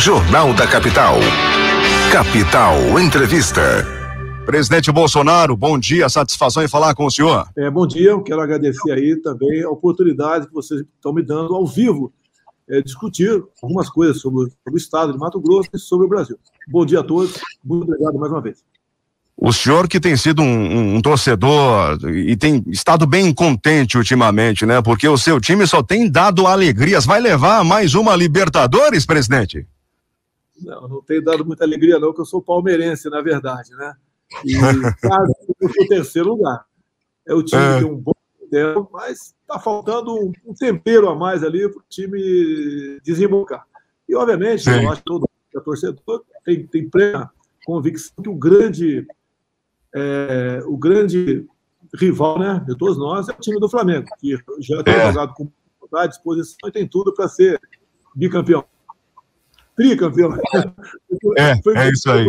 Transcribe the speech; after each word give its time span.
Jornal 0.00 0.54
da 0.54 0.66
Capital. 0.66 1.16
Capital 2.10 2.98
Entrevista. 2.98 3.86
Presidente 4.46 4.90
Bolsonaro, 4.90 5.54
bom 5.54 5.78
dia, 5.78 6.08
satisfação 6.08 6.62
em 6.62 6.68
falar 6.68 6.94
com 6.94 7.04
o 7.04 7.10
senhor. 7.10 7.46
É, 7.54 7.70
bom 7.70 7.86
dia, 7.86 8.12
eu 8.12 8.22
quero 8.22 8.40
agradecer 8.40 8.92
aí 8.92 9.14
também 9.20 9.62
a 9.62 9.68
oportunidade 9.68 10.46
que 10.46 10.54
vocês 10.54 10.80
estão 10.80 11.12
me 11.12 11.22
dando 11.22 11.54
ao 11.54 11.66
vivo 11.66 12.10
é, 12.66 12.80
discutir 12.80 13.44
algumas 13.62 13.90
coisas 13.90 14.22
sobre, 14.22 14.44
sobre 14.44 14.72
o 14.72 14.76
estado 14.78 15.12
de 15.12 15.18
Mato 15.18 15.38
Grosso 15.38 15.68
e 15.74 15.78
sobre 15.78 16.06
o 16.06 16.08
Brasil. 16.08 16.38
Bom 16.66 16.86
dia 16.86 17.00
a 17.00 17.04
todos, 17.04 17.38
muito 17.62 17.84
obrigado 17.84 18.18
mais 18.18 18.32
uma 18.32 18.40
vez. 18.40 18.64
O 19.36 19.52
senhor 19.52 19.86
que 19.86 20.00
tem 20.00 20.16
sido 20.16 20.40
um, 20.40 20.46
um, 20.46 20.96
um, 20.96 21.02
torcedor 21.02 21.98
e 22.08 22.34
tem 22.38 22.64
estado 22.68 23.06
bem 23.06 23.34
contente 23.34 23.98
ultimamente, 23.98 24.64
né? 24.64 24.80
Porque 24.80 25.06
o 25.06 25.18
seu 25.18 25.38
time 25.38 25.66
só 25.66 25.82
tem 25.82 26.10
dado 26.10 26.46
alegrias. 26.46 27.04
Vai 27.04 27.20
levar 27.20 27.62
mais 27.62 27.94
uma 27.94 28.16
Libertadores, 28.16 29.04
presidente? 29.04 29.66
Não, 30.64 30.88
não 30.88 31.02
tem 31.02 31.22
dado 31.22 31.44
muita 31.44 31.64
alegria, 31.64 31.98
não, 31.98 32.12
que 32.12 32.20
eu 32.20 32.24
sou 32.24 32.42
palmeirense, 32.42 33.08
na 33.08 33.20
verdade, 33.20 33.70
né? 33.74 33.94
E 34.44 34.54
quase 35.00 35.32
o 35.80 35.88
terceiro 35.88 36.30
lugar. 36.30 36.64
É 37.26 37.34
o 37.34 37.42
time 37.42 37.62
é. 37.62 37.78
tem 37.78 37.84
um 37.86 37.96
bom 37.96 38.12
tempo, 38.50 38.88
mas 38.92 39.34
está 39.40 39.58
faltando 39.58 40.14
um, 40.14 40.32
um, 40.46 40.54
tempero 40.54 41.08
a 41.08 41.14
mais 41.14 41.44
ali 41.44 41.68
para 41.68 41.78
o 41.78 41.84
time 41.88 43.00
desembocar. 43.04 43.64
E, 44.08 44.14
obviamente, 44.14 44.64
Sim. 44.64 44.82
eu 44.82 44.90
acho 44.90 45.00
que 45.00 45.06
todo 45.06 45.28
torcedor 45.64 46.24
tem, 46.44 46.66
tem 46.66 46.88
plena 46.88 47.30
convicção 47.64 48.14
que 48.22 48.28
o 48.28 48.34
grande 48.34 49.06
é, 49.94 50.62
o 50.64 50.76
grande 50.76 51.46
rival 51.94 52.38
né, 52.38 52.64
de 52.66 52.76
todos 52.76 52.96
nós 52.96 53.28
é 53.28 53.32
o 53.32 53.40
time 53.40 53.58
do 53.58 53.68
Flamengo, 53.68 54.06
que 54.18 54.38
já 54.60 54.82
tem 54.82 54.94
é. 54.94 55.12
jogado 55.12 55.34
com 55.34 55.50
à 55.92 56.06
disposição 56.06 56.56
e 56.68 56.72
tem 56.72 56.86
tudo 56.86 57.12
para 57.12 57.26
ser 57.26 57.60
bicampeão. 58.14 58.64
Tricampeão. 59.80 60.34
É, 61.38 61.52
é 61.86 61.90
isso 61.90 62.10
aí. 62.10 62.26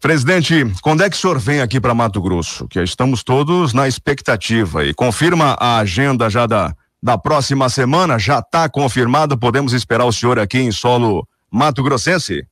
Presidente, 0.00 0.54
quando 0.82 1.02
é 1.02 1.10
que 1.10 1.16
o 1.16 1.18
senhor 1.18 1.38
vem 1.38 1.60
aqui 1.60 1.80
para 1.80 1.94
Mato 1.94 2.20
Grosso? 2.22 2.68
Que 2.68 2.80
estamos 2.80 3.24
todos 3.24 3.72
na 3.72 3.88
expectativa 3.88 4.84
e 4.84 4.94
confirma 4.94 5.56
a 5.58 5.78
agenda 5.78 6.30
já 6.30 6.46
da, 6.46 6.76
da 7.02 7.18
próxima 7.18 7.68
semana? 7.68 8.18
Já 8.18 8.38
está 8.38 8.68
confirmado? 8.68 9.36
Podemos 9.36 9.72
esperar 9.72 10.04
o 10.04 10.12
senhor 10.12 10.38
aqui 10.38 10.58
em 10.58 10.70
solo 10.70 11.26
Mato 11.50 11.82
Grossense? 11.82 12.46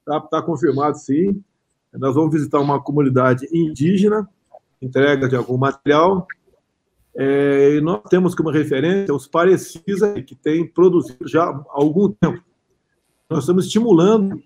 Está 0.00 0.20
tá 0.20 0.42
confirmado, 0.42 0.96
sim. 0.96 1.40
Nós 1.92 2.14
vamos 2.14 2.32
visitar 2.32 2.58
uma 2.58 2.82
comunidade 2.82 3.46
indígena, 3.52 4.28
entrega 4.80 5.28
de 5.28 5.36
algum 5.36 5.56
material. 5.56 6.26
É, 7.20 7.80
nós 7.80 8.00
temos 8.08 8.32
como 8.32 8.48
referência 8.48 9.12
os 9.12 9.26
Parecisa, 9.26 10.22
que 10.22 10.36
tem 10.36 10.64
produzido 10.64 11.26
já 11.26 11.42
há 11.42 11.64
algum 11.70 12.08
tempo. 12.12 12.40
Nós 13.28 13.40
estamos 13.40 13.66
estimulando 13.66 14.40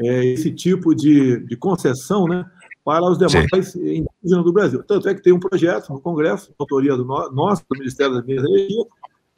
é, 0.00 0.24
esse 0.24 0.50
tipo 0.50 0.94
de, 0.94 1.40
de 1.40 1.56
concessão 1.58 2.24
né, 2.24 2.42
para 2.82 3.04
os 3.04 3.18
demais 3.18 3.72
Sim. 3.72 4.06
indígenas 4.22 4.44
do 4.44 4.52
Brasil. 4.52 4.82
Tanto 4.82 5.10
é 5.10 5.14
que 5.14 5.22
tem 5.22 5.34
um 5.34 5.38
projeto 5.38 5.92
no 5.92 6.00
Congresso, 6.00 6.54
autoria 6.58 6.96
do 6.96 7.04
nosso, 7.04 7.62
do 7.68 7.78
Ministério 7.78 8.14
da 8.14 8.22
Minas 8.22 8.44
e 8.44 8.48
Energia, 8.48 8.84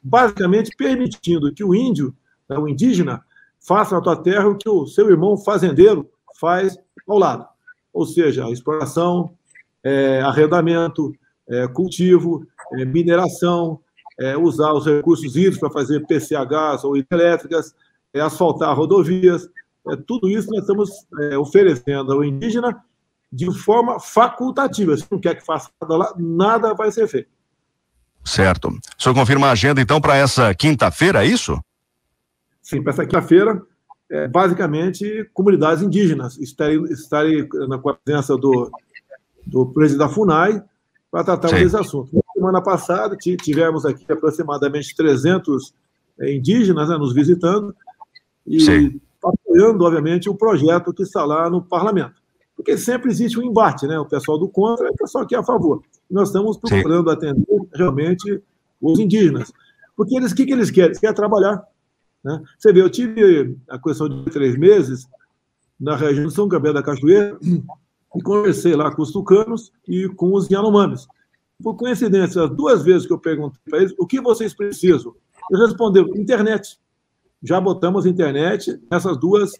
basicamente 0.01 0.71
permitindo 0.77 1.53
que 1.53 1.65
o 1.65 1.75
índio, 1.75 2.15
né, 2.47 2.57
o 2.57 2.65
indígena, 2.65 3.21
faça 3.59 3.93
na 3.93 4.01
tua 4.01 4.15
terra 4.15 4.47
o 4.47 4.55
que 4.55 4.69
o 4.69 4.87
seu 4.87 5.09
irmão 5.09 5.35
fazendeiro 5.35 6.09
faz 6.39 6.77
ao 7.05 7.17
lado. 7.17 7.45
Ou 7.91 8.05
seja, 8.05 8.49
exploração, 8.49 9.33
é, 9.83 10.21
arrendamento, 10.21 11.11
é, 11.49 11.67
cultivo, 11.67 12.47
é, 12.73 12.85
mineração, 12.85 13.79
é, 14.19 14.37
usar 14.37 14.73
os 14.73 14.85
recursos 14.85 15.35
hídricos 15.35 15.59
para 15.59 15.71
fazer 15.71 16.05
PCHs 16.05 16.83
ou 16.83 16.97
hidrelétricas, 16.97 17.73
é, 18.13 18.19
asfaltar 18.19 18.75
rodovias. 18.75 19.49
É, 19.87 19.95
tudo 19.95 20.29
isso 20.29 20.49
nós 20.49 20.61
estamos 20.61 20.89
oferecendo 21.39 22.13
ao 22.13 22.23
indígena 22.23 22.83
de 23.31 23.51
forma 23.53 23.99
facultativa. 23.99 24.97
Se 24.97 25.05
não 25.09 25.19
quer 25.19 25.35
que 25.35 25.45
faça 25.45 25.69
nada 25.81 25.97
lá, 25.97 26.13
nada 26.17 26.73
vai 26.73 26.91
ser 26.91 27.07
feito. 27.07 27.29
Certo. 28.23 28.67
O 28.67 29.01
senhor 29.01 29.15
confirma 29.15 29.47
a 29.47 29.51
agenda, 29.51 29.81
então, 29.81 30.01
para 30.01 30.17
essa 30.17 30.53
quinta-feira, 30.53 31.23
é 31.23 31.27
isso? 31.27 31.59
Sim, 32.61 32.83
para 32.83 32.91
essa 32.91 33.05
quinta-feira, 33.05 33.61
é, 34.11 34.27
basicamente, 34.27 35.29
comunidades 35.33 35.83
indígenas 35.83 36.37
estarem, 36.37 36.83
estarem 36.85 37.47
na 37.67 37.77
presença 37.77 38.35
do, 38.35 38.69
do 39.45 39.67
presidente 39.67 39.99
da 39.99 40.09
FUNAI 40.13 40.63
para 41.11 41.23
tratar 41.23 41.51
desse 41.51 41.75
assunto. 41.75 42.09
Na 42.39 42.45
semana 42.45 42.61
passada, 42.61 43.17
tivemos 43.17 43.85
aqui 43.85 44.09
aproximadamente 44.09 44.95
300 44.95 45.73
é, 46.21 46.33
indígenas 46.33 46.87
né, 46.87 46.97
nos 46.97 47.13
visitando 47.13 47.75
e 48.47 48.61
Sim. 48.61 49.01
apoiando, 49.21 49.83
obviamente, 49.83 50.29
o 50.29 50.35
projeto 50.35 50.93
que 50.93 51.03
está 51.03 51.25
lá 51.25 51.49
no 51.49 51.61
parlamento. 51.61 52.13
Porque 52.55 52.77
sempre 52.77 53.11
existe 53.11 53.37
um 53.37 53.43
embate, 53.43 53.85
né? 53.87 53.99
O 53.99 54.05
pessoal 54.05 54.37
do 54.37 54.47
contra 54.47 54.87
e 54.87 54.89
o 54.89 54.95
pessoal 54.95 55.27
que 55.27 55.35
é 55.35 55.37
a 55.37 55.43
favor. 55.43 55.83
Nós 56.09 56.29
estamos 56.29 56.57
procurando 56.57 57.09
Sim. 57.09 57.15
atender 57.15 57.59
realmente 57.73 58.41
os 58.81 58.99
indígenas. 58.99 59.51
Porque 59.95 60.15
eles, 60.15 60.31
o 60.31 60.35
que, 60.35 60.45
que 60.45 60.53
eles 60.53 60.71
querem? 60.71 60.91
Eles 60.91 60.99
querem 60.99 61.15
trabalhar. 61.15 61.61
Né? 62.23 62.41
Você 62.57 62.71
vê, 62.71 62.81
eu 62.81 62.89
tive 62.89 63.57
a 63.69 63.77
questão 63.77 64.07
de 64.07 64.31
três 64.31 64.57
meses 64.57 65.05
na 65.77 65.97
região 65.97 66.27
de 66.27 66.33
São 66.33 66.47
Gabriel 66.47 66.73
da 66.73 66.83
Cachoeira 66.83 67.37
e 68.15 68.21
conversei 68.23 68.75
lá 68.77 68.93
com 68.95 69.01
os 69.01 69.11
tucanos 69.11 69.73
e 69.85 70.07
com 70.07 70.33
os 70.33 70.49
Yanomamis. 70.49 71.05
Por 71.61 71.75
coincidência, 71.75 72.43
as 72.43 72.49
duas 72.49 72.83
vezes 72.83 73.05
que 73.05 73.13
eu 73.13 73.19
perguntei 73.19 73.59
para 73.69 73.79
eles 73.79 73.93
o 73.97 74.07
que 74.07 74.21
vocês 74.21 74.53
precisam, 74.53 75.13
eles 75.51 75.67
responderam: 75.67 76.15
internet. 76.15 76.79
Já 77.41 77.59
botamos 77.59 78.05
internet 78.05 78.79
nessas 78.91 79.17
duas 79.17 79.53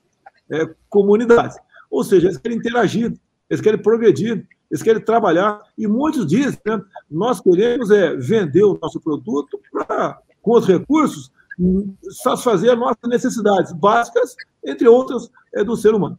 é, 0.51 0.69
comunidades. 0.89 1.57
Ou 1.89 2.03
seja, 2.03 2.27
eles 2.27 2.37
querem 2.37 2.57
interagir, 2.57 3.13
eles 3.49 3.61
querem 3.61 3.81
progredir, 3.81 4.45
eles 4.69 4.83
querem 4.83 5.01
trabalhar. 5.01 5.61
E 5.77 5.87
muitos 5.87 6.25
dizem: 6.25 6.59
né, 6.65 6.81
nós 7.09 7.39
queremos 7.41 7.91
é, 7.91 8.15
vender 8.15 8.63
o 8.63 8.77
nosso 8.81 8.99
produto 8.99 9.59
pra, 9.71 10.19
com 10.41 10.53
os 10.53 10.67
recursos 10.67 11.31
satisfazer 12.09 12.71
as 12.71 12.79
nossas 12.79 13.09
necessidades 13.09 13.73
básicas, 13.73 14.35
entre 14.65 14.87
outras, 14.87 15.29
é, 15.53 15.63
do 15.63 15.75
ser 15.75 15.93
humano. 15.93 16.17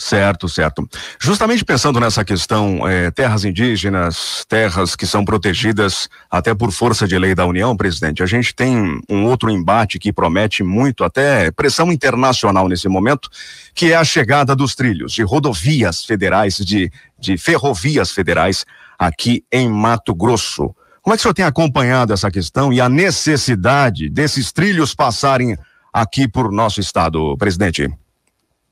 Certo, 0.00 0.48
certo. 0.48 0.88
Justamente 1.20 1.64
pensando 1.64 1.98
nessa 1.98 2.24
questão, 2.24 2.86
é, 2.86 3.10
terras 3.10 3.44
indígenas, 3.44 4.44
terras 4.48 4.94
que 4.94 5.04
são 5.04 5.24
protegidas 5.24 6.08
até 6.30 6.54
por 6.54 6.70
força 6.70 7.06
de 7.08 7.18
lei 7.18 7.34
da 7.34 7.44
União, 7.44 7.76
presidente, 7.76 8.22
a 8.22 8.26
gente 8.26 8.54
tem 8.54 9.00
um 9.10 9.24
outro 9.24 9.50
embate 9.50 9.98
que 9.98 10.12
promete 10.12 10.62
muito, 10.62 11.02
até 11.02 11.50
pressão 11.50 11.90
internacional 11.90 12.68
nesse 12.68 12.88
momento, 12.88 13.28
que 13.74 13.92
é 13.92 13.96
a 13.96 14.04
chegada 14.04 14.54
dos 14.54 14.76
trilhos 14.76 15.12
de 15.12 15.24
rodovias 15.24 16.04
federais, 16.04 16.58
de, 16.58 16.92
de 17.18 17.36
ferrovias 17.36 18.12
federais 18.12 18.64
aqui 18.96 19.42
em 19.50 19.68
Mato 19.68 20.14
Grosso. 20.14 20.72
Como 21.02 21.12
é 21.12 21.16
que 21.16 21.20
o 21.20 21.22
senhor 21.22 21.34
tem 21.34 21.44
acompanhado 21.44 22.12
essa 22.12 22.30
questão 22.30 22.72
e 22.72 22.80
a 22.80 22.88
necessidade 22.88 24.08
desses 24.08 24.52
trilhos 24.52 24.94
passarem 24.94 25.56
aqui 25.92 26.28
por 26.28 26.52
nosso 26.52 26.78
estado, 26.78 27.36
presidente? 27.36 27.90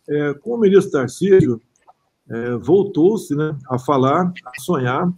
É, 0.08 0.34
com 0.34 0.54
o 0.54 0.58
ministro 0.58 0.92
Tarcísio, 0.92 1.60
é, 2.28 2.56
voltou-se 2.56 3.34
né, 3.34 3.56
a 3.68 3.78
falar, 3.78 4.32
a 4.44 4.60
sonhar 4.60 5.12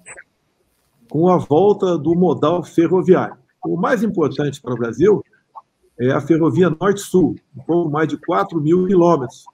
com 1.10 1.28
a 1.28 1.38
volta 1.38 1.96
do 1.96 2.14
modal 2.14 2.62
ferroviário. 2.62 3.36
O 3.64 3.76
mais 3.76 4.02
importante 4.02 4.60
para 4.60 4.74
o 4.74 4.76
Brasil 4.76 5.22
é 5.98 6.10
a 6.10 6.20
ferrovia 6.20 6.70
Norte-Sul, 6.70 7.36
um 7.56 7.62
pouco 7.62 7.90
mais 7.90 8.08
de 8.08 8.16
4 8.16 8.60
mil 8.60 8.86
quilômetros, 8.86 9.44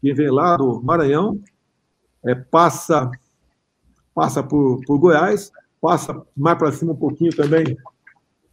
que 0.00 0.12
vem 0.12 0.30
lá 0.30 0.56
do 0.56 0.82
Maranhão, 0.82 1.40
é, 2.24 2.34
passa, 2.34 3.10
passa 4.14 4.42
por, 4.42 4.80
por 4.84 4.98
Goiás, 4.98 5.50
passa 5.80 6.22
mais 6.36 6.58
para 6.58 6.72
cima 6.72 6.92
um 6.92 6.96
pouquinho 6.96 7.34
também, 7.34 7.76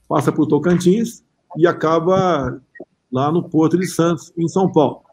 passa 0.08 0.32
por 0.32 0.48
Tocantins 0.48 1.24
e 1.58 1.68
acaba 1.68 2.62
lá 3.12 3.32
no 3.32 3.48
Porto 3.50 3.78
de 3.78 3.88
Santos, 3.88 4.32
em 4.38 4.48
São 4.48 4.72
Paulo. 4.72 5.04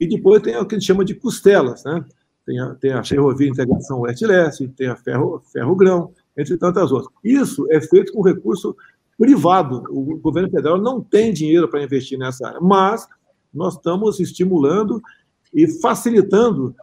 E 0.00 0.08
depois 0.08 0.42
tem 0.42 0.56
o 0.56 0.64
que 0.64 0.74
a 0.74 0.78
gente 0.78 0.86
chama 0.86 1.04
de 1.04 1.14
costelas, 1.14 1.84
né? 1.84 2.02
Tem 2.46 2.58
a, 2.58 2.74
tem 2.74 2.92
a 2.92 3.04
Ferrovia 3.04 3.48
Integração 3.48 4.00
Oeste-Leste, 4.00 4.66
tem 4.68 4.88
a 4.88 4.96
Ferro, 4.96 5.42
Ferrogrão, 5.52 6.12
entre 6.36 6.56
tantas 6.56 6.90
outras. 6.90 7.12
Isso 7.22 7.66
é 7.70 7.80
feito 7.80 8.12
com 8.12 8.22
recurso 8.22 8.74
privado. 9.18 9.84
O 9.90 10.18
governo 10.18 10.50
federal 10.50 10.80
não 10.80 11.02
tem 11.02 11.32
dinheiro 11.32 11.68
para 11.68 11.82
investir 11.82 12.18
nessa 12.18 12.48
área, 12.48 12.60
mas 12.60 13.06
nós 13.52 13.74
estamos 13.74 14.18
estimulando 14.18 15.02
e 15.52 15.68
facilitando 15.80 16.74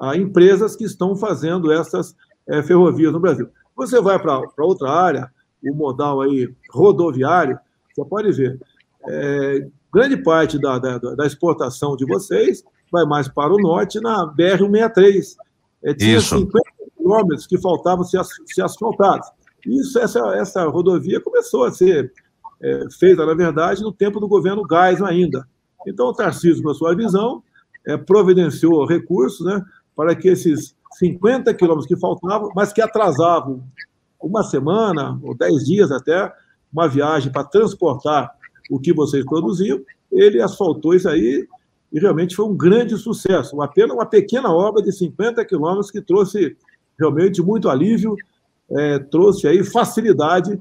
a 0.00 0.16
empresas 0.16 0.74
que 0.74 0.84
estão 0.84 1.14
fazendo 1.14 1.70
essas 1.70 2.16
é, 2.48 2.62
ferrovias 2.62 3.12
no 3.12 3.20
Brasil. 3.20 3.48
Você 3.76 4.00
vai 4.00 4.18
para 4.18 4.42
outra 4.58 4.90
área, 4.90 5.30
o 5.62 5.74
modal 5.74 6.20
aí 6.20 6.52
rodoviário, 6.70 7.58
você 7.94 8.04
pode 8.04 8.32
ver, 8.32 8.60
é, 9.06 9.68
grande 9.94 10.16
parte 10.16 10.58
da, 10.58 10.78
da, 10.78 10.98
da, 10.98 11.26
exportação 11.26 11.96
de 11.96 12.04
vocês 12.04 12.64
vai 12.90 13.06
mais 13.06 13.28
para 13.28 13.52
o 13.52 13.58
norte 13.58 14.00
na 14.00 14.26
BR-163. 14.34 15.36
É, 15.84 15.94
tinha 15.94 16.18
Isso. 16.18 16.36
50 16.36 16.62
quilômetros 16.96 17.46
que 17.46 17.58
faltavam 17.58 18.04
ser, 18.04 18.20
ser 18.46 18.62
asfaltados. 18.62 19.28
Isso, 19.64 19.98
essa, 19.98 20.18
essa 20.36 20.64
rodovia 20.66 21.20
começou 21.20 21.64
a 21.64 21.70
ser 21.70 22.12
é, 22.60 22.84
feita, 22.98 23.24
na 23.24 23.34
verdade, 23.34 23.82
no 23.82 23.92
tempo 23.92 24.18
do 24.18 24.26
governo 24.26 24.66
Geisel 24.68 25.06
ainda. 25.06 25.46
Então, 25.86 26.06
o 26.06 26.12
Tarcísio, 26.12 26.62
com 26.62 26.70
a 26.70 26.74
sua 26.74 26.94
visão, 26.94 27.42
é, 27.86 27.96
providenciou 27.96 28.86
recursos 28.86 29.46
né, 29.46 29.62
para 29.94 30.14
que 30.14 30.28
esses 30.28 30.74
50 30.98 31.52
quilômetros 31.54 31.86
que 31.86 31.96
faltavam, 31.96 32.50
mas 32.54 32.72
que 32.72 32.80
atrasavam 32.80 33.62
uma 34.20 34.42
semana 34.42 35.18
ou 35.22 35.36
dez 35.36 35.64
dias 35.64 35.92
até, 35.92 36.32
uma 36.72 36.88
viagem 36.88 37.30
para 37.30 37.44
transportar 37.44 38.34
o 38.70 38.78
que 38.78 38.92
vocês 38.92 39.24
produziam, 39.24 39.80
ele 40.10 40.40
asfaltou 40.40 40.94
isso 40.94 41.08
aí 41.08 41.46
e 41.92 42.00
realmente 42.00 42.34
foi 42.34 42.44
um 42.46 42.56
grande 42.56 42.96
sucesso. 42.96 43.54
Uma, 43.54 43.68
pena, 43.68 43.94
uma 43.94 44.06
pequena 44.06 44.50
obra 44.52 44.82
de 44.82 44.92
50 44.92 45.44
quilômetros 45.44 45.90
que 45.90 46.00
trouxe 46.00 46.56
realmente 46.98 47.42
muito 47.42 47.68
alívio, 47.68 48.16
é, 48.70 48.98
trouxe 48.98 49.46
aí 49.46 49.62
facilidade 49.62 50.56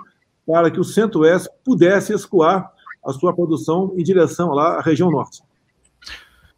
para 0.45 0.69
que 0.69 0.79
o 0.79 0.83
Centro-Oeste 0.83 1.49
pudesse 1.63 2.13
escoar 2.13 2.71
a 3.05 3.13
sua 3.13 3.33
produção 3.33 3.93
em 3.97 4.03
direção 4.03 4.49
lá 4.49 4.77
à 4.77 4.81
região 4.81 5.09
norte. 5.09 5.41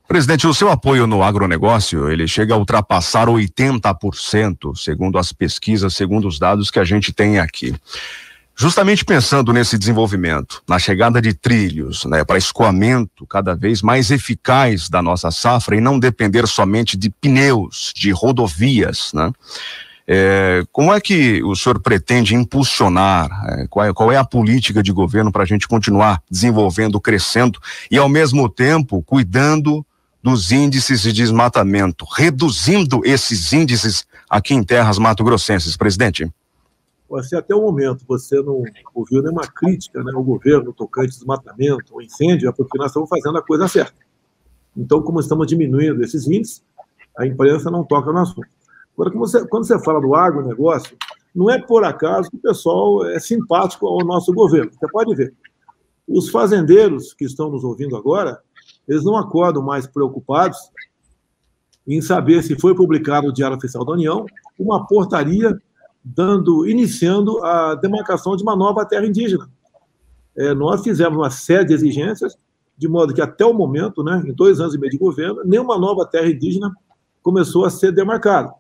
Presidente, 0.07 0.45
o 0.45 0.53
seu 0.53 0.69
apoio 0.69 1.07
no 1.07 1.24
agronegócio, 1.24 2.12
ele 2.12 2.27
chega 2.27 2.53
a 2.53 2.57
ultrapassar 2.57 3.27
80%, 3.27 4.75
segundo 4.77 5.18
as 5.18 5.33
pesquisas, 5.33 5.95
segundo 5.95 6.27
os 6.27 6.38
dados 6.38 6.69
que 6.69 6.77
a 6.77 6.83
gente 6.83 7.12
tem 7.12 7.39
aqui. 7.39 7.74
Justamente 8.57 9.03
pensando 9.03 9.51
nesse 9.51 9.77
desenvolvimento, 9.77 10.63
na 10.67 10.79
chegada 10.79 11.21
de 11.21 11.33
trilhos, 11.33 12.05
né, 12.05 12.23
para 12.23 12.37
escoamento 12.37 13.27
cada 13.27 13.53
vez 13.53 13.81
mais 13.81 14.11
eficaz 14.11 14.87
da 14.87 15.01
nossa 15.01 15.29
safra 15.29 15.75
e 15.75 15.81
não 15.81 15.99
depender 15.99 16.47
somente 16.47 16.95
de 16.95 17.09
pneus, 17.09 17.91
de 17.93 18.11
rodovias, 18.11 19.11
né? 19.13 19.31
É, 20.07 20.63
como 20.71 20.93
é 20.93 21.01
que 21.01 21.43
o 21.43 21.55
senhor 21.55 21.79
pretende 21.79 22.35
impulsionar? 22.35 23.27
É, 23.47 23.67
qual, 23.67 23.85
é, 23.87 23.93
qual, 23.93 24.11
é, 24.11 24.17
a 24.17 24.23
política 24.23 24.83
de 24.83 24.91
governo 24.91 25.31
para 25.31 25.41
a 25.41 25.47
gente 25.47 25.67
continuar 25.67 26.21
desenvolvendo, 26.29 27.01
crescendo 27.01 27.59
e, 27.89 27.97
ao 27.97 28.07
mesmo 28.07 28.47
tempo, 28.47 29.01
cuidando 29.01 29.83
dos 30.21 30.51
índices 30.51 31.01
de 31.01 31.11
desmatamento, 31.11 32.05
reduzindo 32.05 33.01
esses 33.03 33.51
índices 33.51 34.05
aqui 34.29 34.53
em 34.53 34.63
terras 34.63 34.99
mato-grossenses, 34.99 35.75
presidente? 35.75 36.31
Você, 37.15 37.38
até 37.38 37.56
o 37.56 37.62
momento, 37.62 38.03
você 38.06 38.41
não 38.41 38.62
ouviu 38.94 39.21
nenhuma 39.21 39.47
crítica 39.47 40.03
né, 40.03 40.12
ao 40.13 40.21
governo 40.21 40.73
tocante 40.73 41.12
desmatamento 41.12 41.94
ou 41.94 42.01
incêndio, 42.01 42.50
é 42.50 42.51
porque 42.51 42.77
nós 42.77 42.88
estamos 42.88 43.07
fazendo 43.07 43.38
a 43.38 43.41
coisa 43.41 43.67
certa. 43.69 43.95
Então, 44.75 45.01
como 45.01 45.21
estamos 45.21 45.47
diminuindo 45.47 46.03
esses 46.03 46.27
índices, 46.27 46.62
a 47.17 47.25
imprensa 47.25 47.71
não 47.71 47.85
toca 47.85 48.12
no 48.12 48.19
assunto. 48.19 48.47
Agora, 48.94 49.17
você, 49.17 49.47
quando 49.47 49.65
você 49.65 49.81
fala 49.81 50.01
do 50.01 50.13
agronegócio, 50.13 50.97
não 51.33 51.50
é 51.50 51.57
por 51.57 51.85
acaso 51.85 52.29
que 52.29 52.35
o 52.35 52.41
pessoal 52.41 53.06
é 53.06 53.19
simpático 53.19 53.88
ao 53.88 54.00
nosso 54.06 54.33
governo. 54.33 54.71
Você 54.73 54.88
pode 54.91 55.15
ver. 55.15 55.33
Os 56.06 56.29
fazendeiros 56.29 57.13
que 57.13 57.23
estão 57.23 57.50
nos 57.50 57.63
ouvindo 57.63 57.95
agora, 57.95 58.39
eles 58.88 59.06
não 59.06 59.15
acordam 59.15 59.63
mais 59.63 59.88
preocupados 59.88 60.57
em 61.88 62.01
saber 62.01 62.44
se 62.44 62.59
foi 62.59 62.75
publicado 62.75 63.27
no 63.27 63.33
Diário 63.33 63.57
Oficial 63.57 63.85
da 63.85 63.94
União 63.94 64.25
uma 64.59 64.85
portaria 64.85 65.57
dando, 66.05 66.67
iniciando 66.69 67.43
a 67.43 67.73
demarcação 67.73 68.35
de 68.35 68.43
uma 68.43 68.55
nova 68.55 68.85
terra 68.85 69.07
indígena. 69.07 69.49
É, 70.37 70.53
nós 70.53 70.83
fizemos 70.83 71.17
uma 71.17 71.31
série 71.31 71.65
de 71.65 71.73
exigências, 71.73 72.37
de 72.77 72.87
modo 72.87 73.13
que 73.13 73.21
até 73.21 73.43
o 73.43 73.53
momento, 73.53 74.03
né, 74.03 74.23
em 74.27 74.33
dois 74.33 74.59
anos 74.59 74.75
e 74.75 74.77
meio 74.77 74.91
de 74.91 74.99
governo, 74.99 75.41
nenhuma 75.43 75.79
nova 75.79 76.05
terra 76.05 76.29
indígena 76.29 76.71
começou 77.23 77.65
a 77.65 77.71
ser 77.71 77.91
demarcada. 77.91 78.53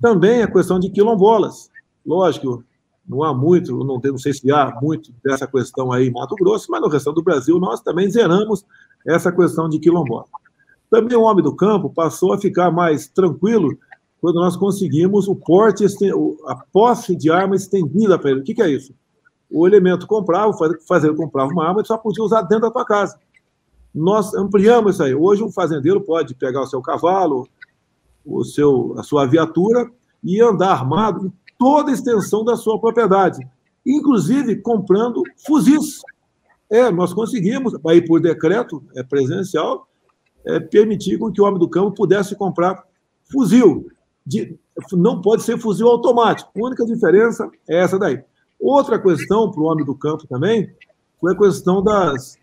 Também 0.00 0.42
a 0.42 0.50
questão 0.50 0.80
de 0.80 0.90
quilombolas. 0.90 1.70
Lógico, 2.04 2.64
não 3.08 3.22
há 3.22 3.32
muito, 3.32 3.84
não, 3.84 4.00
não 4.02 4.18
sei 4.18 4.32
se 4.32 4.50
há 4.50 4.76
muito 4.82 5.12
dessa 5.22 5.46
questão 5.46 5.92
aí 5.92 6.08
em 6.08 6.10
Mato 6.10 6.34
Grosso, 6.34 6.66
mas 6.68 6.80
no 6.80 6.88
resto 6.88 7.12
do 7.12 7.22
Brasil 7.22 7.60
nós 7.60 7.80
também 7.80 8.10
zeramos 8.10 8.64
essa 9.06 9.30
questão 9.30 9.68
de 9.68 9.78
quilombola. 9.78 10.26
Também 10.90 11.16
o 11.16 11.22
homem 11.22 11.44
do 11.44 11.54
campo 11.54 11.90
passou 11.90 12.32
a 12.32 12.38
ficar 12.38 12.72
mais 12.72 13.06
tranquilo 13.06 13.78
quando 14.22 14.36
nós 14.36 14.56
conseguimos 14.56 15.26
o 15.26 15.34
porte, 15.34 15.84
a 16.46 16.54
posse 16.72 17.16
de 17.16 17.28
arma 17.28 17.56
estendida 17.56 18.16
para 18.16 18.30
ele. 18.30 18.40
O 18.40 18.44
que, 18.44 18.54
que 18.54 18.62
é 18.62 18.70
isso? 18.70 18.94
O 19.50 19.66
elemento 19.66 20.06
comprava, 20.06 20.52
fazendeiro 20.86 21.16
comprava 21.16 21.50
uma 21.50 21.66
arma 21.66 21.82
e 21.82 21.84
só 21.84 21.98
podia 21.98 22.22
usar 22.22 22.42
dentro 22.42 22.68
da 22.68 22.70
tua 22.70 22.84
casa. 22.84 23.18
Nós 23.92 24.32
ampliamos 24.32 24.94
isso 24.94 25.02
aí. 25.02 25.12
Hoje, 25.12 25.42
um 25.42 25.50
fazendeiro 25.50 26.00
pode 26.00 26.36
pegar 26.36 26.62
o 26.62 26.66
seu 26.66 26.80
cavalo, 26.80 27.48
o 28.24 28.44
seu, 28.44 28.94
a 28.96 29.02
sua 29.02 29.26
viatura 29.26 29.90
e 30.22 30.40
andar 30.40 30.70
armado 30.70 31.26
em 31.26 31.32
toda 31.58 31.90
a 31.90 31.94
extensão 31.94 32.44
da 32.44 32.56
sua 32.56 32.80
propriedade, 32.80 33.44
inclusive 33.84 34.54
comprando 34.62 35.20
fuzis. 35.44 36.00
É, 36.70 36.92
nós 36.92 37.12
conseguimos, 37.12 37.74
aí 37.84 38.00
por 38.00 38.20
decreto 38.20 38.84
é, 38.94 39.02
presencial, 39.02 39.88
é, 40.46 40.60
permitir 40.60 41.18
que 41.18 41.40
o 41.40 41.44
homem 41.44 41.58
do 41.58 41.68
campo 41.68 41.90
pudesse 41.96 42.36
comprar 42.36 42.84
fuzil. 43.24 43.90
De, 44.24 44.56
não 44.92 45.20
pode 45.20 45.42
ser 45.42 45.58
fuzil 45.58 45.88
automático. 45.88 46.50
A 46.54 46.66
única 46.66 46.84
diferença 46.84 47.50
é 47.68 47.82
essa 47.82 47.98
daí. 47.98 48.22
Outra 48.60 48.98
questão 48.98 49.50
para 49.50 49.60
o 49.60 49.64
homem 49.64 49.84
do 49.84 49.94
campo 49.94 50.26
também 50.26 50.72
foi 51.20 51.32
a 51.32 51.38
questão 51.38 51.82
das, 51.82 52.38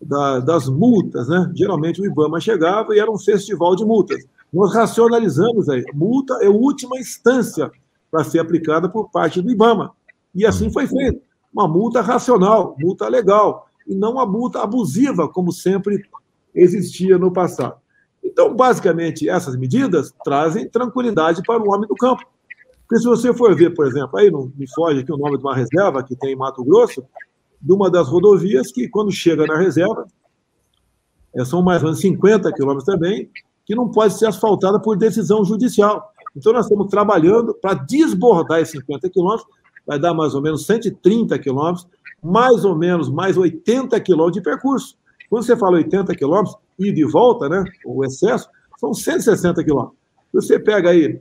da, 0.00 0.40
das 0.40 0.68
multas. 0.68 1.28
Né? 1.28 1.50
Geralmente 1.54 2.00
o 2.00 2.06
IBAMA 2.06 2.40
chegava 2.40 2.94
e 2.94 2.98
era 2.98 3.10
um 3.10 3.18
festival 3.18 3.74
de 3.74 3.84
multas. 3.84 4.24
Nós 4.52 4.72
racionalizamos 4.72 5.68
aí. 5.68 5.84
Multa 5.92 6.34
é 6.42 6.46
a 6.46 6.50
última 6.50 6.98
instância 6.98 7.70
para 8.10 8.24
ser 8.24 8.38
aplicada 8.38 8.88
por 8.88 9.10
parte 9.10 9.42
do 9.42 9.50
IBAMA. 9.50 9.92
E 10.34 10.46
assim 10.46 10.70
foi 10.70 10.86
feito 10.86 11.20
uma 11.52 11.66
multa 11.66 12.00
racional, 12.00 12.76
multa 12.78 13.08
legal, 13.08 13.68
e 13.86 13.94
não 13.94 14.12
uma 14.12 14.26
multa 14.26 14.62
abusiva, 14.62 15.28
como 15.28 15.50
sempre 15.50 16.04
existia 16.54 17.18
no 17.18 17.32
passado. 17.32 17.76
Então, 18.38 18.54
basicamente, 18.54 19.28
essas 19.28 19.56
medidas 19.56 20.14
trazem 20.24 20.68
tranquilidade 20.68 21.42
para 21.42 21.60
o 21.60 21.74
homem 21.74 21.88
do 21.88 21.96
campo. 21.96 22.22
Porque 22.86 23.02
se 23.02 23.08
você 23.08 23.34
for 23.34 23.52
ver, 23.56 23.74
por 23.74 23.84
exemplo, 23.84 24.16
aí 24.16 24.30
não 24.30 24.52
me 24.56 24.64
foge 24.72 25.00
aqui 25.00 25.12
o 25.12 25.16
nome 25.16 25.36
de 25.36 25.42
uma 25.42 25.56
reserva 25.56 26.04
que 26.04 26.14
tem 26.14 26.34
em 26.34 26.36
Mato 26.36 26.62
Grosso, 26.62 27.04
de 27.60 27.72
uma 27.72 27.90
das 27.90 28.06
rodovias 28.06 28.70
que, 28.70 28.88
quando 28.88 29.10
chega 29.10 29.44
na 29.44 29.58
reserva, 29.58 30.06
é, 31.34 31.44
são 31.44 31.60
mais 31.62 31.82
ou 31.82 31.88
menos 31.88 32.00
50 32.00 32.52
quilômetros 32.52 32.84
também, 32.84 33.28
que 33.66 33.74
não 33.74 33.90
pode 33.90 34.16
ser 34.16 34.26
asfaltada 34.26 34.78
por 34.78 34.96
decisão 34.96 35.44
judicial. 35.44 36.12
Então, 36.36 36.52
nós 36.52 36.66
estamos 36.66 36.86
trabalhando 36.86 37.52
para 37.54 37.74
desbordar 37.74 38.60
esses 38.60 38.78
50 38.80 39.10
quilômetros 39.10 39.48
vai 39.84 39.98
dar 39.98 40.12
mais 40.12 40.34
ou 40.34 40.42
menos 40.42 40.66
130 40.66 41.36
quilômetros, 41.38 41.88
mais 42.22 42.62
ou 42.62 42.76
menos 42.76 43.10
mais 43.10 43.38
80 43.38 43.98
quilômetros 44.00 44.34
de 44.34 44.42
percurso. 44.42 44.97
Quando 45.28 45.44
você 45.44 45.56
fala 45.56 45.76
80 45.76 46.14
quilômetros, 46.14 46.56
e 46.78 47.04
volta, 47.04 47.48
né, 47.48 47.64
o 47.84 48.04
excesso, 48.04 48.48
são 48.78 48.94
160 48.94 49.64
quilômetros. 49.64 49.98
Você 50.32 50.58
pega 50.58 50.90
aí 50.90 51.20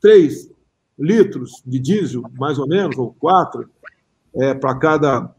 3 0.00 0.50
litros 0.98 1.62
de 1.66 1.78
diesel, 1.78 2.22
mais 2.38 2.58
ou 2.58 2.68
menos, 2.68 2.96
ou 2.96 3.12
4, 3.14 3.68
é, 4.36 4.54
para 4.54 4.78
cada, 4.78 5.34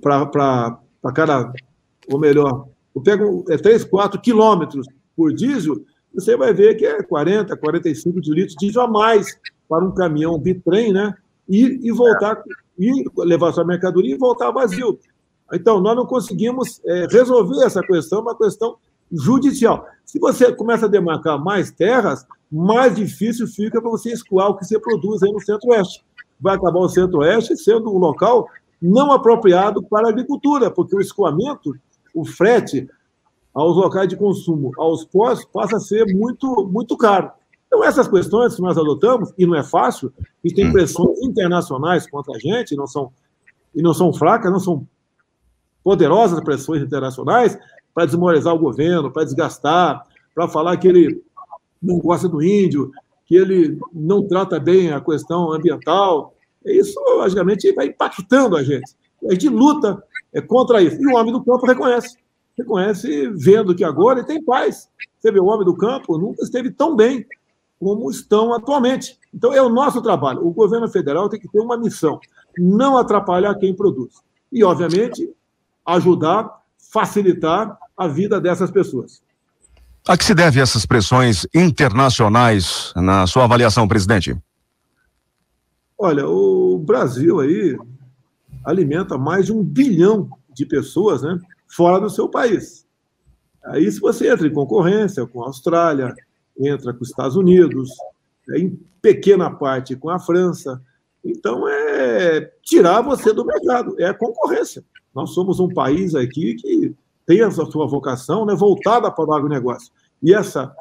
para 0.00 1.12
cada, 1.14 1.52
ou 2.08 2.18
melhor, 2.18 2.68
eu 2.94 3.02
pego 3.02 3.44
é, 3.48 3.56
3, 3.56 3.84
4 3.84 4.20
quilômetros 4.20 4.86
por 5.16 5.32
diesel, 5.32 5.84
você 6.14 6.36
vai 6.36 6.52
ver 6.52 6.76
que 6.76 6.86
é 6.86 7.02
40, 7.02 7.56
45 7.56 8.20
de 8.20 8.32
litros 8.32 8.54
de 8.54 8.66
diesel 8.66 8.82
a 8.82 8.88
mais 8.88 9.38
para 9.68 9.84
um 9.84 9.92
caminhão 9.92 10.38
bitrem, 10.38 10.92
né? 10.92 11.14
e, 11.50 11.88
e 11.88 11.90
voltar, 11.90 12.40
e 12.78 13.04
levar 13.18 13.52
sua 13.52 13.64
mercadoria 13.64 14.14
e 14.14 14.18
voltar 14.18 14.52
vazio. 14.52 14.98
Então, 15.52 15.80
nós 15.80 15.96
não 15.96 16.06
conseguimos 16.06 16.80
é, 16.84 17.06
resolver 17.10 17.64
essa 17.64 17.80
questão, 17.82 18.20
uma 18.20 18.36
questão 18.36 18.76
judicial. 19.12 19.86
Se 20.04 20.18
você 20.18 20.52
começa 20.52 20.86
a 20.86 20.88
demarcar 20.88 21.42
mais 21.42 21.70
terras, 21.70 22.26
mais 22.50 22.94
difícil 22.94 23.46
fica 23.46 23.80
para 23.80 23.90
você 23.90 24.12
escoar 24.12 24.48
o 24.48 24.56
que 24.56 24.64
você 24.64 24.78
produz 24.78 25.22
aí 25.22 25.32
no 25.32 25.40
Centro-Oeste. 25.40 26.04
Vai 26.40 26.56
acabar 26.56 26.78
o 26.78 26.88
Centro-Oeste 26.88 27.56
sendo 27.56 27.92
um 27.92 27.98
local 27.98 28.48
não 28.80 29.12
apropriado 29.12 29.82
para 29.82 30.06
a 30.06 30.10
agricultura, 30.10 30.70
porque 30.70 30.96
o 30.96 31.00
escoamento, 31.00 31.74
o 32.14 32.24
frete 32.24 32.88
aos 33.52 33.76
locais 33.76 34.08
de 34.08 34.16
consumo, 34.16 34.72
aos 34.78 35.04
postos, 35.04 35.48
passa 35.52 35.76
a 35.76 35.80
ser 35.80 36.06
muito, 36.14 36.68
muito 36.72 36.96
caro. 36.96 37.30
Então, 37.66 37.84
essas 37.84 38.08
questões 38.08 38.54
que 38.54 38.62
nós 38.62 38.78
adotamos, 38.78 39.32
e 39.36 39.46
não 39.46 39.54
é 39.54 39.62
fácil, 39.62 40.12
e 40.42 40.52
tem 40.52 40.68
hum. 40.68 40.72
pressões 40.72 41.20
internacionais 41.22 42.08
contra 42.08 42.34
a 42.34 42.38
gente, 42.38 42.72
e 42.72 42.76
não 42.76 42.86
são, 42.86 43.12
e 43.74 43.82
não 43.82 43.92
são 43.92 44.12
fracas, 44.12 44.50
não 44.50 44.58
são 44.58 44.86
poderosas 45.82 46.40
pressões 46.40 46.82
internacionais 46.82 47.58
para 47.94 48.06
desmoralizar 48.06 48.54
o 48.54 48.58
governo, 48.58 49.10
para 49.10 49.24
desgastar, 49.24 50.06
para 50.34 50.48
falar 50.48 50.76
que 50.76 50.88
ele 50.88 51.22
não 51.82 51.98
gosta 51.98 52.28
do 52.28 52.42
índio, 52.42 52.90
que 53.26 53.34
ele 53.34 53.78
não 53.92 54.26
trata 54.26 54.58
bem 54.58 54.92
a 54.92 55.00
questão 55.00 55.52
ambiental. 55.52 56.34
Isso, 56.64 56.98
logicamente, 57.16 57.72
vai 57.72 57.86
impactando 57.86 58.56
a 58.56 58.62
gente. 58.62 58.94
A 59.28 59.32
gente 59.32 59.48
luta 59.48 60.02
é, 60.32 60.40
contra 60.40 60.82
isso. 60.82 61.00
E 61.00 61.06
o 61.06 61.16
homem 61.16 61.32
do 61.32 61.42
campo 61.42 61.66
reconhece. 61.66 62.16
Reconhece 62.56 63.28
vendo 63.34 63.74
que 63.74 63.84
agora 63.84 64.18
ele 64.18 64.26
tem 64.26 64.42
paz. 64.42 64.88
Você 65.18 65.30
vê, 65.30 65.40
o 65.40 65.46
homem 65.46 65.64
do 65.64 65.76
campo 65.76 66.18
nunca 66.18 66.42
esteve 66.42 66.70
tão 66.70 66.94
bem 66.94 67.24
como 67.78 68.10
estão 68.10 68.52
atualmente. 68.52 69.18
Então, 69.32 69.54
é 69.54 69.62
o 69.62 69.68
nosso 69.68 70.02
trabalho. 70.02 70.46
O 70.46 70.52
governo 70.52 70.88
federal 70.88 71.28
tem 71.28 71.40
que 71.40 71.48
ter 71.48 71.60
uma 71.60 71.78
missão: 71.78 72.20
não 72.58 72.96
atrapalhar 72.96 73.54
quem 73.54 73.74
produz. 73.74 74.14
e, 74.52 74.62
obviamente, 74.64 75.30
ajudar, 75.86 76.62
facilitar 76.92 77.78
a 77.96 78.06
vida 78.06 78.40
dessas 78.40 78.70
pessoas. 78.70 79.22
A 80.08 80.16
que 80.16 80.24
se 80.24 80.34
deve 80.34 80.60
essas 80.60 80.86
pressões 80.86 81.46
internacionais 81.54 82.92
na 82.96 83.26
sua 83.26 83.44
avaliação, 83.44 83.86
presidente? 83.86 84.36
Olha, 85.98 86.26
o 86.26 86.78
Brasil 86.78 87.40
aí 87.40 87.76
alimenta 88.64 89.18
mais 89.18 89.46
de 89.46 89.52
um 89.52 89.62
bilhão 89.62 90.30
de 90.54 90.64
pessoas 90.64 91.22
né, 91.22 91.38
fora 91.68 92.00
do 92.00 92.08
seu 92.08 92.28
país. 92.28 92.86
Aí, 93.64 93.90
se 93.92 94.00
você 94.00 94.32
entra 94.32 94.46
em 94.46 94.52
concorrência 94.52 95.26
com 95.26 95.42
a 95.42 95.46
Austrália, 95.46 96.14
entra 96.58 96.94
com 96.94 97.02
os 97.02 97.10
Estados 97.10 97.36
Unidos, 97.36 97.90
é, 98.50 98.58
em 98.58 98.80
pequena 99.02 99.50
parte 99.50 99.94
com 99.94 100.08
a 100.08 100.18
França, 100.18 100.80
então 101.24 101.68
é 101.68 102.50
tirar 102.62 103.02
você 103.02 103.32
do 103.32 103.44
mercado, 103.44 103.94
é 103.98 104.12
concorrência. 104.12 104.84
Nós 105.14 105.30
somos 105.30 105.60
um 105.60 105.68
país 105.68 106.14
aqui 106.14 106.54
que 106.54 106.94
tem 107.26 107.42
a 107.42 107.50
sua 107.50 107.86
vocação 107.86 108.44
né, 108.46 108.54
voltada 108.54 109.10
para 109.10 109.24
o 109.24 109.32
agronegócio. 109.32 109.92
E 110.22 110.34
essa, 110.34 110.74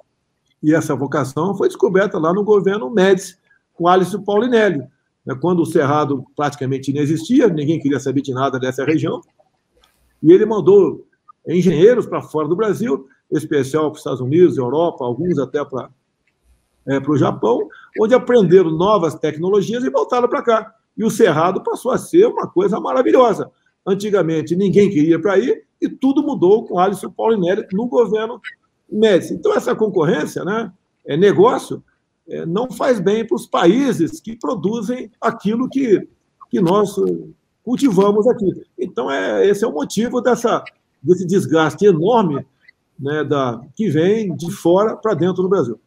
e 0.63 0.73
essa 0.73 0.95
vocação 0.95 1.55
foi 1.55 1.67
descoberta 1.67 2.17
lá 2.17 2.33
no 2.33 2.43
governo 2.43 2.89
Médici, 2.89 3.37
com 3.73 3.87
Alice 3.87 4.17
Paulinelli. 4.23 4.83
Né, 5.25 5.37
quando 5.39 5.61
o 5.61 5.65
Cerrado 5.65 6.25
praticamente 6.35 6.91
inexistia, 6.91 7.47
ninguém 7.47 7.79
queria 7.79 7.99
saber 7.99 8.21
de 8.21 8.33
nada 8.33 8.59
dessa 8.59 8.85
região, 8.85 9.21
e 10.21 10.31
ele 10.31 10.45
mandou 10.45 11.05
engenheiros 11.47 12.05
para 12.05 12.21
fora 12.21 12.47
do 12.47 12.55
Brasil, 12.55 13.07
especial 13.31 13.83
para 13.85 13.93
os 13.93 13.99
Estados 13.99 14.21
Unidos, 14.21 14.57
Europa, 14.57 15.05
alguns 15.05 15.37
até 15.37 15.63
para 15.63 15.89
é, 16.89 16.99
para 16.99 17.11
o 17.11 17.17
Japão, 17.17 17.67
onde 18.01 18.15
aprenderam 18.15 18.71
novas 18.71 19.15
tecnologias 19.15 19.83
e 19.83 19.89
voltaram 19.89 20.27
para 20.27 20.41
cá. 20.41 20.75
E 20.97 21.03
o 21.03 21.09
Cerrado 21.09 21.63
passou 21.63 21.91
a 21.91 21.97
ser 21.97 22.25
uma 22.25 22.47
coisa 22.47 22.79
maravilhosa. 22.79 23.51
Antigamente 23.85 24.55
ninguém 24.55 24.89
queria 24.89 25.21
para 25.21 25.37
ir 25.37 25.63
e 25.79 25.87
tudo 25.87 26.23
mudou 26.23 26.65
com 26.65 26.79
Alisson 26.79 27.11
Paulinelli 27.11 27.65
no 27.71 27.87
governo 27.87 28.41
Médici. 28.91 29.33
Então, 29.35 29.53
essa 29.53 29.75
concorrência, 29.75 30.43
né, 30.43 30.71
é 31.05 31.15
negócio, 31.15 31.83
é, 32.27 32.45
não 32.45 32.69
faz 32.71 32.99
bem 32.99 33.25
para 33.25 33.35
os 33.35 33.45
países 33.45 34.19
que 34.19 34.35
produzem 34.35 35.11
aquilo 35.21 35.69
que, 35.69 36.07
que 36.49 36.59
nós 36.59 36.95
cultivamos 37.63 38.27
aqui. 38.27 38.51
Então, 38.77 39.11
é, 39.11 39.47
esse 39.47 39.63
é 39.63 39.67
o 39.67 39.73
motivo 39.73 40.21
dessa, 40.21 40.63
desse 41.01 41.25
desgaste 41.25 41.85
enorme 41.85 42.45
né, 42.99 43.23
da, 43.23 43.61
que 43.75 43.89
vem 43.89 44.35
de 44.35 44.51
fora 44.51 44.95
para 44.97 45.13
dentro 45.13 45.43
do 45.43 45.49
Brasil. 45.49 45.79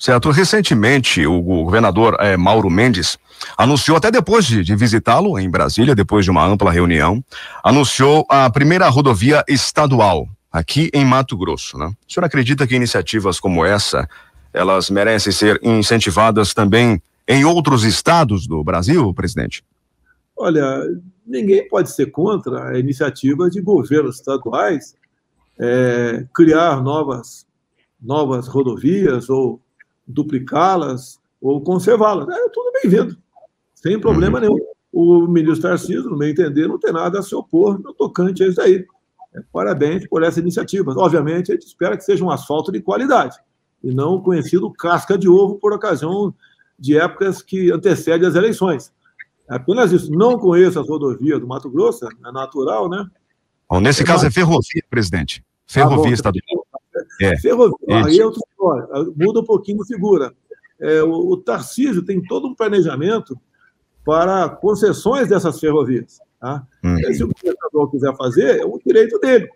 Certo. 0.00 0.30
Recentemente, 0.30 1.26
o 1.26 1.42
governador 1.42 2.16
é, 2.18 2.34
Mauro 2.34 2.70
Mendes 2.70 3.18
anunciou, 3.54 3.98
até 3.98 4.10
depois 4.10 4.46
de, 4.46 4.64
de 4.64 4.74
visitá-lo 4.74 5.38
em 5.38 5.50
Brasília, 5.50 5.94
depois 5.94 6.24
de 6.24 6.30
uma 6.30 6.42
ampla 6.42 6.72
reunião, 6.72 7.22
anunciou 7.62 8.24
a 8.26 8.48
primeira 8.48 8.88
rodovia 8.88 9.44
estadual 9.46 10.26
aqui 10.50 10.90
em 10.94 11.04
Mato 11.04 11.36
Grosso. 11.36 11.76
Né? 11.76 11.92
O 12.08 12.12
senhor 12.12 12.24
acredita 12.24 12.66
que 12.66 12.74
iniciativas 12.74 13.38
como 13.38 13.62
essa, 13.62 14.08
elas 14.54 14.88
merecem 14.88 15.34
ser 15.34 15.60
incentivadas 15.62 16.54
também 16.54 17.02
em 17.28 17.44
outros 17.44 17.84
estados 17.84 18.46
do 18.46 18.64
Brasil, 18.64 19.12
presidente? 19.12 19.62
Olha, 20.34 20.82
ninguém 21.26 21.68
pode 21.68 21.90
ser 21.90 22.06
contra 22.06 22.70
a 22.70 22.78
iniciativa 22.78 23.50
de 23.50 23.60
governos 23.60 24.16
estaduais 24.16 24.94
é, 25.58 26.24
criar 26.34 26.82
novas, 26.82 27.46
novas 28.00 28.48
rodovias 28.48 29.28
ou 29.28 29.60
duplicá-las 30.10 31.18
ou 31.40 31.60
conservá-las. 31.60 32.28
É 32.28 32.48
tudo 32.50 32.72
bem-vindo, 32.82 33.16
sem 33.74 33.98
problema 33.98 34.38
uhum. 34.38 34.44
nenhum. 34.44 34.70
O 34.92 35.26
ministro 35.28 35.68
Tarcísio, 35.68 36.10
no 36.10 36.18
meu 36.18 36.28
entender, 36.28 36.66
não 36.66 36.78
tem 36.78 36.92
nada 36.92 37.20
a 37.20 37.22
se 37.22 37.34
opor 37.34 37.78
no 37.80 37.94
tocante 37.94 38.42
a 38.42 38.48
isso 38.48 38.60
aí. 38.60 38.84
É, 39.34 39.40
parabéns 39.52 40.06
por 40.08 40.22
essa 40.22 40.40
iniciativa. 40.40 40.92
Obviamente, 40.96 41.52
a 41.52 41.54
gente 41.54 41.66
espera 41.66 41.96
que 41.96 42.04
seja 42.04 42.24
um 42.24 42.30
asfalto 42.30 42.72
de 42.72 42.80
qualidade 42.80 43.36
e 43.82 43.94
não 43.94 44.20
conhecido 44.20 44.70
casca 44.72 45.16
de 45.16 45.28
ovo 45.28 45.56
por 45.56 45.72
ocasião 45.72 46.34
de 46.78 46.98
épocas 46.98 47.40
que 47.40 47.70
antecedem 47.70 48.26
as 48.26 48.34
eleições. 48.34 48.92
É 49.48 49.54
apenas 49.54 49.92
isso. 49.92 50.10
Não 50.10 50.38
conheço 50.38 50.80
as 50.80 50.88
rodovias 50.88 51.40
do 51.40 51.46
Mato 51.46 51.70
Grosso, 51.70 52.06
é 52.06 52.32
natural, 52.32 52.88
né? 52.88 53.06
Bom, 53.68 53.80
nesse 53.80 54.02
é 54.02 54.06
caso 54.06 54.26
é 54.26 54.30
ferrovia, 54.30 54.82
presidente. 54.88 55.44
Ferrovia 55.66 56.10
ah, 56.10 56.14
estadual. 56.14 56.59
É. 57.20 57.36
Aí 57.94 58.18
é 58.18 58.24
outra 58.24 58.40
história, 58.48 59.12
muda 59.16 59.40
um 59.40 59.44
pouquinho 59.44 59.78
de 59.78 59.86
figura. 59.86 60.32
É, 60.80 61.02
o, 61.02 61.32
o 61.32 61.36
Tarcísio 61.36 62.02
tem 62.02 62.22
todo 62.22 62.48
um 62.48 62.54
planejamento 62.54 63.38
para 64.04 64.48
concessões 64.48 65.28
dessas 65.28 65.60
ferrovias. 65.60 66.18
Tá? 66.40 66.66
Hum. 66.82 66.96
Se 67.12 67.22
o 67.22 67.28
governador 67.28 67.90
quiser 67.90 68.16
fazer, 68.16 68.60
é 68.60 68.64
o 68.64 68.80
direito 68.84 69.18
dele 69.18 69.48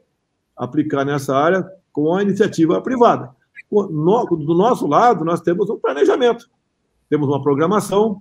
aplicar 0.54 1.04
nessa 1.04 1.34
área 1.34 1.66
com 1.92 2.14
a 2.14 2.22
iniciativa 2.22 2.80
privada. 2.82 3.30
do 3.70 4.54
nosso 4.54 4.86
lado, 4.86 5.24
nós 5.24 5.40
temos 5.40 5.70
um 5.70 5.78
planejamento, 5.78 6.48
temos 7.08 7.28
uma 7.28 7.42
programação 7.42 8.20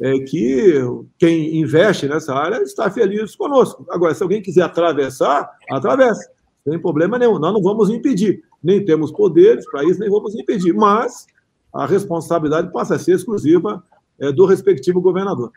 é, 0.00 0.18
que 0.20 0.74
quem 1.18 1.58
investe 1.58 2.06
nessa 2.06 2.34
área 2.34 2.62
está 2.62 2.90
feliz 2.90 3.34
conosco. 3.34 3.84
Agora, 3.90 4.14
se 4.14 4.22
alguém 4.22 4.42
quiser 4.42 4.62
atravessar, 4.62 5.50
atravessa 5.70 6.30
sem 6.68 6.78
problema 6.78 7.18
nenhum. 7.18 7.38
Nós 7.38 7.52
não 7.52 7.62
vamos 7.62 7.90
impedir, 7.90 8.42
nem 8.62 8.84
temos 8.84 9.12
poderes 9.12 9.68
para 9.70 9.84
isso, 9.84 10.00
nem 10.00 10.10
vamos 10.10 10.34
impedir, 10.34 10.72
mas 10.72 11.26
a 11.72 11.86
responsabilidade 11.86 12.72
passa 12.72 12.94
a 12.94 12.98
ser 12.98 13.14
exclusiva 13.14 13.82
é, 14.18 14.32
do 14.32 14.46
respectivo 14.46 15.00
governador. 15.00 15.50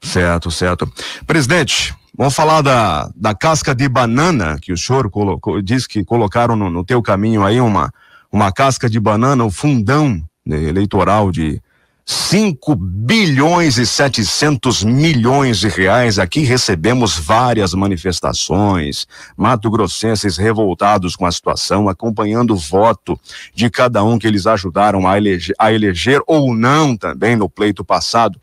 Certo, 0.00 0.50
certo. 0.50 0.90
Presidente, 1.26 1.94
vamos 2.16 2.34
falar 2.34 2.62
da, 2.62 3.10
da 3.14 3.34
casca 3.34 3.74
de 3.74 3.88
banana 3.88 4.58
que 4.60 4.72
o 4.72 4.76
senhor 4.76 5.10
colocou, 5.10 5.60
disse 5.60 5.88
que 5.88 6.04
colocaram 6.04 6.56
no, 6.56 6.70
no 6.70 6.84
teu 6.84 7.02
caminho 7.02 7.44
aí 7.44 7.60
uma, 7.60 7.92
uma 8.30 8.52
casca 8.52 8.88
de 8.88 9.00
banana, 9.00 9.44
o 9.44 9.50
fundão 9.50 10.22
né, 10.44 10.62
eleitoral 10.62 11.30
de 11.30 11.60
5 12.08 12.76
bilhões 12.76 13.78
e 13.78 13.84
700 13.84 14.84
milhões 14.84 15.58
de 15.58 15.66
reais. 15.66 16.20
Aqui 16.20 16.40
recebemos 16.40 17.18
várias 17.18 17.74
manifestações, 17.74 19.08
mato-grossenses 19.36 20.36
revoltados 20.36 21.16
com 21.16 21.26
a 21.26 21.32
situação, 21.32 21.88
acompanhando 21.88 22.54
o 22.54 22.56
voto 22.56 23.18
de 23.52 23.68
cada 23.68 24.04
um 24.04 24.20
que 24.20 24.26
eles 24.26 24.46
ajudaram 24.46 25.08
a 25.08 25.18
eleger, 25.18 25.56
a 25.58 25.72
eleger 25.72 26.20
ou 26.28 26.54
não 26.54 26.96
também 26.96 27.34
no 27.34 27.50
pleito 27.50 27.84
passado. 27.84 28.40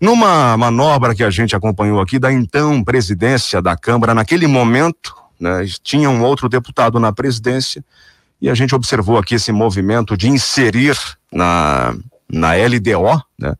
Numa 0.00 0.56
manobra 0.56 1.14
que 1.14 1.22
a 1.22 1.30
gente 1.30 1.54
acompanhou 1.54 2.00
aqui 2.00 2.18
da 2.18 2.32
então 2.32 2.82
presidência 2.82 3.60
da 3.60 3.76
Câmara, 3.76 4.14
naquele 4.14 4.46
momento, 4.46 5.14
né, 5.38 5.66
tinha 5.82 6.08
um 6.08 6.22
outro 6.22 6.48
deputado 6.48 6.98
na 6.98 7.12
presidência, 7.12 7.84
e 8.40 8.48
a 8.48 8.54
gente 8.54 8.74
observou 8.74 9.18
aqui 9.18 9.34
esse 9.34 9.52
movimento 9.52 10.16
de 10.16 10.28
inserir 10.28 10.96
na 11.30 11.94
na 12.28 12.52
LDO, 12.54 13.22
né, 13.38 13.54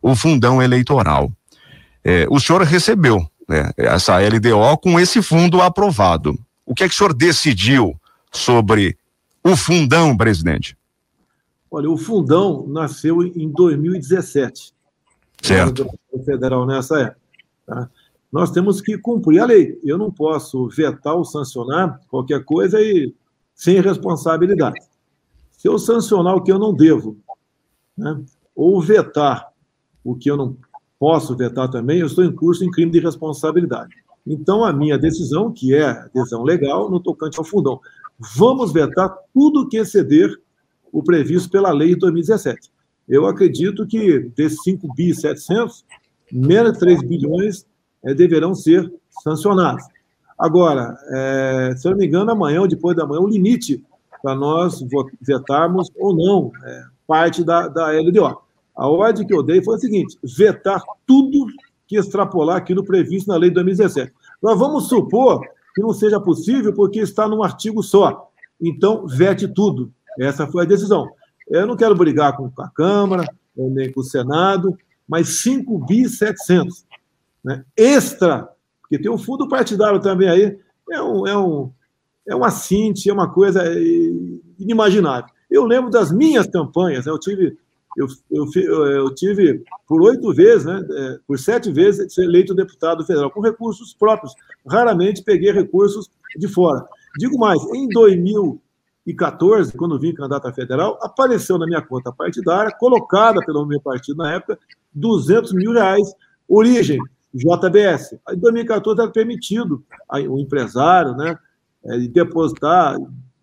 o 0.00 0.14
fundão 0.14 0.62
eleitoral. 0.62 1.30
É, 2.04 2.26
o 2.30 2.40
senhor 2.40 2.62
recebeu 2.62 3.26
né, 3.48 3.70
essa 3.76 4.18
LDO 4.18 4.78
com 4.82 4.98
esse 4.98 5.22
fundo 5.22 5.60
aprovado. 5.60 6.38
O 6.64 6.74
que 6.74 6.84
é 6.84 6.88
que 6.88 6.94
o 6.94 6.96
senhor 6.96 7.12
decidiu 7.12 7.94
sobre 8.32 8.96
o 9.42 9.56
fundão, 9.56 10.16
presidente? 10.16 10.76
Olha, 11.70 11.90
o 11.90 11.96
fundão 11.96 12.66
nasceu 12.68 13.22
em 13.22 13.48
2017. 13.48 14.72
Certo. 15.42 15.88
Federal 16.24 16.66
nessa 16.66 17.00
época. 17.00 17.20
Tá? 17.66 17.90
Nós 18.32 18.50
temos 18.50 18.80
que 18.80 18.98
cumprir 18.98 19.40
a 19.40 19.46
lei. 19.46 19.78
Eu 19.82 19.98
não 19.98 20.10
posso 20.10 20.68
vetar 20.68 21.14
ou 21.14 21.24
sancionar 21.24 22.00
qualquer 22.08 22.44
coisa 22.44 22.80
e 22.80 23.12
sem 23.54 23.80
responsabilidade. 23.80 24.80
Se 25.50 25.68
eu 25.68 25.78
sancionar 25.78 26.34
o 26.36 26.42
que 26.42 26.52
eu 26.52 26.58
não 26.58 26.72
devo 26.72 27.16
né? 28.00 28.20
ou 28.54 28.80
vetar 28.80 29.48
o 30.04 30.14
que 30.14 30.30
eu 30.30 30.36
não 30.36 30.56
posso 30.98 31.36
vetar 31.36 31.70
também, 31.70 32.00
eu 32.00 32.06
estou 32.06 32.24
em 32.24 32.32
curso 32.34 32.64
em 32.64 32.70
crime 32.70 32.90
de 32.90 32.98
responsabilidade. 32.98 33.94
Então, 34.26 34.64
a 34.64 34.72
minha 34.72 34.98
decisão, 34.98 35.50
que 35.50 35.74
é 35.74 36.08
decisão 36.14 36.42
legal, 36.42 36.90
no 36.90 37.00
tocante 37.00 37.38
ao 37.38 37.44
fundão, 37.44 37.80
vamos 38.36 38.72
vetar 38.72 39.14
tudo 39.32 39.68
que 39.68 39.78
exceder 39.78 40.30
o 40.92 41.02
previsto 41.02 41.48
pela 41.50 41.72
lei 41.72 41.90
de 41.90 42.00
2017. 42.00 42.70
Eu 43.08 43.26
acredito 43.26 43.86
que 43.86 44.20
desses 44.36 44.62
5 44.62 44.94
bi 44.94 45.14
700, 45.14 45.84
menos 46.30 46.78
3 46.78 47.02
bilhões 47.02 47.66
é, 48.04 48.12
deverão 48.12 48.54
ser 48.54 48.92
sancionados. 49.22 49.84
Agora, 50.38 50.96
é, 51.08 51.74
se 51.76 51.86
eu 51.86 51.92
não 51.92 51.98
me 51.98 52.06
engano, 52.06 52.30
amanhã 52.30 52.60
ou 52.60 52.68
depois 52.68 52.96
da 52.96 53.06
manhã, 53.06 53.20
o 53.20 53.28
limite 53.28 53.82
para 54.22 54.34
nós 54.34 54.84
vetarmos 55.20 55.90
ou 55.96 56.14
não 56.14 56.52
é, 56.64 56.84
parte 57.10 57.42
da, 57.42 57.66
da 57.66 57.90
LDO. 57.90 58.40
A 58.76 58.86
ordem 58.86 59.26
que 59.26 59.34
eu 59.34 59.42
dei 59.42 59.60
foi 59.60 59.74
a 59.74 59.78
seguinte: 59.78 60.16
vetar 60.22 60.80
tudo 61.04 61.48
que 61.88 61.96
extrapolar 61.96 62.56
aquilo 62.56 62.84
previsto 62.84 63.26
na 63.26 63.36
lei 63.36 63.50
de 63.50 63.54
2017. 63.54 64.12
Nós 64.40 64.56
vamos 64.56 64.88
supor 64.88 65.40
que 65.74 65.82
não 65.82 65.92
seja 65.92 66.20
possível 66.20 66.72
porque 66.72 67.00
está 67.00 67.26
num 67.26 67.42
artigo 67.42 67.82
só. 67.82 68.30
Então, 68.62 69.08
vete 69.08 69.48
tudo. 69.48 69.92
Essa 70.20 70.46
foi 70.46 70.62
a 70.62 70.68
decisão. 70.68 71.10
Eu 71.48 71.66
não 71.66 71.76
quero 71.76 71.96
brigar 71.96 72.36
com 72.36 72.48
a 72.58 72.68
Câmara, 72.68 73.24
nem 73.56 73.92
com 73.92 74.00
o 74.00 74.04
Senado, 74.04 74.78
mas 75.08 75.40
5 75.40 75.78
bi 75.84 76.08
700. 76.08 76.84
Né? 77.42 77.64
Extra 77.76 78.48
Porque 78.80 78.98
tem 78.98 79.10
um 79.10 79.18
fundo 79.18 79.48
partidário 79.48 79.98
também 79.98 80.28
aí, 80.28 80.58
é 80.90 81.02
um, 81.02 81.26
é 81.26 81.36
um, 81.36 81.72
é 82.28 82.36
um 82.36 82.44
assinte, 82.44 83.10
é 83.10 83.12
uma 83.12 83.28
coisa 83.28 83.64
inimaginável. 84.58 85.28
Eu 85.50 85.64
lembro 85.64 85.90
das 85.90 86.12
minhas 86.12 86.46
campanhas, 86.46 87.06
né? 87.06 87.12
eu 87.12 87.18
tive 87.18 87.56
eu, 87.96 88.06
eu, 88.30 88.86
eu, 88.86 89.14
tive 89.14 89.64
por 89.86 90.00
oito 90.02 90.32
vezes, 90.32 90.64
né, 90.64 90.80
é, 90.90 91.18
por 91.26 91.38
sete 91.38 91.72
vezes, 91.72 92.14
ser 92.14 92.22
eleito 92.22 92.54
deputado 92.54 93.04
federal 93.04 93.30
com 93.30 93.40
recursos 93.40 93.92
próprios. 93.92 94.32
Raramente 94.66 95.24
peguei 95.24 95.50
recursos 95.50 96.08
de 96.36 96.46
fora. 96.46 96.86
Digo 97.18 97.36
mais, 97.36 97.60
em 97.74 97.88
2014, 97.88 99.72
quando 99.76 99.98
vim 99.98 100.14
candidato 100.14 100.46
a 100.46 100.52
federal, 100.52 100.98
apareceu 101.02 101.58
na 101.58 101.66
minha 101.66 101.82
conta 101.82 102.12
partidária, 102.12 102.70
colocada 102.78 103.40
pelo 103.44 103.66
meu 103.66 103.80
partido 103.80 104.18
na 104.18 104.34
época, 104.34 104.56
200 104.94 105.52
mil 105.52 105.72
reais, 105.72 106.14
origem 106.48 107.00
JBS. 107.34 108.14
Em 108.32 108.38
2014 108.38 109.00
era 109.00 109.10
permitido 109.10 109.84
o 110.28 110.38
empresário 110.38 111.16
né, 111.16 111.36
é, 111.84 111.98
depositar, 112.08 112.96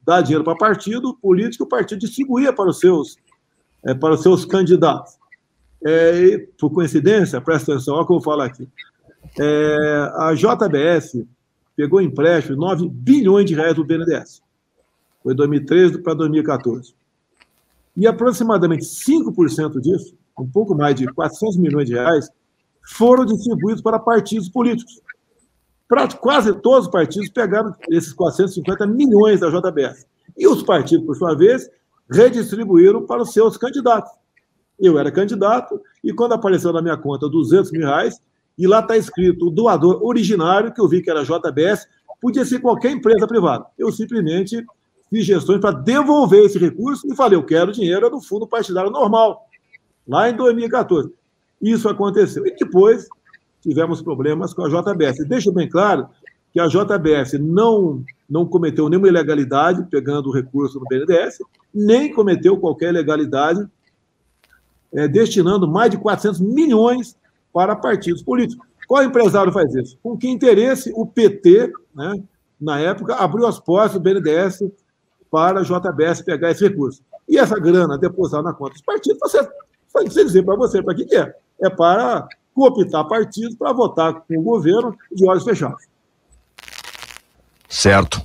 dar 0.08 0.22
dinheiro 0.22 0.44
para 0.44 0.56
partido 0.56 1.14
político, 1.14 1.66
o 1.66 1.68
partido 1.68 2.00
distribuía 2.00 2.54
para 2.54 2.70
os 2.70 2.80
seus, 2.80 3.18
é, 3.86 3.94
para 3.94 4.14
os 4.14 4.22
seus 4.22 4.46
candidatos. 4.46 5.18
É, 5.86 6.48
por 6.58 6.72
coincidência, 6.72 7.42
presta 7.42 7.74
atenção, 7.74 7.94
olha 7.94 8.04
o 8.04 8.08
que 8.08 8.14
eu 8.14 8.16
vou 8.16 8.24
falar 8.24 8.46
aqui. 8.46 8.68
É, 9.38 10.12
a 10.16 10.34
JBS 10.34 11.26
pegou 11.76 12.02
empréstimo 12.02 12.56
de 12.56 12.62
9 12.62 12.90
bilhões 12.90 13.46
de 13.46 13.54
reais 13.54 13.76
do 13.76 13.84
BNDES. 13.84 14.42
Foi 15.22 15.36
2013 15.36 16.02
para 16.02 16.14
2014. 16.14 16.96
E 17.98 18.08
aproximadamente 18.08 18.86
5% 18.86 19.82
disso, 19.82 20.16
um 20.40 20.48
pouco 20.48 20.74
mais 20.74 20.96
de 20.96 21.06
400 21.06 21.58
milhões 21.58 21.86
de 21.86 21.96
reais, 21.96 22.30
foram 22.82 23.26
distribuídos 23.26 23.82
para 23.82 24.00
partidos 24.00 24.48
políticos. 24.48 25.02
Quase 26.20 26.53
todos 26.62 26.86
os 26.86 26.91
partidos 26.91 27.29
pegaram 27.29 27.74
esses 27.89 28.12
450 28.13 28.86
milhões 28.88 29.39
da 29.39 29.50
JBS. 29.50 30.06
E 30.38 30.48
os 30.48 30.62
partidos, 30.62 31.06
por 31.06 31.15
sua 31.15 31.36
vez, 31.36 31.70
redistribuíram 32.12 33.06
para 33.06 33.22
os 33.22 33.32
seus 33.32 33.58
candidatos. 33.58 34.12
Eu 34.79 35.00
era 35.00 35.12
candidato 35.12 35.82
e 36.03 36.13
quando 36.13 36.34
apareceu 36.34 36.72
na 36.72 36.82
minha 36.82 36.98
conta 36.98 37.27
200 37.27 37.72
mil 37.72 37.82
reais, 37.82 38.22
e 38.58 38.67
lá 38.67 38.79
está 38.79 38.98
escrito 38.98 39.48
o 39.48 39.51
doador 39.51 40.03
originário, 40.03 40.74
que 40.74 40.82
eu 40.82 40.88
vi 40.88 41.01
que 41.01 41.10
era 41.10 41.24
JBS, 41.24 41.88
podia 42.20 42.44
ser 42.44 42.60
qualquer 42.60 42.91
empresa 42.91 43.27
privada. 43.27 43.65
Eu 43.77 43.91
simplesmente 43.91 44.65
fiz 45.10 45.25
gestões 45.25 45.62
para 45.62 45.72
devolver 45.72 46.44
esse 46.46 46.58
recurso 46.58 47.08
e 47.08 47.15
falei, 47.15 47.38
eu 47.38 47.44
quero 47.44 47.72
dinheiro 47.72 48.10
do 48.10 48.20
fundo 48.20 48.48
partidário 48.48 48.89
normal, 48.89 49.48
lá 50.08 50.29
em 50.29 50.36
2014. 50.36 51.13
Isso 51.62 51.88
aconteceu. 51.88 52.46
E 52.46 52.56
depois 52.56 53.08
tivemos 53.67 54.01
problemas 54.01 54.53
com 54.53 54.63
a 54.63 54.69
JBS. 54.69 55.25
Deixa 55.27 55.51
bem 55.51 55.67
claro 55.67 56.07
que 56.53 56.59
a 56.59 56.67
JBS 56.67 57.33
não, 57.33 58.01
não 58.29 58.45
cometeu 58.45 58.88
nenhuma 58.88 59.09
ilegalidade 59.09 59.86
pegando 59.91 60.29
o 60.29 60.33
recurso 60.33 60.79
no 60.79 60.86
BNDES, 60.86 61.39
nem 61.74 62.13
cometeu 62.13 62.57
qualquer 62.57 62.89
ilegalidade 62.89 63.67
é, 64.93 65.05
destinando 65.05 65.67
mais 65.67 65.91
de 65.91 65.97
400 65.97 66.39
milhões 66.39 67.17
para 67.51 67.75
partidos 67.75 68.24
políticos. 68.24 68.65
Qual 68.88 69.03
empresário 69.03 69.51
faz 69.51 69.75
isso? 69.75 69.97
Com 70.01 70.17
que 70.17 70.29
interesse 70.29 70.93
o 70.95 71.05
PT, 71.05 71.74
né, 71.93 72.13
na 72.59 72.79
época, 72.79 73.15
abriu 73.15 73.45
as 73.45 73.59
portas 73.59 73.93
do 73.93 74.00
BNDES 74.00 74.63
para 75.29 75.59
a 75.59 75.63
JBS 75.63 76.21
pegar 76.21 76.51
esse 76.51 76.65
recurso. 76.65 77.03
E 77.27 77.38
essa 77.38 77.59
grana 77.59 77.97
depositada 77.97 78.43
na 78.43 78.53
conta 78.53 78.74
dos 78.74 78.81
partidos, 78.81 79.19
você 79.19 79.45
vai 79.93 80.05
dizer 80.05 80.43
para 80.43 80.55
você, 80.55 80.81
para 80.81 80.95
que, 80.95 81.03
que 81.03 81.17
é? 81.17 81.36
É 81.62 81.69
para 81.69 82.25
cooptar 82.58 83.08
partidos 83.08 83.56
para 83.56 83.72
votar 83.72 84.14
com 84.14 84.36
o 84.36 84.42
governo 84.42 84.98
de 85.12 85.30
olhos 85.30 85.44
fechados. 85.44 85.86
Certo. 87.70 88.20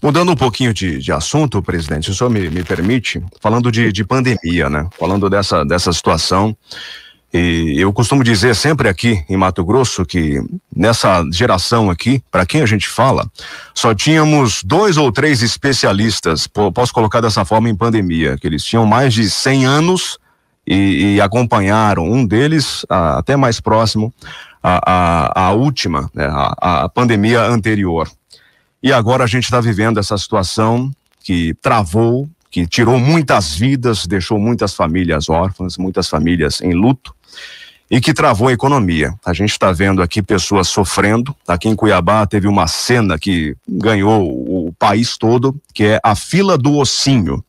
Mudando 0.00 0.30
um 0.30 0.36
pouquinho 0.36 0.72
de, 0.72 0.98
de 0.98 1.10
assunto, 1.10 1.60
presidente, 1.60 2.04
se 2.04 2.12
o 2.12 2.14
senhor 2.14 2.30
me, 2.30 2.48
me 2.48 2.62
permite, 2.62 3.20
falando 3.40 3.72
de, 3.72 3.90
de 3.90 4.04
pandemia, 4.04 4.70
né? 4.70 4.88
Falando 4.96 5.28
dessa, 5.28 5.64
dessa 5.64 5.92
situação 5.92 6.56
e 7.32 7.80
eu 7.80 7.92
costumo 7.92 8.22
dizer 8.22 8.54
sempre 8.54 8.88
aqui 8.88 9.22
em 9.28 9.36
Mato 9.36 9.64
Grosso 9.64 10.06
que 10.06 10.40
nessa 10.74 11.22
geração 11.32 11.90
aqui, 11.90 12.22
para 12.30 12.46
quem 12.46 12.62
a 12.62 12.66
gente 12.66 12.88
fala, 12.88 13.28
só 13.74 13.94
tínhamos 13.94 14.62
dois 14.62 14.96
ou 14.96 15.10
três 15.10 15.42
especialistas, 15.42 16.46
posso 16.46 16.94
colocar 16.94 17.20
dessa 17.20 17.44
forma, 17.44 17.68
em 17.68 17.76
pandemia, 17.76 18.38
que 18.38 18.46
eles 18.46 18.64
tinham 18.64 18.86
mais 18.86 19.12
de 19.12 19.28
100 19.28 19.66
anos 19.66 20.18
e, 20.66 21.14
e 21.14 21.20
acompanharam, 21.20 22.04
um 22.04 22.26
deles 22.26 22.84
até 22.88 23.36
mais 23.36 23.60
próximo, 23.60 24.12
a 24.62 25.52
última, 25.52 26.10
né, 26.12 26.26
a, 26.26 26.84
a 26.84 26.88
pandemia 26.88 27.42
anterior. 27.42 28.10
E 28.82 28.92
agora 28.92 29.24
a 29.24 29.26
gente 29.26 29.44
está 29.44 29.60
vivendo 29.60 30.00
essa 30.00 30.18
situação 30.18 30.90
que 31.22 31.54
travou, 31.54 32.28
que 32.50 32.66
tirou 32.66 32.98
muitas 32.98 33.54
vidas, 33.54 34.06
deixou 34.06 34.38
muitas 34.38 34.74
famílias 34.74 35.28
órfãs, 35.28 35.76
muitas 35.76 36.08
famílias 36.08 36.60
em 36.60 36.72
luto 36.72 37.14
e 37.90 38.00
que 38.00 38.12
travou 38.12 38.48
a 38.48 38.52
economia. 38.52 39.14
A 39.24 39.32
gente 39.32 39.50
está 39.50 39.72
vendo 39.72 40.02
aqui 40.02 40.22
pessoas 40.22 40.68
sofrendo. 40.68 41.34
Aqui 41.46 41.68
em 41.68 41.76
Cuiabá 41.76 42.26
teve 42.26 42.48
uma 42.48 42.66
cena 42.66 43.18
que 43.18 43.56
ganhou 43.68 44.28
o 44.68 44.72
país 44.78 45.16
todo, 45.16 45.54
que 45.72 45.84
é 45.84 46.00
a 46.02 46.14
fila 46.14 46.58
do 46.58 46.76
ossinho. 46.76 47.44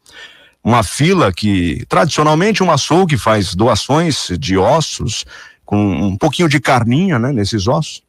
Uma 0.67 0.84
fila 0.84 1.32
que, 1.32 1.86
tradicionalmente, 1.88 2.62
um 2.62 2.69
açougue 2.69 3.17
faz 3.17 3.56
doações 3.56 4.27
de 4.38 4.58
ossos, 4.58 5.23
com 5.65 5.77
um 5.77 6.17
pouquinho 6.17 6.49
de 6.49 6.60
carninha 6.60 7.17
né, 7.17 7.32
nesses 7.32 7.69
ossos. 7.69 8.03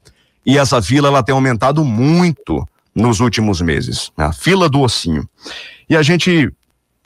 E 0.44 0.58
essa 0.58 0.82
fila 0.82 1.06
ela 1.06 1.22
tem 1.22 1.32
aumentado 1.32 1.84
muito 1.84 2.66
nos 2.92 3.20
últimos 3.20 3.60
meses. 3.60 4.10
A 4.16 4.32
fila 4.32 4.68
do 4.68 4.80
ossinho. 4.80 5.24
E 5.88 5.96
a 5.96 6.02
gente 6.02 6.52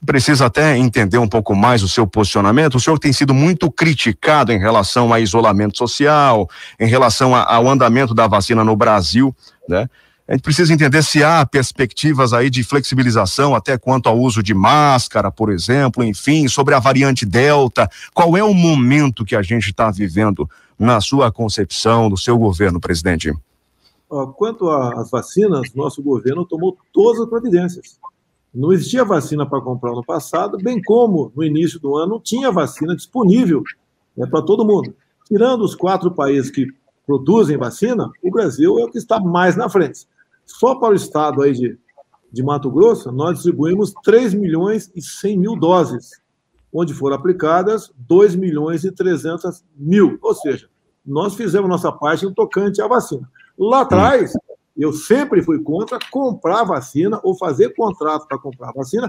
precisa 0.06 0.46
até 0.46 0.74
entender 0.78 1.18
um 1.18 1.28
pouco 1.28 1.54
mais 1.54 1.82
o 1.82 1.88
seu 1.88 2.06
posicionamento. 2.06 2.76
O 2.76 2.80
senhor 2.80 2.98
tem 2.98 3.12
sido 3.12 3.34
muito 3.34 3.70
criticado 3.70 4.52
em 4.52 4.58
relação 4.58 5.12
a 5.12 5.20
isolamento 5.20 5.76
social, 5.76 6.48
em 6.80 6.86
relação 6.86 7.36
a, 7.36 7.44
ao 7.44 7.68
andamento 7.68 8.14
da 8.14 8.26
vacina 8.26 8.64
no 8.64 8.74
Brasil, 8.74 9.36
né? 9.68 9.86
A 10.32 10.34
gente 10.34 10.44
precisa 10.44 10.72
entender 10.72 11.04
se 11.04 11.22
há 11.22 11.44
perspectivas 11.44 12.32
aí 12.32 12.48
de 12.48 12.64
flexibilização 12.64 13.54
até 13.54 13.76
quanto 13.76 14.08
ao 14.08 14.18
uso 14.18 14.42
de 14.42 14.54
máscara, 14.54 15.30
por 15.30 15.52
exemplo, 15.52 16.02
enfim, 16.02 16.48
sobre 16.48 16.74
a 16.74 16.78
variante 16.78 17.26
Delta. 17.26 17.86
Qual 18.14 18.34
é 18.34 18.42
o 18.42 18.54
momento 18.54 19.26
que 19.26 19.36
a 19.36 19.42
gente 19.42 19.68
está 19.68 19.90
vivendo 19.90 20.48
na 20.78 21.02
sua 21.02 21.30
concepção, 21.30 22.08
do 22.08 22.16
seu 22.16 22.38
governo, 22.38 22.80
presidente? 22.80 23.30
Quanto 24.38 24.70
às 24.70 25.10
vacinas, 25.10 25.74
nosso 25.74 26.02
governo 26.02 26.46
tomou 26.46 26.78
todas 26.94 27.20
as 27.20 27.28
providências. 27.28 27.98
Não 28.54 28.72
existia 28.72 29.04
vacina 29.04 29.44
para 29.44 29.60
comprar 29.60 29.92
no 29.92 30.02
passado, 30.02 30.56
bem 30.56 30.80
como 30.80 31.30
no 31.36 31.44
início 31.44 31.78
do 31.78 31.94
ano 31.94 32.18
tinha 32.18 32.50
vacina 32.50 32.96
disponível 32.96 33.62
né, 34.16 34.26
para 34.26 34.40
todo 34.40 34.64
mundo. 34.64 34.94
Tirando 35.28 35.60
os 35.60 35.74
quatro 35.74 36.10
países 36.10 36.50
que 36.50 36.68
produzem 37.06 37.58
vacina, 37.58 38.10
o 38.22 38.30
Brasil 38.30 38.78
é 38.78 38.84
o 38.84 38.90
que 38.90 38.96
está 38.96 39.20
mais 39.20 39.56
na 39.56 39.68
frente. 39.68 40.10
Só 40.58 40.74
para 40.74 40.92
o 40.92 40.96
estado 40.96 41.42
aí 41.42 41.52
de, 41.52 41.78
de 42.30 42.42
Mato 42.42 42.70
Grosso, 42.70 43.10
nós 43.10 43.34
distribuímos 43.34 43.92
3 44.04 44.34
milhões 44.34 44.90
e 44.94 45.00
100 45.00 45.38
mil 45.38 45.56
doses, 45.56 46.20
onde 46.72 46.92
foram 46.92 47.16
aplicadas 47.16 47.90
2 47.96 48.34
milhões 48.36 48.84
e 48.84 48.92
300 48.92 49.64
mil. 49.76 50.18
Ou 50.20 50.34
seja, 50.34 50.68
nós 51.04 51.34
fizemos 51.34 51.68
nossa 51.68 51.90
parte 51.90 52.24
no 52.24 52.34
tocante 52.34 52.82
à 52.82 52.86
vacina. 52.86 53.28
Lá 53.58 53.80
atrás, 53.80 54.32
eu 54.76 54.92
sempre 54.92 55.42
fui 55.42 55.62
contra 55.62 55.98
comprar 56.10 56.64
vacina 56.64 57.18
ou 57.22 57.36
fazer 57.36 57.74
contrato 57.74 58.26
para 58.28 58.38
comprar 58.38 58.72
vacina 58.72 59.08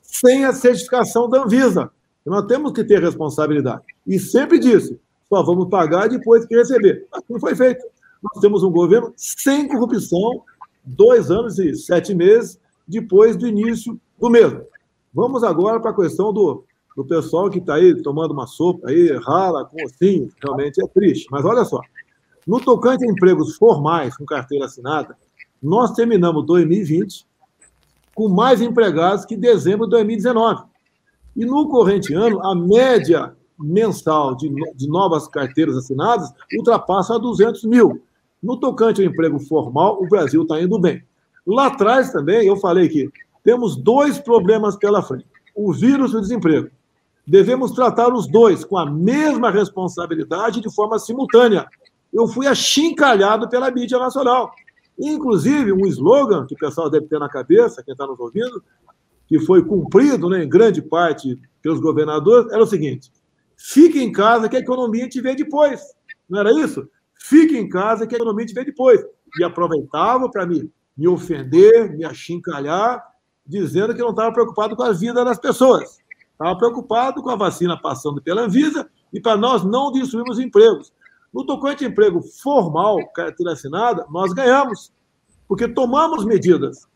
sem 0.00 0.44
a 0.44 0.52
certificação 0.52 1.28
da 1.28 1.42
Anvisa. 1.42 1.90
Nós 2.24 2.46
temos 2.46 2.72
que 2.72 2.84
ter 2.84 3.02
responsabilidade. 3.02 3.82
E 4.06 4.18
sempre 4.18 4.58
disse: 4.58 4.98
só 5.28 5.42
vamos 5.42 5.68
pagar 5.68 6.08
depois 6.08 6.46
que 6.46 6.56
receber. 6.56 7.06
Assim 7.12 7.38
foi 7.38 7.54
feito. 7.54 7.84
Nós 8.22 8.40
temos 8.40 8.62
um 8.62 8.70
governo 8.70 9.12
sem 9.16 9.68
corrupção, 9.68 10.42
dois 10.84 11.30
anos 11.30 11.58
e 11.58 11.74
sete 11.74 12.14
meses 12.14 12.58
depois 12.86 13.36
do 13.36 13.46
início 13.46 13.98
do 14.20 14.30
mesmo. 14.30 14.62
Vamos 15.12 15.44
agora 15.44 15.80
para 15.80 15.90
a 15.90 15.96
questão 15.96 16.32
do, 16.32 16.64
do 16.96 17.04
pessoal 17.04 17.48
que 17.48 17.58
está 17.58 17.74
aí 17.74 18.00
tomando 18.02 18.32
uma 18.32 18.46
sopa 18.46 18.88
aí, 18.88 19.16
rala 19.18 19.64
com 19.64 19.82
ossinho, 19.84 20.28
realmente 20.42 20.82
é 20.82 20.86
triste. 20.88 21.26
Mas 21.30 21.44
olha 21.44 21.64
só, 21.64 21.80
no 22.46 22.60
tocante 22.60 23.04
a 23.04 23.10
empregos 23.10 23.56
formais 23.56 24.16
com 24.16 24.24
carteira 24.24 24.66
assinada, 24.66 25.16
nós 25.62 25.92
terminamos 25.92 26.44
2020 26.46 27.26
com 28.14 28.28
mais 28.28 28.60
empregados 28.60 29.24
que 29.24 29.36
dezembro 29.36 29.86
de 29.86 29.92
2019. 29.92 30.64
E 31.36 31.44
no 31.44 31.68
corrente 31.68 32.14
ano, 32.14 32.44
a 32.44 32.54
média 32.54 33.34
mensal 33.58 34.36
de, 34.36 34.48
de 34.74 34.88
novas 34.88 35.26
carteiras 35.26 35.76
assinadas 35.76 36.32
ultrapassa 36.56 37.18
200 37.18 37.64
mil. 37.64 38.02
No 38.44 38.58
tocante 38.58 39.02
ao 39.02 39.10
emprego 39.10 39.40
formal, 39.40 40.02
o 40.02 40.08
Brasil 40.08 40.42
está 40.42 40.60
indo 40.60 40.78
bem. 40.78 41.02
Lá 41.46 41.66
atrás 41.66 42.12
também, 42.12 42.46
eu 42.46 42.56
falei 42.56 42.88
que 42.88 43.10
temos 43.42 43.76
dois 43.76 44.18
problemas 44.18 44.76
pela 44.76 45.02
frente: 45.02 45.26
o 45.54 45.72
vírus 45.72 46.12
e 46.12 46.16
o 46.16 46.20
desemprego. 46.20 46.68
Devemos 47.26 47.72
tratar 47.72 48.12
os 48.12 48.28
dois 48.28 48.64
com 48.64 48.76
a 48.76 48.84
mesma 48.84 49.50
responsabilidade 49.50 50.60
de 50.60 50.72
forma 50.72 50.98
simultânea 50.98 51.66
eu 52.14 52.28
fui 52.28 52.46
achincalhado 52.46 53.48
pela 53.48 53.70
mídia 53.72 53.98
nacional. 53.98 54.52
Inclusive, 54.96 55.72
um 55.72 55.84
slogan 55.86 56.46
que 56.46 56.54
o 56.54 56.58
pessoal 56.58 56.88
deve 56.88 57.06
ter 57.06 57.18
na 57.18 57.28
cabeça, 57.28 57.82
quem 57.82 57.92
está 57.92 58.06
nos 58.06 58.20
ouvindo, 58.20 58.62
que 59.26 59.40
foi 59.40 59.64
cumprido 59.64 60.28
né, 60.28 60.44
em 60.44 60.48
grande 60.48 60.80
parte 60.80 61.36
pelos 61.60 61.80
governadores, 61.80 62.52
era 62.52 62.62
o 62.62 62.66
seguinte: 62.66 63.10
fique 63.56 64.00
em 64.00 64.12
casa 64.12 64.48
que 64.48 64.56
a 64.56 64.60
economia 64.60 65.08
te 65.08 65.20
vê 65.20 65.34
depois. 65.34 65.82
Não 66.28 66.38
era 66.38 66.52
isso? 66.52 66.88
Fique 67.26 67.56
em 67.56 67.66
casa 67.66 68.06
que 68.06 68.14
a 68.14 68.18
economia 68.18 68.44
te 68.44 68.52
vê 68.52 68.66
depois. 68.66 69.02
E 69.40 69.44
aproveitava 69.44 70.30
para 70.30 70.44
me, 70.44 70.70
me 70.94 71.08
ofender, 71.08 71.96
me 71.96 72.04
achincalhar, 72.04 73.02
dizendo 73.46 73.94
que 73.94 74.02
não 74.02 74.10
estava 74.10 74.30
preocupado 74.30 74.76
com 74.76 74.82
a 74.82 74.92
vida 74.92 75.24
das 75.24 75.38
pessoas. 75.38 75.98
Estava 76.32 76.54
preocupado 76.58 77.22
com 77.22 77.30
a 77.30 77.36
vacina 77.36 77.80
passando 77.80 78.20
pela 78.20 78.42
Anvisa 78.42 78.90
e 79.10 79.18
para 79.18 79.38
nós 79.38 79.64
não 79.64 79.90
destruirmos 79.90 80.38
empregos. 80.38 80.92
No 81.32 81.46
tocante 81.46 81.82
emprego 81.82 82.20
formal, 82.20 82.98
carteira 83.14 83.52
assinada, 83.52 84.04
nós 84.10 84.34
ganhamos, 84.34 84.92
porque 85.48 85.66
tomamos 85.66 86.26
medidas, 86.26 86.86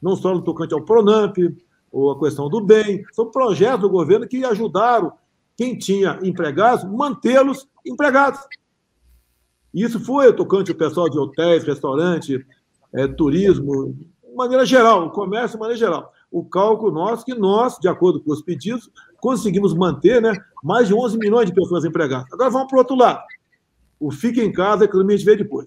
não 0.00 0.16
só 0.16 0.32
no 0.34 0.42
tocante 0.42 0.72
ao 0.72 0.82
Pronamp, 0.82 1.36
ou 1.92 2.10
a 2.10 2.18
questão 2.18 2.48
do 2.48 2.62
bem, 2.62 3.04
são 3.12 3.30
projetos 3.30 3.82
do 3.82 3.90
governo 3.90 4.26
que 4.26 4.46
ajudaram 4.46 5.12
quem 5.58 5.76
tinha 5.76 6.18
empregados, 6.22 6.84
mantê-los 6.90 7.68
empregados. 7.84 8.40
Isso 9.74 9.98
foi 9.98 10.32
tocante 10.32 10.70
ao 10.70 10.76
pessoal 10.76 11.10
de 11.10 11.18
hotéis, 11.18 11.64
restaurante, 11.64 12.46
é, 12.94 13.08
turismo, 13.08 13.92
de 13.92 14.34
maneira 14.36 14.64
geral, 14.64 15.06
o 15.06 15.10
comércio 15.10 15.56
de 15.56 15.60
maneira 15.60 15.78
geral. 15.78 16.12
O 16.30 16.44
cálculo 16.44 16.92
nosso, 16.92 17.24
que 17.24 17.34
nós, 17.34 17.78
de 17.78 17.88
acordo 17.88 18.20
com 18.20 18.32
os 18.32 18.40
pedidos, 18.40 18.88
conseguimos 19.20 19.74
manter 19.74 20.22
né, 20.22 20.32
mais 20.62 20.88
de 20.88 20.94
11 20.94 21.18
milhões 21.18 21.46
de 21.46 21.54
pessoas 21.54 21.84
empregadas. 21.84 22.32
Agora 22.32 22.50
vamos 22.50 22.68
para 22.68 22.76
o 22.76 22.78
outro 22.78 22.96
lado 22.96 23.20
o 24.04 24.10
fique 24.10 24.42
em 24.42 24.52
casa, 24.52 24.84
a 24.84 24.86
economia 24.86 25.16
gente 25.16 25.26
vê 25.26 25.36
depois. 25.36 25.66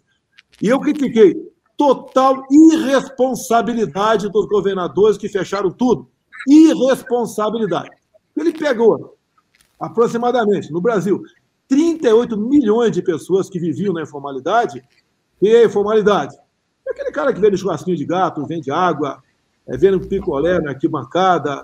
E 0.61 0.67
eu 0.67 0.79
critiquei 0.79 1.35
total 1.75 2.43
irresponsabilidade 2.51 4.29
dos 4.29 4.47
governadores 4.47 5.17
que 5.17 5.27
fecharam 5.29 5.71
tudo. 5.71 6.07
Irresponsabilidade. 6.47 7.89
Ele 8.35 8.51
pegou 8.51 9.17
aproximadamente, 9.79 10.71
no 10.71 10.81
Brasil, 10.81 11.21
38 11.67 12.37
milhões 12.37 12.91
de 12.91 13.01
pessoas 13.01 13.49
que 13.49 13.59
viviam 13.59 13.93
na 13.93 14.01
informalidade. 14.01 14.83
E 15.41 15.49
a 15.49 15.65
informalidade? 15.65 16.35
É 16.87 16.91
aquele 16.91 17.11
cara 17.11 17.33
que 17.33 17.39
vende 17.39 17.57
churrasquinho 17.57 17.97
de 17.97 18.05
gato, 18.05 18.45
vende 18.45 18.71
água, 18.71 19.21
é, 19.67 19.77
vende 19.77 20.07
picolé 20.07 20.59
na 20.59 20.71
arquibancada, 20.71 21.63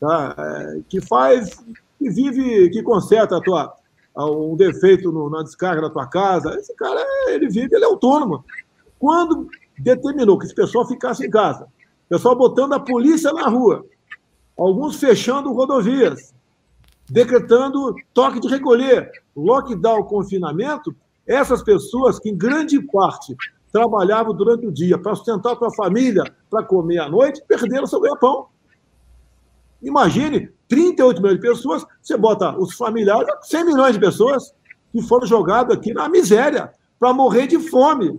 tá? 0.00 0.34
É, 0.36 0.80
que 0.88 1.00
faz, 1.00 1.56
que 1.98 2.10
vive, 2.10 2.70
que 2.70 2.82
conserta 2.82 3.36
a 3.36 3.40
tua, 3.40 3.72
um 4.16 4.56
defeito 4.56 5.12
no, 5.12 5.30
na 5.30 5.42
descarga 5.42 5.82
da 5.82 5.90
tua 5.90 6.06
casa. 6.06 6.54
Esse 6.58 6.74
cara, 6.74 7.00
ele 7.28 7.48
vive, 7.48 7.74
ele 7.74 7.84
é 7.84 7.88
autônomo. 7.88 8.44
Quando 8.98 9.48
determinou 9.78 10.38
que 10.38 10.46
esse 10.46 10.54
pessoal 10.54 10.86
ficasse 10.86 11.26
em 11.26 11.30
casa, 11.30 11.64
o 11.64 12.08
pessoal 12.08 12.36
botando 12.36 12.72
a 12.74 12.80
polícia 12.80 13.32
na 13.32 13.48
rua, 13.48 13.84
alguns 14.56 14.96
fechando 14.96 15.52
rodovias, 15.52 16.33
decretando 17.14 17.94
toque 18.12 18.40
de 18.40 18.48
recolher, 18.48 19.08
lockdown, 19.36 20.02
confinamento, 20.02 20.92
essas 21.24 21.62
pessoas 21.62 22.18
que, 22.18 22.28
em 22.28 22.36
grande 22.36 22.82
parte, 22.82 23.36
trabalhavam 23.72 24.34
durante 24.34 24.66
o 24.66 24.72
dia 24.72 24.98
para 24.98 25.14
sustentar 25.14 25.52
a 25.52 25.56
sua 25.56 25.72
família, 25.72 26.24
para 26.50 26.64
comer 26.64 26.98
à 26.98 27.08
noite, 27.08 27.40
perderam 27.46 27.86
seu 27.86 28.00
ganha-pão. 28.00 28.48
Imagine 29.80 30.50
38 30.66 31.22
milhões 31.22 31.40
de 31.40 31.46
pessoas, 31.48 31.86
você 32.02 32.16
bota 32.16 32.58
os 32.58 32.74
familiares, 32.74 33.32
100 33.42 33.64
milhões 33.64 33.92
de 33.92 34.00
pessoas 34.00 34.52
que 34.90 35.00
foram 35.00 35.24
jogados 35.24 35.76
aqui 35.76 35.94
na 35.94 36.08
miséria, 36.08 36.72
para 36.98 37.12
morrer 37.12 37.46
de 37.46 37.60
fome. 37.60 38.18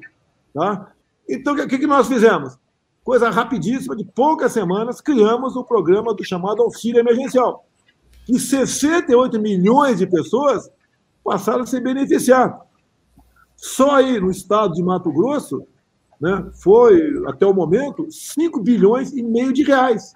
Tá? 0.54 0.94
Então, 1.28 1.54
o 1.54 1.68
que, 1.68 1.80
que 1.80 1.88
nós 1.88 2.08
fizemos? 2.08 2.58
Coisa 3.04 3.30
rapidíssima, 3.30 3.94
de 3.94 4.06
poucas 4.06 4.54
semanas, 4.54 5.02
criamos 5.02 5.58
o 5.58 5.66
programa 5.66 6.14
do 6.14 6.24
chamado 6.24 6.62
auxílio 6.62 7.02
emergencial. 7.02 7.66
E 8.28 8.40
68 8.40 9.40
milhões 9.40 10.00
de 10.00 10.08
pessoas 10.08 10.70
passaram 11.24 11.64
a 11.64 11.66
se 11.66 11.80
beneficiar. 11.80 12.60
Só 13.56 13.96
aí 13.96 14.20
no 14.20 14.30
estado 14.30 14.74
de 14.74 14.84
Mato 14.84 15.12
Grosso, 15.12 15.66
né, 16.20 16.50
foi, 16.54 17.24
até 17.28 17.46
o 17.46 17.54
momento, 17.54 18.08
5 18.12 18.62
bilhões 18.62 19.12
e 19.14 19.22
meio 19.22 19.54
de 19.54 19.64
reais 19.64 20.14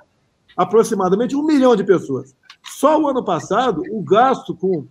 aproximadamente 0.60 1.38
um 1.38 1.45
milhão 1.45 1.74
de 1.74 1.86
pessoas. 1.86 2.36
Só 2.63 3.00
o 3.00 3.08
ano 3.08 3.24
passado, 3.24 3.82
o 3.91 4.04
gasto 4.04 4.54
com, 4.54 4.86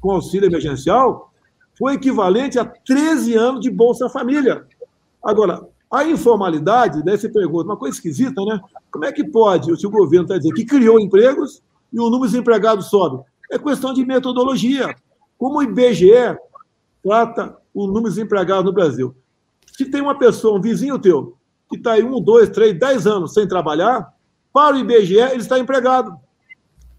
com 0.00 0.12
auxílio 0.12 0.48
emergencial 0.48 1.32
foi 1.76 1.94
equivalente 1.94 2.60
a 2.60 2.64
13 2.64 3.34
anos 3.34 3.60
de 3.60 3.70
Bolsa 3.70 4.08
Família. 4.08 4.64
Agora, 5.22 5.66
a 5.90 6.04
informalidade, 6.04 7.02
daí 7.02 7.18
você 7.18 7.28
pergunta, 7.28 7.64
uma 7.64 7.76
coisa 7.76 7.96
esquisita, 7.96 8.40
né? 8.44 8.60
Como 8.90 9.04
é 9.04 9.12
que 9.12 9.24
pode, 9.24 9.76
se 9.78 9.86
o 9.86 9.90
governo 9.90 10.26
está 10.26 10.36
dizendo 10.36 10.54
que 10.54 10.64
criou 10.64 11.00
empregos 11.00 11.60
e 11.92 11.98
o 11.98 12.10
número 12.10 12.30
de 12.30 12.38
empregados 12.38 12.86
sobe? 12.86 13.22
É 13.50 13.58
questão 13.58 13.92
de 13.92 14.04
metodologia. 14.04 14.94
Como 15.36 15.58
o 15.58 15.62
IBGE 15.62 16.36
trata 17.02 17.56
o 17.74 17.86
número 17.86 18.14
de 18.14 18.20
empregados 18.20 18.64
no 18.64 18.72
Brasil? 18.72 19.14
Se 19.76 19.84
tem 19.90 20.00
uma 20.00 20.18
pessoa, 20.18 20.58
um 20.58 20.60
vizinho 20.60 20.98
teu, 20.98 21.36
que 21.68 21.76
está 21.76 21.92
aí 21.92 22.02
um, 22.02 22.20
dois, 22.20 22.48
três, 22.50 22.78
dez 22.78 23.06
anos 23.06 23.32
sem 23.32 23.48
trabalhar, 23.48 24.12
para 24.52 24.76
o 24.76 24.78
IBGE, 24.78 25.18
ele 25.18 25.36
está 25.42 25.58
empregado. 25.58 26.16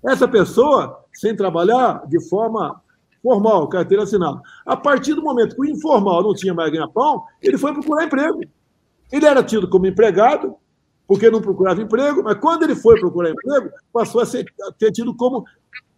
Essa 0.03 0.27
pessoa, 0.27 1.05
sem 1.13 1.35
trabalhar 1.35 2.07
de 2.07 2.19
forma 2.27 2.81
formal, 3.21 3.67
carteira 3.67 4.03
assinada. 4.03 4.41
A 4.65 4.75
partir 4.75 5.13
do 5.13 5.21
momento 5.21 5.55
que 5.55 5.61
o 5.61 5.65
informal 5.65 6.23
não 6.23 6.33
tinha 6.33 6.53
mais 6.53 6.71
ganha-pão, 6.71 7.23
ele 7.41 7.57
foi 7.57 7.73
procurar 7.73 8.05
emprego. 8.05 8.41
Ele 9.11 9.25
era 9.25 9.43
tido 9.43 9.69
como 9.69 9.85
empregado, 9.85 10.55
porque 11.11 11.29
não 11.29 11.41
procurava 11.41 11.81
emprego, 11.81 12.23
mas 12.23 12.37
quando 12.39 12.63
ele 12.63 12.73
foi 12.73 12.97
procurar 12.97 13.31
emprego, 13.31 13.69
passou 13.91 14.21
a, 14.21 14.25
ser, 14.25 14.45
a 14.65 14.71
ter 14.71 14.93
tido 14.93 15.13
como, 15.13 15.43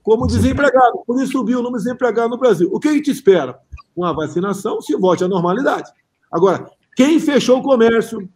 como 0.02 0.26
desempregado. 0.26 1.04
Por 1.06 1.22
isso 1.22 1.34
subiu 1.34 1.60
o 1.60 1.62
número 1.62 1.78
de 1.78 1.86
desempregados 1.86 2.32
no 2.32 2.38
Brasil. 2.40 2.68
O 2.74 2.80
que 2.80 2.88
a 2.88 2.94
gente 2.94 3.12
espera? 3.12 3.60
Com 3.94 4.04
a 4.04 4.12
vacinação, 4.12 4.82
se 4.82 4.96
volte 4.96 5.24
à 5.24 5.28
normalidade. 5.28 5.92
Agora, 6.32 6.68
quem 6.96 7.20
fechou 7.20 7.60
o 7.60 7.62
comércio, 7.62 8.28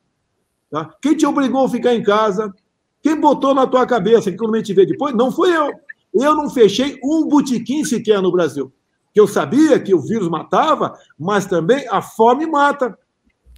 tá? 0.69 0.93
quem 1.01 1.17
te 1.17 1.25
obrigou 1.25 1.65
a 1.65 1.69
ficar 1.69 1.95
em 1.95 2.03
casa, 2.03 2.53
quem 3.01 3.19
botou 3.19 3.55
na 3.55 3.65
tua 3.65 3.87
cabeça 3.87 4.29
que 4.29 4.37
quando 4.37 4.53
a 4.53 4.59
gente 4.59 4.73
vê 4.75 4.85
depois, 4.85 5.15
não 5.15 5.31
fui 5.31 5.49
eu. 5.49 5.71
Eu 6.13 6.35
não 6.35 6.47
fechei 6.47 6.99
um 7.03 7.27
botequim 7.27 7.83
sequer 7.85 8.21
no 8.21 8.31
Brasil. 8.31 8.71
Que 9.11 9.19
eu 9.19 9.27
sabia 9.27 9.79
que 9.79 9.95
o 9.95 9.99
vírus 9.99 10.29
matava, 10.29 10.93
mas 11.17 11.47
também 11.47 11.87
a 11.89 12.03
fome 12.03 12.45
mata. 12.45 12.95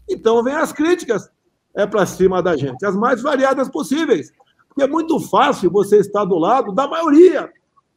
Então 0.09 0.41
vem 0.41 0.55
as 0.55 0.71
críticas 0.71 1.29
é 1.75 1.85
para 1.85 2.05
cima 2.05 2.41
da 2.41 2.55
gente, 2.55 2.85
as 2.85 2.95
mais 2.95 3.21
variadas 3.21 3.69
possíveis. 3.69 4.31
Porque 4.67 4.83
é 4.83 4.87
muito 4.87 5.19
fácil 5.19 5.69
você 5.71 5.97
estar 5.97 6.25
do 6.25 6.37
lado 6.37 6.71
da 6.71 6.87
maioria, 6.87 7.51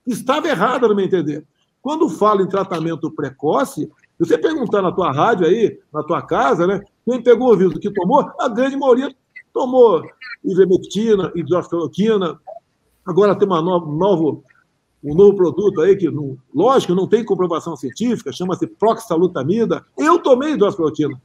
estava 0.07 0.49
errada, 0.49 0.89
no 0.89 0.95
meu 0.95 1.05
entender. 1.05 1.45
Quando 1.81 2.09
falo 2.09 2.43
em 2.43 2.49
tratamento 2.49 3.11
precoce, 3.11 3.91
você 4.19 4.39
perguntar 4.39 4.83
na 4.83 4.93
tua 4.93 5.13
rádio 5.13 5.47
aí, 5.47 5.79
na 5.93 6.03
tua 6.03 6.23
casa, 6.23 6.67
né? 6.67 6.81
Quem 7.05 7.21
pegou 7.23 7.53
o 7.53 7.57
vírus, 7.57 7.79
que 7.79 7.91
tomou, 7.91 8.31
a 8.39 8.49
grande 8.49 8.77
maioria 8.77 9.13
tomou 9.53 10.03
ivermectina, 10.45 11.33
hidroxicloroquina, 11.35 12.41
agora 13.05 13.35
tem 13.35 13.47
uma 13.47 13.61
novo, 13.61 13.93
novo, 13.93 14.45
um 15.03 15.15
novo 15.15 15.37
produto 15.37 15.81
aí 15.81 15.97
que, 15.97 16.09
não, 16.09 16.39
lógico, 16.55 16.95
não 16.95 17.09
tem 17.09 17.25
comprovação 17.25 17.77
científica, 17.77 18.33
chama-se 18.33 18.67
proxalutamida. 18.67 19.85
Eu 19.99 20.21
tomei 20.21 20.53
hidroxicloroquina. 20.53 21.21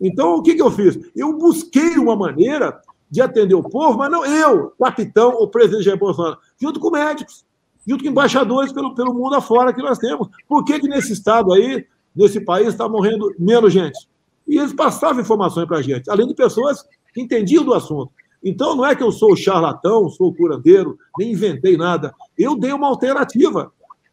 Então, 0.00 0.36
o 0.36 0.42
que, 0.42 0.54
que 0.54 0.62
eu 0.62 0.70
fiz? 0.70 0.98
Eu 1.14 1.36
busquei 1.36 1.98
uma 1.98 2.16
maneira 2.16 2.80
de 3.10 3.20
atender 3.20 3.54
o 3.54 3.62
povo, 3.62 3.98
mas 3.98 4.10
não 4.10 4.24
eu, 4.24 4.72
capitão 4.78 5.34
ou 5.34 5.48
presidente 5.48 5.84
Jair 5.84 5.98
Bolsonaro, 5.98 6.38
junto 6.60 6.78
com 6.78 6.90
médicos, 6.90 7.44
junto 7.86 8.04
com 8.04 8.10
embaixadores 8.10 8.72
pelo, 8.72 8.94
pelo 8.94 9.12
mundo 9.12 9.34
afora 9.34 9.72
que 9.74 9.82
nós 9.82 9.98
temos. 9.98 10.28
Por 10.48 10.64
que, 10.64 10.78
que 10.78 10.88
nesse 10.88 11.12
estado 11.12 11.52
aí, 11.52 11.84
nesse 12.14 12.40
país, 12.40 12.68
está 12.68 12.88
morrendo 12.88 13.34
menos 13.38 13.72
gente? 13.72 14.08
E 14.46 14.58
eles 14.58 14.72
passavam 14.72 15.20
informações 15.20 15.66
para 15.66 15.78
a 15.78 15.82
gente, 15.82 16.08
além 16.08 16.26
de 16.26 16.34
pessoas 16.34 16.84
que 17.12 17.20
entendiam 17.20 17.64
do 17.64 17.74
assunto. 17.74 18.12
Então, 18.42 18.74
não 18.74 18.86
é 18.86 18.94
que 18.94 19.02
eu 19.02 19.12
sou 19.12 19.36
charlatão, 19.36 20.08
sou 20.08 20.34
curandeiro, 20.34 20.96
nem 21.18 21.32
inventei 21.32 21.76
nada. 21.76 22.14
Eu 22.38 22.56
dei 22.56 22.72
uma 22.72 22.86
alternativa. 22.86 23.70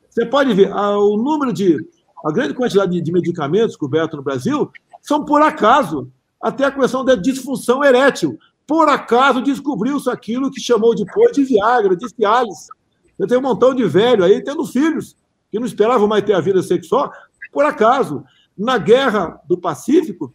Você 0.09 0.25
pode 0.25 0.53
ver, 0.53 0.71
a, 0.71 0.97
o 0.97 1.15
número 1.15 1.53
de. 1.53 1.77
A 2.25 2.31
grande 2.31 2.55
quantidade 2.55 2.91
de, 2.91 2.99
de 2.99 3.11
medicamentos 3.11 3.75
cobertos 3.75 4.17
no 4.17 4.23
Brasil 4.23 4.69
são 5.01 5.23
por 5.23 5.41
acaso. 5.41 6.11
Até 6.41 6.65
a 6.65 6.71
questão 6.71 7.03
da 7.03 7.15
disfunção 7.15 7.83
erétil. 7.83 8.37
Por 8.65 8.89
acaso 8.89 9.41
descobriu-se 9.41 10.09
aquilo 10.09 10.51
que 10.51 10.59
chamou 10.59 10.93
depois 10.93 11.31
de 11.31 11.43
Viagra, 11.43 11.95
de 11.95 12.07
Cialis. 12.09 12.67
Eu 13.17 13.27
tenho 13.27 13.39
um 13.39 13.43
montão 13.43 13.73
de 13.73 13.85
velho 13.85 14.23
aí 14.23 14.43
tendo 14.43 14.65
filhos 14.65 15.15
que 15.51 15.59
não 15.59 15.65
esperavam 15.65 16.07
mais 16.07 16.23
ter 16.23 16.33
a 16.33 16.41
vida 16.41 16.61
sexual. 16.61 17.11
Por 17.51 17.65
acaso. 17.65 18.23
Na 18.57 18.79
guerra 18.79 19.39
do 19.47 19.55
Pacífico, 19.55 20.33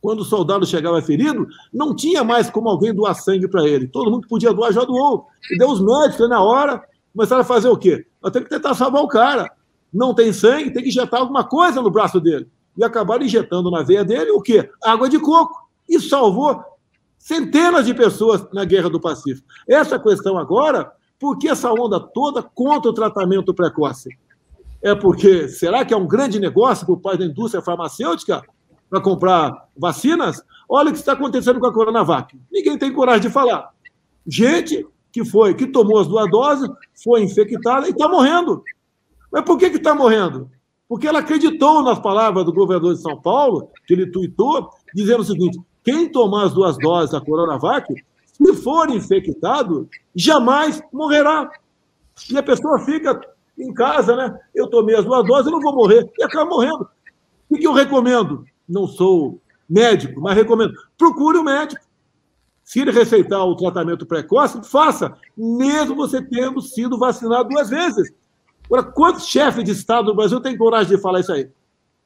quando 0.00 0.20
o 0.20 0.24
soldado 0.24 0.66
chegava 0.66 1.00
ferido, 1.00 1.46
não 1.72 1.94
tinha 1.94 2.24
mais 2.24 2.50
como 2.50 2.68
alguém 2.68 2.92
doar 2.92 3.14
sangue 3.14 3.46
para 3.46 3.64
ele. 3.64 3.86
Todo 3.86 4.10
mundo 4.10 4.26
podia 4.26 4.52
doar 4.52 4.72
já 4.72 4.82
doou. 4.84 5.26
E 5.50 5.56
deu 5.56 5.70
os 5.70 5.80
médicos 5.80 6.28
na 6.28 6.42
hora, 6.42 6.82
começaram 7.14 7.42
a 7.42 7.44
fazer 7.44 7.68
o 7.68 7.76
quê? 7.76 8.04
Temos 8.32 8.48
que 8.48 8.54
tentar 8.54 8.74
salvar 8.74 9.02
o 9.02 9.08
cara. 9.08 9.48
Não 9.92 10.14
tem 10.14 10.32
sangue, 10.32 10.72
tem 10.72 10.82
que 10.82 10.88
injetar 10.88 11.20
alguma 11.20 11.44
coisa 11.44 11.80
no 11.80 11.90
braço 11.90 12.20
dele. 12.20 12.48
E 12.80 12.84
acabaram 12.84 13.24
injetando 13.24 13.70
na 13.70 13.82
veia 13.82 14.02
dele 14.02 14.30
o 14.30 14.40
quê? 14.40 14.70
Água 14.82 15.06
de 15.06 15.18
coco. 15.18 15.68
E 15.86 16.00
salvou 16.00 16.64
centenas 17.18 17.84
de 17.84 17.92
pessoas 17.92 18.42
na 18.54 18.64
Guerra 18.64 18.88
do 18.88 18.98
Pacífico. 18.98 19.46
Essa 19.68 19.98
questão 19.98 20.38
agora, 20.38 20.90
por 21.18 21.36
que 21.38 21.46
essa 21.46 21.70
onda 21.70 22.00
toda 22.00 22.42
contra 22.42 22.90
o 22.90 22.94
tratamento 22.94 23.52
precoce? 23.52 24.08
É 24.82 24.94
porque 24.94 25.46
será 25.46 25.84
que 25.84 25.92
é 25.92 25.96
um 25.96 26.06
grande 26.06 26.40
negócio 26.40 26.86
por 26.86 26.98
parte 26.98 27.18
da 27.18 27.26
indústria 27.26 27.62
farmacêutica 27.62 28.42
para 28.88 29.02
comprar 29.02 29.68
vacinas? 29.76 30.42
Olha 30.66 30.88
o 30.88 30.92
que 30.92 30.98
está 30.98 31.12
acontecendo 31.12 31.60
com 31.60 31.66
a 31.66 31.74
Coronavac. 31.74 32.34
Ninguém 32.50 32.78
tem 32.78 32.90
coragem 32.90 33.22
de 33.22 33.30
falar. 33.30 33.68
Gente 34.26 34.86
que 35.12 35.22
foi, 35.22 35.52
que 35.52 35.66
tomou 35.66 35.98
as 35.98 36.06
duas 36.06 36.30
doses, 36.30 36.70
foi 37.04 37.22
infectada 37.22 37.86
e 37.86 37.90
está 37.90 38.08
morrendo. 38.08 38.62
Mas 39.30 39.44
por 39.44 39.58
que 39.58 39.66
está 39.66 39.94
morrendo? 39.94 40.50
Porque 40.90 41.06
ela 41.06 41.20
acreditou 41.20 41.84
nas 41.84 42.00
palavras 42.00 42.44
do 42.44 42.52
governador 42.52 42.92
de 42.92 43.00
São 43.00 43.16
Paulo, 43.16 43.70
que 43.86 43.94
ele 43.94 44.10
tuitou, 44.10 44.70
dizendo 44.92 45.20
o 45.20 45.24
seguinte: 45.24 45.60
quem 45.84 46.10
tomar 46.10 46.46
as 46.46 46.52
duas 46.52 46.76
doses 46.78 47.12
da 47.12 47.20
Coronavac, 47.20 47.86
se 48.24 48.54
for 48.54 48.90
infectado, 48.90 49.88
jamais 50.16 50.82
morrerá. 50.92 51.48
E 52.28 52.36
a 52.36 52.42
pessoa 52.42 52.80
fica 52.80 53.20
em 53.56 53.72
casa, 53.72 54.16
né? 54.16 54.36
Eu 54.52 54.66
tomei 54.66 54.96
as 54.96 55.04
duas 55.04 55.24
doses, 55.24 55.46
e 55.46 55.52
não 55.52 55.60
vou 55.60 55.76
morrer. 55.76 56.10
E 56.18 56.24
acaba 56.24 56.50
morrendo. 56.50 56.88
O 57.48 57.56
que 57.56 57.68
eu 57.68 57.72
recomendo? 57.72 58.44
Não 58.68 58.88
sou 58.88 59.40
médico, 59.68 60.20
mas 60.20 60.34
recomendo. 60.34 60.74
Procure 60.98 61.38
o 61.38 61.42
um 61.42 61.44
médico. 61.44 61.80
Se 62.64 62.80
ele 62.80 62.90
receitar 62.90 63.44
o 63.44 63.54
tratamento 63.54 64.04
precoce, 64.04 64.60
faça, 64.64 65.16
mesmo 65.36 65.94
você 65.94 66.20
tendo 66.20 66.60
sido 66.60 66.98
vacinado 66.98 67.48
duas 67.48 67.70
vezes. 67.70 68.12
Agora, 68.70 68.84
quantos 68.84 69.26
chefes 69.26 69.64
de 69.64 69.72
Estado 69.72 70.06
do 70.06 70.14
Brasil 70.14 70.40
têm 70.40 70.56
coragem 70.56 70.94
de 70.94 71.02
falar 71.02 71.18
isso 71.18 71.32
aí? 71.32 71.50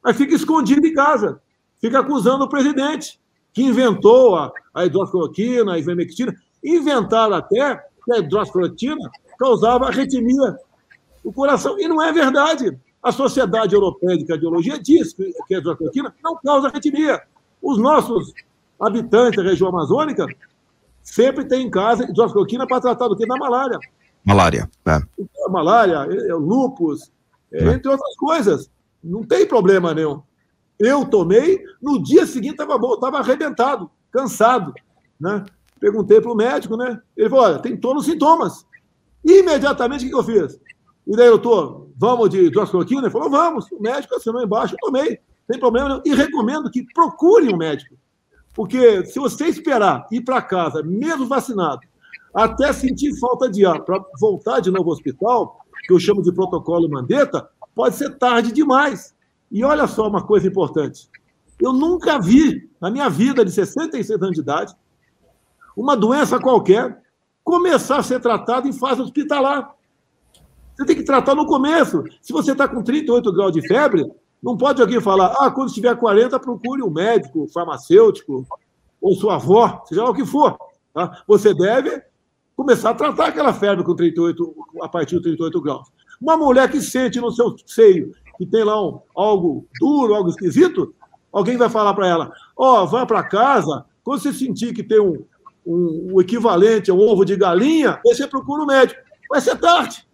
Mas 0.03 0.17
fica 0.17 0.35
escondido 0.35 0.87
em 0.87 0.95
casa, 0.95 1.39
fica 1.79 1.99
acusando 1.99 2.45
o 2.45 2.49
presidente 2.49 3.21
que 3.53 3.63
inventou 3.63 4.35
a, 4.35 4.51
a 4.73 4.87
hidroxicloroquina, 4.87 5.75
a 5.75 5.79
ivermectina, 5.79 6.35
inventaram 6.65 7.35
até 7.35 7.77
que 8.03 8.13
a 8.15 8.19
hidroxicloroquina 8.19 9.11
causava 9.39 9.89
arritmia 9.89 10.57
do 11.23 11.31
coração. 11.31 11.79
E 11.79 11.87
não 11.87 12.03
é 12.03 12.11
verdade. 12.11 12.79
A 13.03 13.13
Sociedade 13.13 13.75
Europeia 13.75 14.17
de 14.17 14.25
Cardiologia 14.25 14.79
diz 14.79 15.13
que 15.13 15.55
a 15.55 15.59
hidroxicloroquina 15.59 16.15
não 16.25 16.37
causa 16.43 16.69
arritmia. 16.69 17.21
Os 17.61 17.77
nossos 17.77 18.33
habitantes 18.81 19.37
da 19.37 19.51
região 19.51 19.69
amazônica 19.69 20.27
sempre 21.03 21.45
têm 21.45 21.67
em 21.67 21.71
casa 21.71 22.05
hidroxicloroquina 22.05 22.67
para 22.67 22.81
tratar 22.81 23.09
do 23.09 23.17
que? 23.17 23.27
Da 23.27 23.37
malária. 23.37 23.79
Malária, 24.25 24.71
é. 24.87 25.01
Malária, 25.51 26.05
lupus, 26.37 27.13
é. 27.53 27.65
entre 27.73 27.89
outras 27.89 28.17
coisas. 28.17 28.71
Não 29.03 29.23
tem 29.23 29.47
problema 29.47 29.93
nenhum. 29.93 30.23
Eu 30.79 31.05
tomei, 31.05 31.63
no 31.81 32.03
dia 32.03 32.27
seguinte 32.27 32.53
estava 32.53 32.79
bom, 32.79 32.95
estava 32.95 33.19
arrebentado, 33.19 33.91
cansado. 34.11 34.73
Né? 35.21 35.45
Perguntei 35.79 36.21
para 36.21 36.33
o 36.33 36.35
médico, 36.35 36.77
né? 36.77 37.01
Ele 37.17 37.29
falou: 37.29 37.45
olha, 37.45 37.59
tem 37.59 37.77
todos 37.77 38.05
os 38.07 38.11
sintomas. 38.11 38.67
Imediatamente, 39.25 40.07
o 40.07 40.09
que 40.09 40.15
eu 40.15 40.25
fiz? 40.25 40.59
E 41.07 41.17
daí, 41.17 41.29
doutor, 41.29 41.89
vamos 41.97 42.31
de 42.31 42.47
hidroxicloroquina? 42.47 43.03
Ele 43.03 43.11
falou: 43.11 43.31
vamos. 43.31 43.71
O 43.71 43.81
médico 43.81 44.15
assinou 44.15 44.43
embaixo, 44.43 44.75
eu 44.75 44.79
tomei, 44.79 45.21
sem 45.51 45.61
problema 45.61 45.89
nenhum. 45.89 46.03
E 46.05 46.15
recomendo 46.15 46.71
que 46.71 46.85
procure 46.95 47.53
um 47.53 47.57
médico. 47.57 47.95
Porque 48.55 49.05
se 49.05 49.19
você 49.19 49.47
esperar 49.47 50.07
ir 50.11 50.23
para 50.23 50.41
casa, 50.41 50.83
mesmo 50.83 51.27
vacinado, 51.27 51.81
até 52.35 52.73
sentir 52.73 53.17
falta 53.19 53.49
de 53.49 53.65
ar 53.65 53.83
para 53.83 54.05
voltar 54.21 54.61
de 54.61 54.71
novo 54.71 54.91
ao 54.91 54.97
hospital, 54.97 55.61
que 55.87 55.93
eu 55.93 56.01
chamo 56.01 56.23
de 56.23 56.33
protocolo 56.33 56.89
Mandetta, 56.89 57.49
pode 57.75 57.95
ser 57.95 58.19
tarde 58.19 58.53
demais. 58.53 59.15
E 59.51 59.63
olha 59.63 59.87
só 59.87 60.09
uma 60.09 60.27
coisa 60.27 60.49
importante. 60.49 61.09
Eu 61.61 61.73
nunca 61.73 62.21
vi, 62.21 62.69
na 62.81 62.91
minha 62.91 63.09
vida 63.09 63.45
de 63.45 63.53
66 63.53 64.21
anos 64.21 64.35
de 64.35 64.41
idade, 64.41 64.75
uma 65.77 65.97
doença 65.97 66.41
qualquer 66.41 67.01
começar 67.45 67.99
a 67.99 68.03
ser 68.03 68.21
tratada 68.21 68.67
em 68.67 68.73
fase 68.73 69.03
hospitalar. 69.03 69.75
Você 70.75 70.87
tem 70.87 70.97
que 70.97 71.05
tratar 71.05 71.35
no 71.35 71.47
começo. 71.47 72.03
Se 72.21 72.33
você 72.33 72.53
está 72.53 72.67
com 72.67 72.83
38 72.83 73.33
graus 73.33 73.53
de 73.53 73.67
febre, 73.67 74.05
não 74.43 74.57
pode 74.57 74.81
alguém 74.83 75.01
falar, 75.01 75.35
ah, 75.39 75.51
quando 75.51 75.69
estiver 75.69 75.97
40, 75.97 76.39
procure 76.41 76.83
um 76.83 76.91
médico, 76.91 77.47
farmacêutico, 77.53 78.47
ou 79.01 79.15
sua 79.15 79.37
avó, 79.37 79.83
seja 79.87 80.03
lá 80.03 80.11
o 80.11 80.15
que 80.15 80.25
for. 80.25 80.57
Tá? 80.93 81.23
Você 81.27 81.55
deve 81.55 82.03
começar 82.57 82.91
a 82.91 82.95
tratar 82.95 83.27
aquela 83.27 83.53
febre 83.53 83.85
com 83.85 83.95
38, 83.95 84.55
a 84.83 84.89
partir 84.89 85.17
de 85.17 85.23
38 85.23 85.61
graus. 85.61 85.89
Uma 86.21 86.37
mulher 86.37 86.71
que 86.71 86.81
sente 86.81 87.21
no 87.21 87.31
seu 87.31 87.55
seio 87.67 88.13
que 88.37 88.47
tem 88.47 88.65
lá 88.65 88.81
um, 88.81 89.01
algo 89.15 89.67
duro, 89.81 90.15
algo 90.15 90.31
esquisito, 90.31 90.95
alguém 91.33 91.57
vai 91.57 91.69
falar 91.69 91.95
para 91.95 92.09
ela: 92.09 92.33
Ó, 92.57 92.83
oh, 92.83 92.87
vai 92.87 93.07
para 93.07 93.23
casa, 93.23 93.85
quando 94.03 94.21
você 94.21 94.33
sentir 94.33 94.75
que 94.75 94.83
tem 94.83 95.01
um, 95.01 95.25
um, 95.67 96.13
um 96.13 96.21
equivalente 96.21 96.91
a 96.91 96.95
um 96.95 97.01
ovo 97.01 97.25
de 97.25 97.37
galinha, 97.37 98.01
você 98.05 98.27
procura 98.27 98.63
o 98.63 98.65
um 98.65 98.69
médico. 98.69 99.01
Vai 99.31 99.41
ser 99.41 99.57
tarde. 99.59 100.07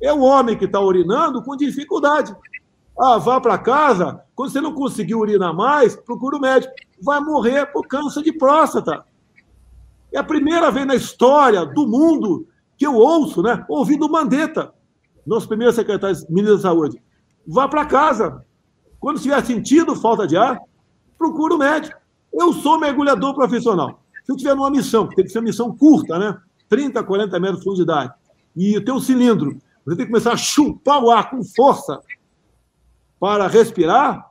É 0.00 0.12
o 0.12 0.20
homem 0.20 0.56
que 0.56 0.64
está 0.64 0.80
urinando 0.80 1.42
com 1.42 1.56
dificuldade. 1.56 2.34
Ah, 2.98 3.18
vá 3.18 3.40
para 3.40 3.58
casa, 3.58 4.20
quando 4.34 4.50
você 4.50 4.60
não 4.60 4.72
conseguir 4.72 5.14
urinar 5.14 5.54
mais, 5.54 5.96
procura 5.96 6.36
o 6.36 6.40
médico. 6.40 6.72
Vai 7.02 7.20
morrer 7.20 7.66
por 7.66 7.86
câncer 7.86 8.22
de 8.22 8.32
próstata. 8.32 9.04
É 10.14 10.18
a 10.18 10.24
primeira 10.24 10.70
vez 10.70 10.86
na 10.86 10.94
história 10.94 11.66
do 11.66 11.88
mundo 11.88 12.46
que 12.78 12.86
eu 12.86 12.94
ouço, 12.94 13.42
né? 13.42 13.64
Ouvi 13.68 13.98
do 13.98 14.08
Mandetta, 14.08 14.72
nosso 15.26 15.48
primeiro 15.48 15.72
secretário 15.72 16.16
ministro 16.30 16.56
da 16.56 16.62
Saúde. 16.62 17.02
Vá 17.44 17.66
para 17.66 17.84
casa. 17.84 18.44
Quando 19.00 19.20
tiver 19.20 19.44
sentido 19.44 19.96
falta 19.96 20.24
de 20.24 20.36
ar, 20.36 20.58
procura 21.18 21.54
o 21.54 21.58
médico. 21.58 21.98
Eu 22.32 22.52
sou 22.52 22.78
mergulhador 22.78 23.34
profissional. 23.34 24.04
Se 24.24 24.30
eu 24.30 24.36
tiver 24.36 24.54
numa 24.54 24.70
missão, 24.70 25.08
tem 25.08 25.24
que 25.24 25.30
ser 25.30 25.40
uma 25.40 25.46
missão 25.46 25.76
curta, 25.76 26.16
né? 26.16 26.38
30, 26.68 27.02
40 27.02 27.40
metros 27.40 27.58
de 27.58 27.64
profundidade, 27.64 28.12
e 28.56 28.80
tem 28.80 28.94
um 28.94 29.00
cilindro, 29.00 29.60
você 29.84 29.96
tem 29.96 30.06
que 30.06 30.12
começar 30.12 30.32
a 30.32 30.36
chupar 30.36 31.02
o 31.02 31.10
ar 31.10 31.28
com 31.28 31.44
força 31.44 32.00
para 33.20 33.46
respirar. 33.46 34.30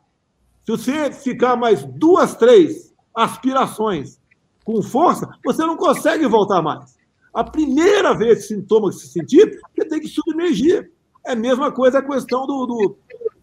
Se 0.65 0.71
você 0.71 1.11
ficar 1.11 1.55
mais 1.55 1.83
duas, 1.83 2.35
três 2.35 2.93
aspirações 3.13 4.19
com 4.63 4.81
força, 4.81 5.29
você 5.43 5.65
não 5.65 5.75
consegue 5.75 6.25
voltar 6.27 6.61
mais. 6.61 6.97
A 7.33 7.43
primeira 7.43 8.13
vez 8.13 8.39
que 8.39 8.53
sintoma 8.55 8.89
que 8.89 8.95
se 8.95 9.07
sentir, 9.07 9.59
você 9.75 9.87
tem 9.87 9.99
que 9.99 10.07
submergir. 10.07 10.91
É 11.25 11.31
a 11.31 11.35
mesma 11.35 11.71
coisa 11.71 11.99
a 11.99 12.01
questão 12.01 12.45
do, 12.45 12.65
do, 12.65 12.97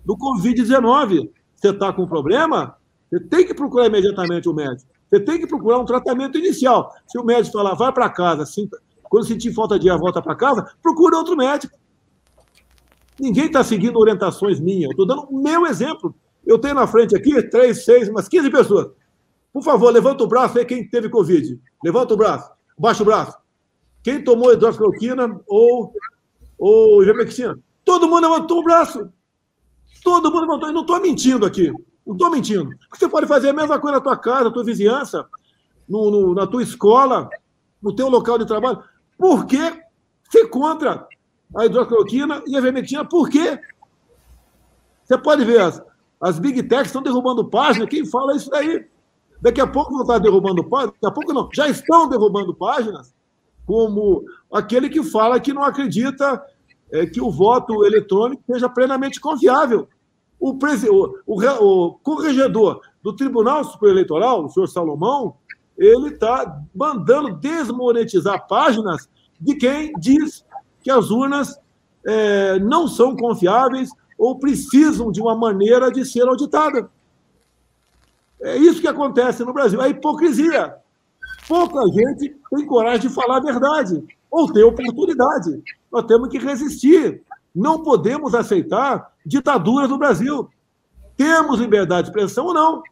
do 0.04 0.16
Covid-19. 0.16 1.30
Você 1.56 1.70
está 1.70 1.92
com 1.92 2.06
problema, 2.06 2.76
você 3.10 3.20
tem 3.20 3.44
que 3.44 3.52
procurar 3.52 3.86
imediatamente 3.86 4.48
o 4.48 4.54
médico. 4.54 4.88
Você 5.10 5.20
tem 5.20 5.40
que 5.40 5.46
procurar 5.46 5.78
um 5.78 5.84
tratamento 5.84 6.38
inicial. 6.38 6.94
Se 7.06 7.18
o 7.18 7.24
médico 7.24 7.56
falar, 7.56 7.74
vai 7.74 7.92
para 7.92 8.08
casa, 8.08 8.46
sinta, 8.46 8.80
quando 9.02 9.26
sentir 9.26 9.52
falta 9.52 9.76
de 9.78 9.90
ar, 9.90 9.98
volta 9.98 10.22
para 10.22 10.36
casa, 10.36 10.70
procura 10.80 11.16
outro 11.16 11.36
médico. 11.36 11.76
Ninguém 13.18 13.46
está 13.46 13.64
seguindo 13.64 13.98
orientações 13.98 14.60
minhas. 14.60 14.90
Estou 14.92 15.04
dando 15.04 15.24
o 15.24 15.42
meu 15.42 15.66
exemplo. 15.66 16.14
Eu 16.46 16.58
tenho 16.58 16.74
na 16.74 16.86
frente 16.86 17.14
aqui 17.14 17.42
três, 17.50 17.84
seis, 17.84 18.08
umas 18.08 18.28
15 18.28 18.50
pessoas. 18.50 18.88
Por 19.52 19.62
favor, 19.62 19.90
levanta 19.92 20.22
o 20.22 20.28
braço 20.28 20.58
aí 20.58 20.64
quem 20.64 20.88
teve 20.88 21.08
Covid. 21.08 21.60
Levanta 21.82 22.14
o 22.14 22.16
braço. 22.16 22.50
Baixa 22.78 23.02
o 23.02 23.06
braço. 23.06 23.36
Quem 24.02 24.22
tomou 24.22 24.52
hidroxicloroquina 24.52 25.40
ou, 25.46 25.92
ou 26.58 27.02
ivermectina? 27.02 27.58
Todo 27.84 28.08
mundo 28.08 28.28
levantou 28.28 28.60
o 28.60 28.62
braço. 28.62 29.10
Todo 30.02 30.30
mundo 30.30 30.42
levantou. 30.42 30.68
Eu 30.68 30.74
não 30.74 30.80
estou 30.82 31.00
mentindo 31.00 31.44
aqui. 31.44 31.72
Não 32.06 32.14
estou 32.14 32.30
mentindo. 32.30 32.70
Você 32.92 33.08
pode 33.08 33.26
fazer 33.26 33.50
a 33.50 33.52
mesma 33.52 33.78
coisa 33.78 33.98
na 33.98 34.02
tua 34.02 34.16
casa, 34.16 34.44
na 34.44 34.50
tua 34.50 34.64
vizinhança, 34.64 35.26
no, 35.88 36.10
no, 36.10 36.34
na 36.34 36.46
tua 36.46 36.62
escola, 36.62 37.28
no 37.82 37.94
teu 37.94 38.08
local 38.08 38.38
de 38.38 38.46
trabalho. 38.46 38.82
Por 39.18 39.46
que 39.46 39.58
você 40.28 40.46
contra 40.46 41.06
a 41.54 41.66
hidroxicloroquina 41.66 42.42
e 42.46 42.54
a 42.54 42.58
ivermectina? 42.58 43.04
Por 43.04 43.28
quê? 43.28 43.58
Você 45.04 45.18
pode 45.18 45.44
ver, 45.44 45.60
as, 45.60 45.82
as 46.20 46.38
big 46.38 46.62
techs 46.62 46.86
estão 46.86 47.02
derrubando 47.02 47.50
página. 47.50 47.86
Quem 47.86 48.06
fala 48.06 48.36
isso 48.36 48.48
daí? 48.48 48.86
Daqui 49.40 49.60
a 49.60 49.66
pouco 49.66 49.92
vão 49.92 50.02
estar 50.02 50.18
derrubando 50.18 50.62
páginas, 50.64 50.94
daqui 50.94 51.06
a 51.06 51.10
pouco 51.10 51.32
não, 51.32 51.48
já 51.52 51.68
estão 51.68 52.08
derrubando 52.08 52.54
páginas, 52.54 53.14
como 53.66 54.24
aquele 54.52 54.88
que 54.88 55.02
fala 55.02 55.40
que 55.40 55.52
não 55.52 55.62
acredita 55.62 56.42
é, 56.92 57.06
que 57.06 57.20
o 57.20 57.30
voto 57.30 57.84
eletrônico 57.84 58.42
seja 58.46 58.68
plenamente 58.68 59.20
confiável. 59.20 59.88
O, 60.38 60.52
o, 60.52 61.14
o, 61.26 61.86
o 61.86 61.92
corregedor 62.02 62.80
do 63.02 63.14
Tribunal 63.14 63.64
Superior 63.64 63.96
Eleitoral, 63.96 64.44
o 64.44 64.48
senhor 64.48 64.66
Salomão, 64.66 65.36
ele 65.78 66.08
está 66.08 66.60
mandando 66.74 67.34
desmonetizar 67.36 68.46
páginas 68.46 69.08
de 69.40 69.54
quem 69.54 69.92
diz 69.98 70.44
que 70.82 70.90
as 70.90 71.10
urnas 71.10 71.58
é, 72.04 72.58
não 72.58 72.86
são 72.86 73.16
confiáveis 73.16 73.90
ou 74.18 74.38
precisam 74.38 75.10
de 75.10 75.20
uma 75.20 75.34
maneira 75.34 75.90
de 75.90 76.04
ser 76.04 76.28
auditada. 76.28 76.90
É 78.42 78.56
isso 78.56 78.80
que 78.80 78.88
acontece 78.88 79.44
no 79.44 79.52
Brasil, 79.52 79.80
a 79.80 79.88
hipocrisia. 79.88 80.74
Pouca 81.46 81.84
gente 81.88 82.36
tem 82.50 82.66
coragem 82.66 83.08
de 83.08 83.14
falar 83.14 83.38
a 83.38 83.40
verdade 83.40 84.02
ou 84.30 84.50
ter 84.52 84.62
oportunidade. 84.62 85.62
Nós 85.90 86.04
temos 86.04 86.28
que 86.28 86.38
resistir. 86.38 87.22
Não 87.54 87.82
podemos 87.82 88.34
aceitar 88.34 89.12
ditaduras 89.26 89.90
no 89.90 89.98
Brasil. 89.98 90.48
temos 91.16 91.58
liberdade 91.58 92.04
de 92.04 92.08
expressão 92.10 92.46
ou 92.46 92.54
não. 92.54 92.82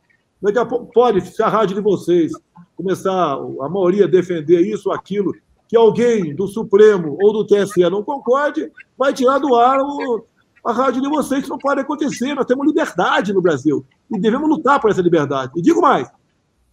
Daqui 0.43 0.59
a 0.59 0.67
pouco 0.67 0.93
pode, 0.93 1.21
se 1.23 1.43
a 1.43 1.49
rádio 1.49 1.77
de 1.77 1.81
vocês 1.81 2.33
começar, 2.77 3.35
a 3.35 3.69
maioria, 3.69 4.05
a 4.05 4.09
defender 4.09 4.61
isso 4.61 4.89
ou 4.89 4.95
aquilo, 4.95 5.35
que 5.69 5.77
alguém 5.77 6.35
do 6.35 6.47
Supremo 6.47 7.17
ou 7.21 7.33
do 7.33 7.45
TSE 7.45 7.81
não 7.91 8.03
concorde, 8.03 8.71
vai 8.97 9.13
tirar 9.13 9.39
do 9.39 9.55
ar 9.55 9.81
o, 9.81 10.25
a 10.69 10.73
rádio 10.73 11.01
de 11.01 11.09
vocês. 11.09 11.41
Isso 11.41 11.51
não 11.51 11.59
pode 11.59 11.81
acontecer. 11.81 12.35
Nós 12.35 12.45
temos 12.45 12.67
liberdade 12.67 13.33
no 13.33 13.41
Brasil 13.41 13.85
e 14.15 14.21
devemos 14.21 14.49
lutar 14.49 14.79
por 14.79 14.91
essa 14.91 15.01
liberdade. 15.01 15.53
E 15.57 15.63
digo 15.63 15.81
mais: 15.81 16.09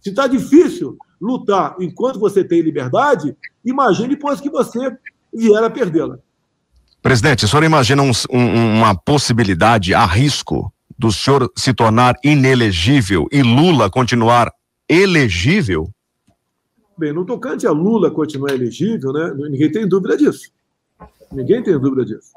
se 0.00 0.10
está 0.10 0.26
difícil 0.26 0.96
lutar 1.20 1.76
enquanto 1.80 2.20
você 2.20 2.44
tem 2.44 2.60
liberdade, 2.60 3.34
imagine 3.64 4.10
depois 4.10 4.40
que 4.40 4.50
você 4.50 4.94
vier 5.32 5.64
a 5.64 5.70
perdê-la. 5.70 6.18
Presidente, 7.00 7.44
o 7.44 7.48
senhor 7.48 7.62
imagina 7.64 8.02
um, 8.02 8.10
um, 8.30 8.78
uma 8.78 8.94
possibilidade 8.94 9.94
a 9.94 10.04
risco 10.04 10.70
do 10.98 11.10
senhor 11.10 11.50
se 11.56 11.72
tornar 11.72 12.16
inelegível 12.22 13.26
e 13.32 13.42
Lula 13.42 13.88
continuar 13.88 14.52
elegível? 14.88 15.88
Bem, 16.98 17.12
no 17.12 17.24
tocante 17.24 17.66
a 17.66 17.70
Lula 17.70 18.10
continuar 18.10 18.52
elegível, 18.52 19.12
né, 19.12 19.32
ninguém 19.50 19.70
tem 19.70 19.86
dúvida 19.86 20.16
disso. 20.16 20.50
Ninguém 21.30 21.62
tem 21.62 21.78
dúvida 21.78 22.04
disso. 22.04 22.32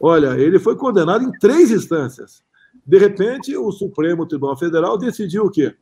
Olha, 0.00 0.38
ele 0.38 0.58
foi 0.58 0.76
condenado 0.76 1.24
em 1.24 1.32
três 1.38 1.70
instâncias. 1.70 2.42
De 2.86 2.98
repente, 2.98 3.56
o 3.56 3.70
Supremo 3.72 4.26
Tribunal 4.26 4.56
Federal 4.56 4.96
decidiu 4.96 5.44
o 5.44 5.50
quê? 5.50 5.74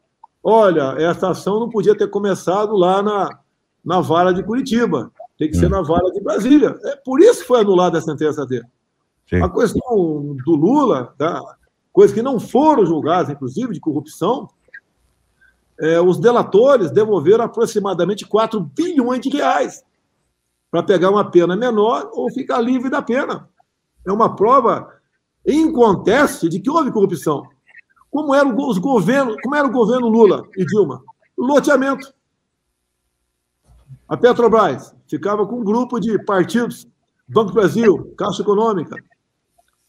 Olha, 0.43 0.95
essa 0.99 1.31
ação 1.31 1.61
não 1.61 1.69
podia 1.69 1.97
ter 1.97 2.09
começado 2.09 2.75
lá 2.75 3.03
na, 3.03 3.39
na 3.85 4.01
vara 4.01 4.33
de 4.33 4.43
Curitiba, 4.43 5.13
tem 5.39 5.51
que 5.51 5.57
ser 5.57 5.67
hum. 5.67 5.71
na 5.71 5.83
vara 5.83 6.11
de 6.11 6.21
Brasília. 6.21 6.79
É 6.85 6.97
por 6.97 7.21
isso 7.21 7.41
que 7.41 7.47
foi 7.47 7.61
anulada 7.61 7.99
a 7.99 8.03
sentença 8.03 8.47
dele. 8.47 8.67
Sim. 9.29 9.43
A 9.43 9.49
questão 9.49 10.37
do 10.45 10.55
Lula, 10.55 11.15
tá? 11.19 11.43
coisas 11.93 12.15
que 12.15 12.23
não 12.23 12.39
foram 12.39 12.87
julgadas, 12.87 13.31
inclusive, 13.31 13.73
de 13.73 13.81
corrupção, 13.81 14.49
é, 15.81 16.01
os 16.01 16.19
delatores 16.19 16.91
devolveram 16.91 17.45
aproximadamente 17.45 18.27
4 18.27 18.61
bilhões 18.61 19.21
de 19.21 19.29
reais 19.29 19.85
para 20.71 20.83
pegar 20.83 21.11
uma 21.11 21.31
pena 21.31 21.57
menor 21.57 22.11
ou 22.13 22.31
ficar 22.31 22.61
livre 22.61 22.91
da 22.91 23.03
pena. 23.03 23.49
É 24.07 24.13
uma 24.13 24.35
prova 24.35 24.95
inconteste 25.47 26.49
de 26.49 26.61
que 26.61 26.71
houve 26.71 26.93
corrupção. 26.93 27.43
Como 28.11 28.35
era, 28.35 28.49
os 28.49 28.79
governos, 28.79 29.37
como 29.43 29.55
era 29.55 29.67
o 29.67 29.73
governo 29.73 30.09
Lula 30.09 30.47
e 30.57 30.65
Dilma? 30.65 31.03
Loteamento. 31.37 32.15
A 34.09 34.17
Petrobras 34.17 34.95
ficava 35.09 35.47
com 35.47 35.61
um 35.61 35.65
grupo 35.65 35.99
de 35.99 36.19
partidos, 36.25 36.87
Banco 37.29 37.53
Brasil, 37.53 38.15
Caixa 38.17 38.43
Econômica, 38.43 38.97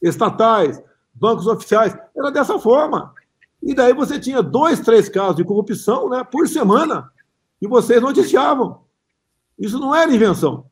estatais, 0.01 0.82
bancos 1.13 1.47
oficiais. 1.47 1.95
Era 2.15 2.32
dessa 2.32 2.58
forma. 2.58 3.13
E 3.62 3.73
daí 3.73 3.93
você 3.93 4.19
tinha 4.19 4.41
dois, 4.41 4.80
três 4.80 5.08
casos 5.08 5.36
de 5.36 5.43
corrupção 5.43 6.10
né, 6.10 6.23
por 6.23 6.47
semana 6.47 7.12
e 7.62 7.67
vocês 7.67 8.01
noticiavam. 8.01 8.82
Isso 9.58 9.80
não 9.80 9.93
era 9.93 10.13
invenção. 10.13 10.65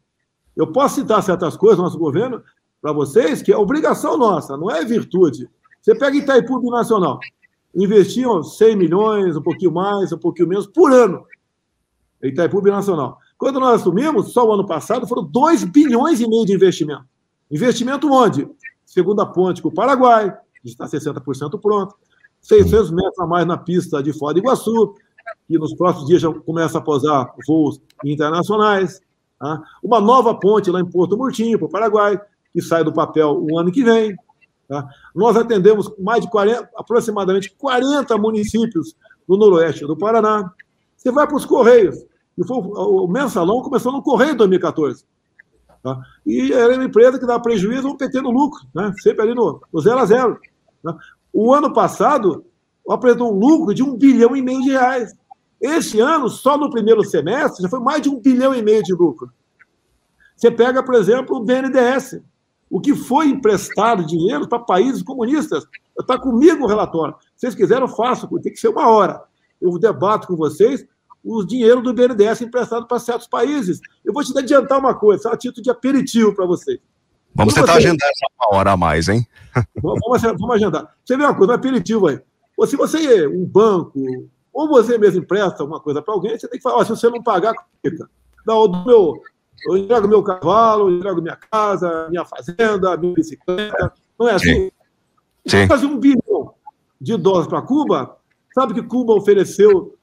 Eu 0.55 0.71
posso 0.71 0.95
citar 0.95 1.21
certas 1.21 1.57
coisas 1.57 1.77
do 1.77 1.83
nosso 1.83 1.97
governo 1.97 2.43
para 2.85 2.93
vocês 2.93 3.41
que 3.41 3.51
é 3.51 3.57
obrigação 3.57 4.15
nossa, 4.15 4.55
não 4.55 4.69
é 4.69 4.85
virtude. 4.85 5.49
Você 5.81 5.95
pega 5.95 6.17
Itaipu 6.17 6.61
Nacional, 6.69 7.19
investiam 7.73 8.43
100 8.43 8.75
milhões, 8.75 9.35
um 9.35 9.41
pouquinho 9.41 9.71
mais, 9.71 10.11
um 10.11 10.19
pouquinho 10.19 10.47
menos, 10.47 10.67
por 10.67 10.91
ano. 10.93 11.25
Itaipu 12.21 12.61
Nacional. 12.61 13.17
Quando 13.39 13.59
nós 13.59 13.81
assumimos, 13.81 14.31
só 14.31 14.47
o 14.47 14.53
ano 14.53 14.67
passado, 14.67 15.07
foram 15.07 15.23
2 15.23 15.63
bilhões 15.63 16.21
e 16.21 16.29
meio 16.29 16.45
de 16.45 16.53
investimento. 16.53 17.05
Investimento 17.49 18.07
onde? 18.07 18.47
segunda 18.85 19.25
ponte 19.25 19.63
com 19.63 19.69
o 19.69 19.73
Paraguai, 19.73 20.31
que 20.61 20.69
está 20.69 20.85
60% 20.85 21.59
pronto, 21.59 21.95
600 22.39 22.91
metros 22.91 23.17
a 23.17 23.25
mais 23.25 23.47
na 23.47 23.57
pista 23.57 24.03
de 24.03 24.13
Foz 24.13 24.35
do 24.35 24.41
Iguaçu, 24.41 24.93
que 25.47 25.57
nos 25.57 25.73
próximos 25.73 26.07
dias 26.07 26.21
já 26.21 26.31
começa 26.31 26.77
a 26.77 26.81
posar 26.81 27.33
voos 27.47 27.81
internacionais. 28.03 29.01
Tá? 29.39 29.59
Uma 29.81 29.99
nova 29.99 30.35
ponte 30.35 30.69
lá 30.69 30.79
em 30.79 30.85
Porto 30.85 31.17
Murtinho, 31.17 31.57
para 31.57 31.65
o 31.65 31.71
Paraguai, 31.71 32.21
que 32.55 32.61
sai 32.61 32.85
do 32.85 32.93
papel 32.93 33.37
o 33.37 33.59
ano 33.59 33.69
que 33.69 33.83
vem. 33.83 34.15
Tá? 34.65 34.87
Nós 35.13 35.35
atendemos 35.35 35.91
mais 35.99 36.21
de 36.21 36.29
40, 36.29 36.69
aproximadamente 36.73 37.53
40 37.57 38.17
municípios 38.17 38.95
no 39.27 39.35
noroeste 39.35 39.85
do 39.85 39.97
Paraná. 39.97 40.49
Você 40.95 41.11
vai 41.11 41.27
para 41.27 41.35
os 41.35 41.45
Correios. 41.45 41.97
E 42.37 42.47
foi, 42.47 42.57
o 42.57 43.07
mensalão 43.07 43.61
começou 43.61 43.91
no 43.91 44.01
Correio 44.01 44.31
em 44.31 44.37
2014. 44.37 45.03
Tá? 45.83 45.99
E 46.25 46.53
era 46.53 46.73
uma 46.73 46.85
empresa 46.85 47.19
que 47.19 47.25
dava 47.25 47.43
prejuízo 47.43 47.89
ou 47.89 47.97
PT 47.97 48.21
no 48.21 48.31
lucro, 48.31 48.61
né? 48.73 48.93
sempre 48.99 49.23
ali 49.23 49.35
no, 49.35 49.61
no 49.71 49.81
zero 49.81 49.99
a 49.99 50.05
zero. 50.05 50.39
Né? 50.81 50.95
O 51.33 51.53
ano 51.53 51.73
passado 51.73 52.45
apresentou 52.89 53.33
um 53.33 53.37
lucro 53.37 53.73
de 53.73 53.83
um 53.83 53.97
bilhão 53.97 54.33
e 54.33 54.41
meio 54.41 54.61
de 54.61 54.69
reais. 54.69 55.13
Esse 55.59 55.99
ano, 55.99 56.29
só 56.29 56.57
no 56.57 56.69
primeiro 56.69 57.03
semestre, 57.03 57.63
já 57.63 57.69
foi 57.69 57.81
mais 57.81 58.01
de 58.01 58.09
um 58.09 58.17
bilhão 58.17 58.55
e 58.55 58.61
meio 58.61 58.81
de 58.81 58.93
lucro. 58.93 59.29
Você 60.35 60.51
pega, 60.51 60.83
por 60.83 60.95
exemplo, 60.95 61.37
o 61.37 61.43
BNDES, 61.43 62.21
o 62.69 62.79
que 62.79 62.95
foi 62.95 63.27
emprestado 63.27 64.05
dinheiro 64.05 64.47
para 64.47 64.59
países 64.59 65.03
comunistas. 65.03 65.65
Está 65.99 66.19
comigo 66.19 66.63
o 66.63 66.67
relatório. 66.67 67.15
Se 67.35 67.41
vocês 67.41 67.55
quiserem, 67.55 67.83
eu 67.83 67.95
faço, 67.95 68.27
tem 68.39 68.51
que 68.51 68.59
ser 68.59 68.69
uma 68.69 68.89
hora. 68.89 69.23
Eu 69.61 69.77
debato 69.79 70.27
com 70.27 70.35
vocês 70.35 70.85
o 71.23 71.43
dinheiro 71.43 71.81
do 71.81 71.93
BNDES 71.93 72.41
emprestado 72.41 72.87
para 72.87 72.99
certos 72.99 73.27
países. 73.27 73.79
Eu 74.03 74.13
vou 74.13 74.23
te 74.23 74.37
adiantar 74.37 74.79
uma 74.79 74.93
coisa, 74.93 75.29
a 75.31 75.37
título 75.37 75.63
de 75.63 75.71
aperitivo 75.71 76.35
para 76.35 76.45
vocês. 76.45 76.79
Vamos 77.33 77.53
tentar 77.53 77.73
você... 77.73 77.79
agendar 77.79 78.07
essa 78.07 78.25
uma 78.39 78.57
hora 78.57 78.71
a 78.71 78.77
mais, 78.77 79.09
hein? 79.09 79.27
Vamos, 79.81 80.21
vamos 80.21 80.55
agendar. 80.55 80.95
Você 81.03 81.17
vê 81.17 81.23
uma 81.23 81.35
coisa, 81.35 81.53
um 81.53 81.55
aperitivo 81.55 82.07
aí. 82.07 82.21
Ou 82.57 82.67
se 82.67 82.77
você 82.77 83.23
é 83.23 83.27
um 83.27 83.45
banco, 83.45 83.99
ou 84.53 84.67
você 84.69 84.97
mesmo 84.97 85.19
empresta 85.19 85.63
alguma 85.63 85.81
coisa 85.81 86.01
para 86.01 86.13
alguém, 86.13 86.37
você 86.37 86.47
tem 86.47 86.57
que 86.57 86.63
falar, 86.63 86.85
se 86.85 86.91
você 86.91 87.09
não 87.09 87.21
pagar, 87.21 87.53
fica. 87.81 88.09
Não, 88.45 88.67
do 88.67 88.85
meu, 88.85 89.21
eu 89.67 89.77
entrego 89.77 90.07
meu 90.07 90.23
cavalo, 90.23 90.89
eu 90.89 90.97
entrego 90.97 91.21
minha 91.21 91.35
casa, 91.35 92.07
minha 92.09 92.25
fazenda, 92.25 92.97
minha 92.97 93.13
bicicleta. 93.13 93.93
Não 94.19 94.27
é 94.27 94.33
assim? 94.33 94.71
Sim. 95.47 95.67
Fazer 95.67 95.85
um 95.85 95.97
bilhão 95.97 96.53
de 96.99 97.15
dólares 97.17 97.47
para 97.47 97.61
Cuba, 97.61 98.17
sabe 98.53 98.73
que 98.73 98.81
Cuba 98.81 99.13
ofereceu 99.13 99.95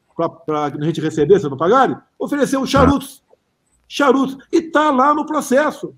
para 0.46 0.64
a 0.64 0.84
gente 0.84 1.00
receber, 1.00 1.40
se 1.40 1.48
não 1.48 1.56
pagarem, 1.56 1.96
ofereceu 2.18 2.64
charutos. 2.66 3.22
Charutos. 3.88 4.38
E 4.52 4.58
está 4.58 4.90
lá 4.90 5.14
no 5.14 5.26
processo. 5.26 5.94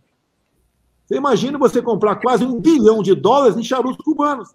Você 1.04 1.16
imagina 1.16 1.58
você 1.58 1.82
comprar 1.82 2.16
quase 2.16 2.44
um 2.44 2.60
bilhão 2.60 3.02
de 3.02 3.14
dólares 3.14 3.56
em 3.56 3.62
charutos 3.62 4.02
cubanos. 4.04 4.54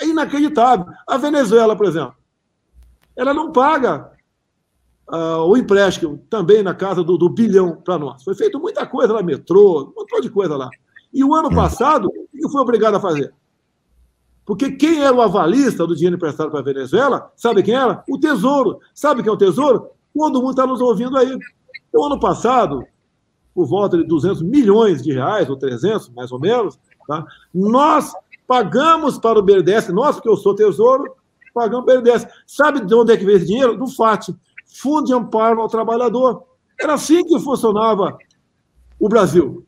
É 0.00 0.06
inacreditável. 0.06 0.86
A 1.06 1.16
Venezuela, 1.18 1.76
por 1.76 1.86
exemplo, 1.86 2.14
ela 3.14 3.34
não 3.34 3.52
paga 3.52 4.12
uh, 5.10 5.42
o 5.46 5.56
empréstimo 5.56 6.18
também 6.30 6.62
na 6.62 6.74
casa 6.74 7.02
do, 7.02 7.16
do 7.16 7.28
bilhão 7.28 7.76
para 7.76 7.98
nós. 7.98 8.22
Foi 8.22 8.34
feito 8.34 8.58
muita 8.58 8.86
coisa 8.86 9.12
lá, 9.12 9.22
metrô, 9.22 9.82
um 9.82 9.92
monte 9.96 10.20
de 10.22 10.30
coisa 10.30 10.56
lá. 10.56 10.70
E 11.12 11.24
o 11.24 11.34
ano 11.34 11.48
hum. 11.48 11.54
passado, 11.54 12.08
o 12.08 12.36
que 12.36 12.48
foi 12.50 12.60
obrigado 12.60 12.96
a 12.96 13.00
fazer? 13.00 13.32
Porque 14.44 14.70
quem 14.70 15.02
era 15.02 15.14
o 15.14 15.20
avalista 15.20 15.84
do 15.86 15.94
dinheiro 15.94 16.16
emprestado 16.16 16.50
para 16.50 16.60
a 16.60 16.62
Venezuela, 16.62 17.32
sabe 17.34 17.64
quem 17.64 17.74
era? 17.74 18.04
O 18.08 18.18
Tesouro. 18.18 18.78
Sabe 18.94 19.22
quem 19.22 19.30
é 19.30 19.34
o 19.34 19.36
Tesouro? 19.38 19.88
Todo 20.14 20.40
mundo 20.40 20.50
está 20.50 20.66
nos 20.66 20.80
ouvindo 20.80 21.16
aí. 21.16 21.36
No 21.92 22.04
ano 22.04 22.20
passado, 22.20 22.86
por 23.52 23.66
volta 23.66 23.96
de 23.96 24.04
200 24.04 24.42
milhões 24.42 25.02
de 25.02 25.12
reais, 25.12 25.50
ou 25.50 25.56
300, 25.56 26.10
mais 26.10 26.30
ou 26.30 26.38
menos, 26.38 26.78
tá? 27.08 27.24
nós 27.52 28.12
pagamos 28.46 29.18
para 29.18 29.38
o 29.38 29.42
BNDES, 29.42 29.88
nós, 29.88 30.14
porque 30.14 30.28
eu 30.28 30.36
sou 30.36 30.54
Tesouro, 30.54 31.12
pagamos 31.52 31.84
para 31.84 31.98
o 31.98 32.02
BNDES. 32.02 32.28
Sabe 32.46 32.80
de 32.80 32.94
onde 32.94 33.12
é 33.12 33.16
que 33.16 33.24
veio 33.24 33.38
esse 33.38 33.46
dinheiro? 33.46 33.76
Do 33.76 33.88
FAT, 33.88 34.28
Fundo 34.80 35.06
de 35.06 35.14
Amparo 35.14 35.60
ao 35.60 35.68
Trabalhador. 35.68 36.44
Era 36.78 36.94
assim 36.94 37.24
que 37.24 37.38
funcionava 37.40 38.16
o 38.98 39.08
Brasil. 39.08 39.66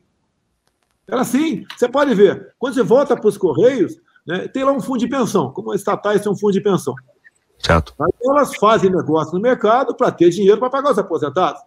Era 1.07 1.21
assim. 1.21 1.65
Você 1.75 1.87
pode 1.87 2.13
ver. 2.13 2.53
Quando 2.57 2.75
você 2.75 2.83
volta 2.83 3.15
para 3.15 3.27
os 3.27 3.37
Correios, 3.37 3.99
né? 4.29 4.47
Tem 4.47 4.63
lá 4.63 4.71
um 4.71 4.79
fundo 4.79 4.99
de 4.99 5.07
pensão, 5.07 5.51
como 5.51 5.73
estatais 5.73 6.21
têm 6.21 6.31
um 6.31 6.37
fundo 6.37 6.53
de 6.53 6.61
pensão. 6.61 6.93
Certo. 7.57 7.95
Aí 7.99 8.11
elas 8.23 8.55
fazem 8.55 8.91
negócio 8.91 9.33
no 9.33 9.41
mercado 9.41 9.95
para 9.95 10.11
ter 10.11 10.29
dinheiro 10.29 10.59
para 10.59 10.69
pagar 10.69 10.91
os 10.91 10.99
aposentados. 10.99 11.61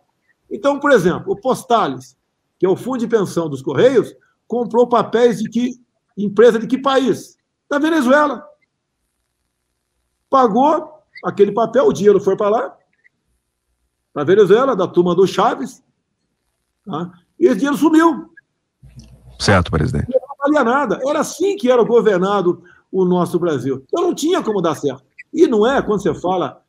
Então, 0.48 0.78
por 0.78 0.92
exemplo, 0.92 1.32
o 1.32 1.36
Postales, 1.36 2.16
que 2.58 2.64
é 2.64 2.68
o 2.68 2.76
fundo 2.76 2.98
de 2.98 3.08
pensão 3.08 3.48
dos 3.48 3.62
Correios, 3.62 4.14
comprou 4.46 4.86
papéis 4.86 5.38
de 5.38 5.48
que 5.48 5.82
empresa 6.16 6.58
de 6.58 6.68
que 6.68 6.78
país? 6.78 7.36
Da 7.68 7.80
Venezuela. 7.80 8.46
Pagou 10.30 10.88
aquele 11.24 11.50
papel, 11.50 11.86
o 11.86 11.92
dinheiro 11.92 12.20
foi 12.20 12.36
para 12.36 12.48
lá, 12.48 12.76
para 14.12 14.24
Venezuela, 14.24 14.76
da 14.76 14.86
turma 14.86 15.14
do 15.14 15.26
Chaves, 15.26 15.82
tá? 16.84 17.12
e 17.38 17.46
esse 17.46 17.56
dinheiro 17.56 17.76
sumiu. 17.76 18.30
Certo, 19.38 19.70
presidente 19.70 20.22
valia 20.42 20.64
nada. 20.64 21.00
Era 21.06 21.20
assim 21.20 21.56
que 21.56 21.70
era 21.70 21.82
governado 21.84 22.62
o 22.90 23.04
nosso 23.04 23.38
Brasil. 23.38 23.84
Então 23.86 24.02
não 24.02 24.14
tinha 24.14 24.42
como 24.42 24.60
dar 24.60 24.74
certo. 24.74 25.04
E 25.32 25.46
não 25.46 25.66
é 25.66 25.80
quando 25.80 26.02
você 26.02 26.12
fala 26.14 26.60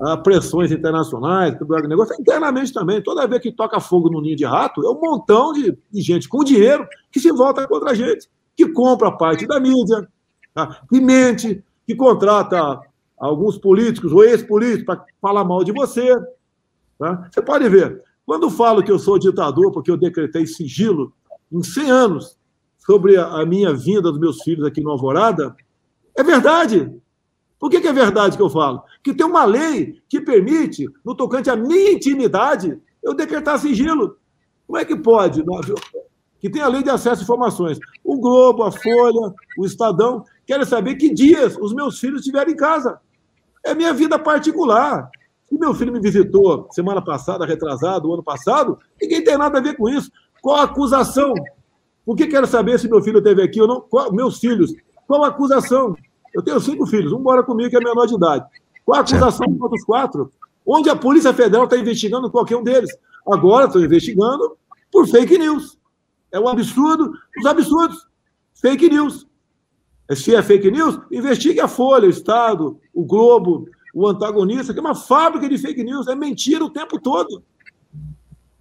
ah, 0.00 0.16
pressões 0.16 0.72
internacionais, 0.72 1.56
tudo 1.56 1.76
negócio, 1.88 2.14
é 2.14 2.20
internamente 2.20 2.72
também. 2.72 3.02
Toda 3.02 3.26
vez 3.26 3.40
que 3.40 3.52
toca 3.52 3.80
fogo 3.80 4.10
no 4.10 4.20
ninho 4.20 4.36
de 4.36 4.44
rato, 4.44 4.84
é 4.84 4.90
um 4.90 5.00
montão 5.00 5.52
de, 5.52 5.78
de 5.90 6.02
gente 6.02 6.28
com 6.28 6.42
dinheiro 6.42 6.86
que 7.10 7.20
se 7.20 7.30
volta 7.32 7.66
contra 7.66 7.92
a 7.92 7.94
gente, 7.94 8.28
que 8.56 8.68
compra 8.68 9.12
parte 9.12 9.46
da 9.46 9.60
mídia, 9.60 10.06
tá? 10.52 10.80
que 10.90 11.00
mente, 11.00 11.64
que 11.86 11.94
contrata 11.94 12.80
alguns 13.16 13.56
políticos 13.56 14.12
ou 14.12 14.24
ex-políticos 14.24 14.84
para 14.84 15.04
falar 15.22 15.44
mal 15.44 15.62
de 15.64 15.72
você. 15.72 16.14
Tá? 16.98 17.28
Você 17.30 17.42
pode 17.42 17.68
ver, 17.68 18.02
quando 18.24 18.50
falo 18.50 18.82
que 18.82 18.90
eu 18.90 18.98
sou 18.98 19.18
ditador 19.18 19.72
porque 19.72 19.90
eu 19.90 19.96
decretei 19.96 20.46
sigilo 20.46 21.12
em 21.52 21.62
100 21.62 21.90
anos 21.90 22.38
sobre 22.78 23.16
a 23.16 23.44
minha 23.46 23.72
vinda 23.72 24.10
dos 24.10 24.20
meus 24.20 24.42
filhos 24.42 24.66
aqui 24.66 24.80
no 24.80 24.90
Alvorada, 24.90 25.54
é 26.16 26.22
verdade. 26.22 26.92
Por 27.58 27.70
que, 27.70 27.80
que 27.80 27.88
é 27.88 27.92
verdade 27.92 28.36
que 28.36 28.42
eu 28.42 28.50
falo? 28.50 28.82
Que 29.02 29.14
tem 29.14 29.26
uma 29.26 29.44
lei 29.44 30.02
que 30.08 30.20
permite, 30.20 30.86
no 31.04 31.14
tocante 31.14 31.48
à 31.48 31.56
minha 31.56 31.92
intimidade, 31.92 32.78
eu 33.02 33.14
decretar 33.14 33.58
sigilo. 33.58 34.18
Como 34.66 34.78
é 34.78 34.84
que 34.84 34.96
pode? 34.96 35.42
Que 36.38 36.50
tem 36.50 36.60
a 36.60 36.68
lei 36.68 36.82
de 36.82 36.90
acesso 36.90 37.22
a 37.22 37.24
informações. 37.24 37.78
O 38.02 38.18
Globo, 38.18 38.64
a 38.64 38.72
Folha, 38.72 39.34
o 39.58 39.64
Estadão 39.64 40.24
querem 40.46 40.66
saber 40.66 40.96
que 40.96 41.12
dias 41.12 41.56
os 41.58 41.72
meus 41.72 41.98
filhos 41.98 42.20
estiverem 42.20 42.52
em 42.52 42.56
casa. 42.56 43.00
É 43.64 43.74
minha 43.74 43.94
vida 43.94 44.18
particular. 44.18 45.08
Se 45.54 45.60
meu 45.60 45.72
filho 45.72 45.92
me 45.92 46.00
visitou 46.00 46.66
semana 46.72 47.00
passada, 47.00 47.46
retrasado, 47.46 48.12
ano 48.12 48.24
passado, 48.24 48.76
ninguém 49.00 49.22
tem 49.22 49.38
nada 49.38 49.58
a 49.58 49.62
ver 49.62 49.76
com 49.76 49.88
isso. 49.88 50.10
Qual 50.42 50.56
a 50.56 50.64
acusação? 50.64 51.32
Por 52.04 52.16
que 52.16 52.26
quero 52.26 52.44
saber 52.44 52.76
se 52.80 52.88
meu 52.88 53.00
filho 53.00 53.18
esteve 53.18 53.40
aqui 53.40 53.60
ou 53.60 53.68
não? 53.68 53.80
Qual, 53.80 54.12
meus 54.12 54.40
filhos. 54.40 54.74
Qual 55.06 55.22
a 55.22 55.28
acusação? 55.28 55.94
Eu 56.34 56.42
tenho 56.42 56.58
cinco 56.58 56.84
filhos, 56.86 57.12
um 57.12 57.20
mora 57.20 57.44
comigo 57.44 57.70
que 57.70 57.76
é 57.76 57.78
menor 57.78 58.04
de 58.06 58.16
idade. 58.16 58.44
Qual 58.84 58.98
a 58.98 59.02
acusação 59.02 59.46
contra 59.56 59.76
os 59.76 59.84
quatro? 59.84 60.32
Onde 60.66 60.90
a 60.90 60.96
Polícia 60.96 61.32
Federal 61.32 61.64
está 61.64 61.76
investigando 61.76 62.28
qualquer 62.28 62.56
um 62.56 62.64
deles. 62.64 62.90
Agora 63.24 63.66
estão 63.66 63.80
investigando 63.80 64.56
por 64.90 65.06
fake 65.06 65.38
news. 65.38 65.78
É 66.32 66.40
um 66.40 66.48
absurdo, 66.48 67.12
os 67.38 67.46
absurdos. 67.46 68.08
Fake 68.60 68.88
news. 68.88 69.24
Se 70.16 70.34
é 70.34 70.42
fake 70.42 70.68
news, 70.68 70.98
investigue 71.12 71.60
a 71.60 71.68
Folha, 71.68 72.08
o 72.08 72.10
Estado, 72.10 72.76
o 72.92 73.04
Globo, 73.04 73.68
o 73.94 74.08
antagonista, 74.08 74.72
que 74.72 74.78
é 74.78 74.82
uma 74.82 74.94
fábrica 74.94 75.48
de 75.48 75.56
fake 75.56 75.84
news. 75.84 76.08
É 76.08 76.14
mentira 76.14 76.64
o 76.64 76.70
tempo 76.70 77.00
todo. 77.00 77.42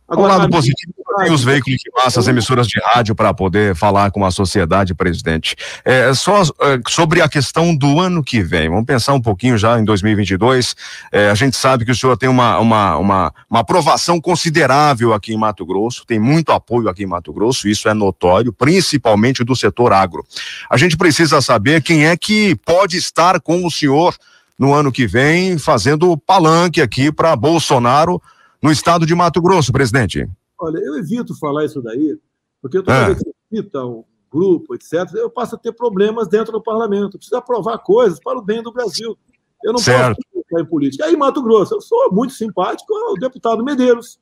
Agora, 0.07 0.35
o 0.35 0.37
lado 0.37 0.51
positivo 0.51 0.93
tem 1.17 1.31
os 1.31 1.43
veículos 1.43 1.79
de 1.79 1.89
massa, 1.95 2.19
as 2.19 2.27
emissoras 2.27 2.67
de 2.67 2.79
rádio 2.79 3.15
para 3.15 3.33
poder 3.33 3.75
falar 3.75 4.11
com 4.11 4.25
a 4.25 4.31
sociedade, 4.31 4.93
presidente. 4.93 5.55
É, 5.85 6.13
só 6.13 6.41
é, 6.41 6.79
sobre 6.87 7.21
a 7.21 7.29
questão 7.29 7.75
do 7.75 7.99
ano 7.99 8.23
que 8.23 8.41
vem, 8.41 8.69
vamos 8.69 8.85
pensar 8.85 9.13
um 9.13 9.21
pouquinho 9.21 9.57
já 9.57 9.79
em 9.79 9.85
2022. 9.85 10.75
É, 11.11 11.29
a 11.29 11.35
gente 11.35 11.55
sabe 11.55 11.85
que 11.85 11.91
o 11.91 11.95
senhor 11.95 12.17
tem 12.17 12.29
uma, 12.29 12.59
uma, 12.59 12.97
uma, 12.97 13.33
uma 13.49 13.59
aprovação 13.61 14.19
considerável 14.19 15.13
aqui 15.13 15.33
em 15.33 15.37
Mato 15.37 15.65
Grosso, 15.65 16.05
tem 16.05 16.19
muito 16.19 16.51
apoio 16.51 16.89
aqui 16.89 17.03
em 17.03 17.07
Mato 17.07 17.31
Grosso, 17.31 17.67
isso 17.67 17.87
é 17.87 17.93
notório, 17.93 18.51
principalmente 18.51 19.43
do 19.43 19.55
setor 19.55 19.93
agro. 19.93 20.25
A 20.69 20.77
gente 20.77 20.97
precisa 20.97 21.41
saber 21.41 21.81
quem 21.81 22.05
é 22.05 22.17
que 22.17 22.55
pode 22.65 22.97
estar 22.97 23.39
com 23.39 23.65
o 23.65 23.71
senhor 23.71 24.15
no 24.63 24.73
ano 24.73 24.93
que 24.93 25.05
vem 25.05 25.57
fazendo 25.57 26.17
palanque 26.17 26.81
aqui 26.81 27.11
para 27.11 27.35
Bolsonaro 27.35 28.21
no 28.61 28.71
estado 28.71 29.05
de 29.05 29.13
Mato 29.13 29.41
Grosso, 29.41 29.73
presidente? 29.73 30.25
Olha, 30.57 30.77
eu 30.77 30.97
evito 30.97 31.37
falar 31.37 31.65
isso 31.65 31.81
daí, 31.81 32.17
porque 32.61 32.77
toda 32.77 32.93
é. 32.93 33.05
vez 33.07 33.19
que 33.19 33.57
cita 33.57 33.85
um 33.85 34.05
grupo, 34.31 34.73
etc., 34.73 35.15
eu 35.15 35.29
passo 35.29 35.55
a 35.55 35.57
ter 35.57 35.73
problemas 35.73 36.29
dentro 36.29 36.53
do 36.53 36.63
parlamento. 36.63 37.17
Preciso 37.17 37.35
aprovar 37.35 37.77
coisas 37.79 38.21
para 38.23 38.39
o 38.39 38.41
bem 38.41 38.63
do 38.63 38.71
Brasil. 38.71 39.17
Eu 39.61 39.73
não 39.73 39.79
certo. 39.79 40.15
posso 40.15 40.45
ficar 40.45 40.61
em 40.61 40.65
política. 40.65 41.05
Aí, 41.07 41.17
Mato 41.17 41.43
Grosso, 41.43 41.75
eu 41.75 41.81
sou 41.81 42.09
muito 42.13 42.33
simpático 42.33 42.93
ao 42.93 43.15
deputado 43.15 43.65
Medeiros. 43.65 44.17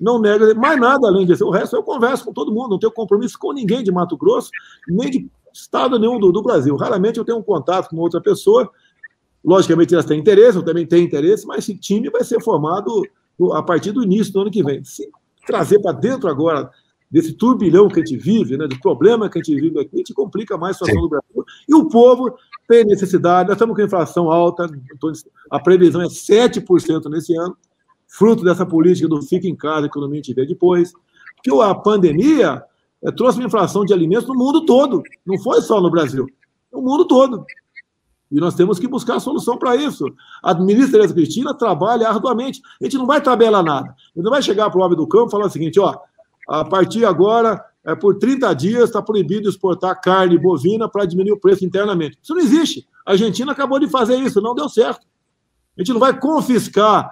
Não 0.00 0.18
nega 0.18 0.54
mais 0.54 0.80
nada 0.80 1.08
além 1.08 1.26
disso. 1.26 1.44
O 1.44 1.50
resto 1.50 1.76
eu 1.76 1.82
converso 1.82 2.24
com 2.24 2.32
todo 2.32 2.50
mundo, 2.50 2.70
não 2.70 2.78
tenho 2.78 2.90
compromisso 2.90 3.38
com 3.38 3.52
ninguém 3.52 3.84
de 3.84 3.92
Mato 3.92 4.16
Grosso, 4.16 4.48
nem 4.88 5.10
de 5.10 5.30
estado 5.52 5.98
nenhum 5.98 6.18
do, 6.18 6.32
do 6.32 6.42
Brasil. 6.42 6.74
Raramente 6.74 7.18
eu 7.18 7.24
tenho 7.24 7.36
um 7.36 7.42
contato 7.42 7.90
com 7.90 7.96
outra 7.96 8.20
pessoa. 8.20 8.70
Logicamente, 9.44 9.92
elas 9.92 10.06
têm 10.06 10.18
interesse, 10.18 10.56
eu 10.56 10.62
também 10.62 10.86
tenho 10.86 11.04
interesse, 11.04 11.46
mas 11.46 11.58
esse 11.58 11.76
time 11.76 12.08
vai 12.08 12.24
ser 12.24 12.42
formado 12.42 13.02
a 13.52 13.62
partir 13.62 13.92
do 13.92 14.02
início 14.02 14.32
do 14.32 14.40
ano 14.40 14.50
que 14.50 14.62
vem. 14.62 14.82
Se 14.84 15.08
trazer 15.46 15.80
para 15.80 15.92
dentro 15.92 16.28
agora 16.28 16.70
desse 17.10 17.32
turbilhão 17.32 17.88
que 17.88 18.00
a 18.00 18.04
gente 18.04 18.16
vive, 18.16 18.56
né, 18.56 18.66
do 18.66 18.80
problema 18.80 19.28
que 19.28 19.38
a 19.38 19.42
gente 19.42 19.54
vive 19.60 19.78
aqui, 19.78 19.90
a 19.94 19.98
gente 19.98 20.14
complica 20.14 20.56
mais 20.56 20.76
a 20.76 20.78
situação 20.78 20.96
Sim. 20.96 21.02
do 21.02 21.08
Brasil. 21.08 21.44
E 21.68 21.74
o 21.74 21.88
povo 21.88 22.34
tem 22.66 22.84
necessidade, 22.84 23.48
nós 23.48 23.56
estamos 23.56 23.76
com 23.76 23.82
inflação 23.82 24.30
alta, 24.30 24.66
a 25.50 25.60
previsão 25.60 26.00
é 26.00 26.06
7% 26.06 27.10
nesse 27.10 27.36
ano, 27.36 27.56
fruto 28.08 28.42
dessa 28.42 28.64
política 28.64 29.08
do 29.08 29.22
fica 29.22 29.46
em 29.46 29.54
casa, 29.54 29.86
economia 29.86 30.20
a 30.20 30.22
gente 30.22 30.34
vê 30.34 30.46
depois. 30.46 30.92
Que 31.42 31.50
a 31.60 31.74
pandemia 31.74 32.62
é, 33.04 33.12
trouxe 33.12 33.38
uma 33.38 33.46
inflação 33.46 33.84
de 33.84 33.92
alimentos 33.92 34.26
no 34.26 34.34
mundo 34.34 34.64
todo, 34.64 35.02
não 35.26 35.38
foi 35.38 35.60
só 35.60 35.80
no 35.80 35.90
Brasil, 35.90 36.26
no 36.72 36.80
mundo 36.80 37.06
todo. 37.06 37.44
E 38.34 38.40
nós 38.40 38.56
temos 38.56 38.80
que 38.80 38.88
buscar 38.88 39.14
a 39.14 39.20
solução 39.20 39.56
para 39.56 39.76
isso. 39.76 40.04
A 40.42 40.52
ministra 40.54 40.98
Tereza 40.98 41.14
Cristina 41.14 41.54
trabalha 41.54 42.08
arduamente. 42.08 42.60
A 42.80 42.84
gente 42.84 42.98
não 42.98 43.06
vai 43.06 43.20
tabelar 43.20 43.62
nada. 43.62 43.90
A 43.90 44.12
gente 44.16 44.24
não 44.24 44.30
vai 44.30 44.42
chegar 44.42 44.68
para 44.70 44.80
o 44.80 44.82
homem 44.82 44.96
do 44.96 45.06
campo 45.06 45.28
e 45.28 45.30
falar 45.30 45.46
o 45.46 45.50
seguinte: 45.50 45.78
ó, 45.78 45.96
a 46.48 46.64
partir 46.64 47.04
agora, 47.04 47.64
é, 47.86 47.94
por 47.94 48.18
30 48.18 48.52
dias, 48.54 48.84
está 48.84 49.00
proibido 49.00 49.48
exportar 49.48 50.00
carne 50.00 50.36
bovina 50.36 50.88
para 50.88 51.04
diminuir 51.04 51.30
o 51.30 51.38
preço 51.38 51.64
internamente. 51.64 52.18
Isso 52.20 52.34
não 52.34 52.40
existe. 52.40 52.84
A 53.06 53.12
Argentina 53.12 53.52
acabou 53.52 53.78
de 53.78 53.86
fazer 53.86 54.16
isso, 54.16 54.40
não 54.40 54.52
deu 54.52 54.68
certo. 54.68 55.06
A 55.78 55.80
gente 55.80 55.92
não 55.92 56.00
vai 56.00 56.18
confiscar 56.18 57.08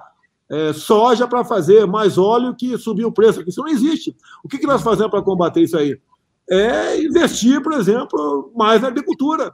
é, 0.51 0.73
soja 0.73 1.29
para 1.29 1.45
fazer 1.45 1.87
mais 1.87 2.19
óleo 2.19 2.53
que 2.53 2.77
subir 2.77 3.05
o 3.05 3.13
preço. 3.13 3.45
Isso 3.47 3.61
não 3.61 3.69
existe. 3.69 4.17
O 4.43 4.49
que, 4.49 4.59
que 4.59 4.67
nós 4.67 4.83
fazemos 4.83 5.13
para 5.13 5.23
combater 5.23 5.61
isso 5.61 5.79
aí? 5.79 5.97
É 6.51 7.01
investir, 7.01 7.63
por 7.63 7.75
exemplo, 7.75 8.51
mais 8.57 8.83
na 8.83 8.89
agricultura 8.89 9.53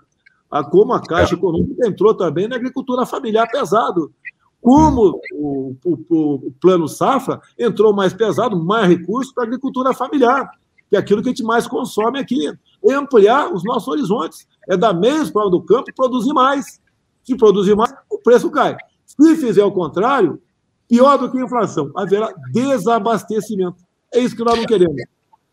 a 0.50 0.64
como 0.64 0.92
a 0.92 1.00
Caixa 1.00 1.34
é. 1.34 1.38
Econômica 1.38 1.86
entrou 1.86 2.14
também 2.14 2.48
na 2.48 2.56
agricultura 2.56 3.04
familiar 3.04 3.48
pesado. 3.50 4.12
Como 4.60 5.20
o, 5.32 5.76
o, 5.84 5.98
o 6.10 6.52
plano 6.60 6.88
Safra 6.88 7.40
entrou 7.58 7.92
mais 7.92 8.12
pesado, 8.12 8.58
mais 8.58 8.88
recursos 8.88 9.32
para 9.32 9.44
a 9.44 9.46
agricultura 9.46 9.94
familiar, 9.94 10.50
que 10.90 10.96
é 10.96 10.98
aquilo 10.98 11.22
que 11.22 11.28
a 11.28 11.32
gente 11.32 11.44
mais 11.44 11.68
consome 11.68 12.18
aqui. 12.18 12.52
É 12.84 12.94
ampliar 12.94 13.52
os 13.52 13.62
nossos 13.64 13.88
horizontes. 13.88 14.46
É 14.68 14.76
dar 14.76 14.92
meios 14.92 15.30
para 15.30 15.46
o 15.46 15.50
do 15.50 15.62
campo 15.62 15.92
produzir 15.94 16.32
mais. 16.32 16.80
Se 17.22 17.36
produzir 17.36 17.76
mais, 17.76 17.92
o 18.10 18.18
preço 18.18 18.50
cai. 18.50 18.76
Se 19.04 19.36
fizer 19.36 19.64
o 19.64 19.72
contrário, 19.72 20.40
pior 20.88 21.18
do 21.18 21.30
que 21.30 21.38
a 21.38 21.44
inflação, 21.44 21.90
haverá 21.94 22.32
desabastecimento. 22.52 23.76
É 24.12 24.18
isso 24.20 24.34
que 24.34 24.42
nós 24.42 24.56
não 24.58 24.64
queremos. 24.64 24.96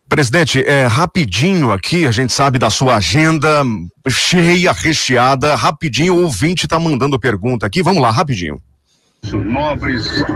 Presidente, 0.07 0.63
é, 0.63 0.85
rapidinho 0.85 1.71
aqui, 1.71 2.05
a 2.05 2.11
gente 2.11 2.31
sabe 2.31 2.59
da 2.59 2.69
sua 2.69 2.97
agenda 2.97 3.63
cheia, 4.07 4.71
recheada. 4.71 5.55
Rapidinho, 5.55 6.13
o 6.13 6.23
ouvinte 6.23 6.65
está 6.65 6.79
mandando 6.79 7.19
pergunta 7.19 7.65
aqui. 7.65 7.81
Vamos 7.81 8.01
lá, 8.01 8.11
rapidinho. 8.11 8.61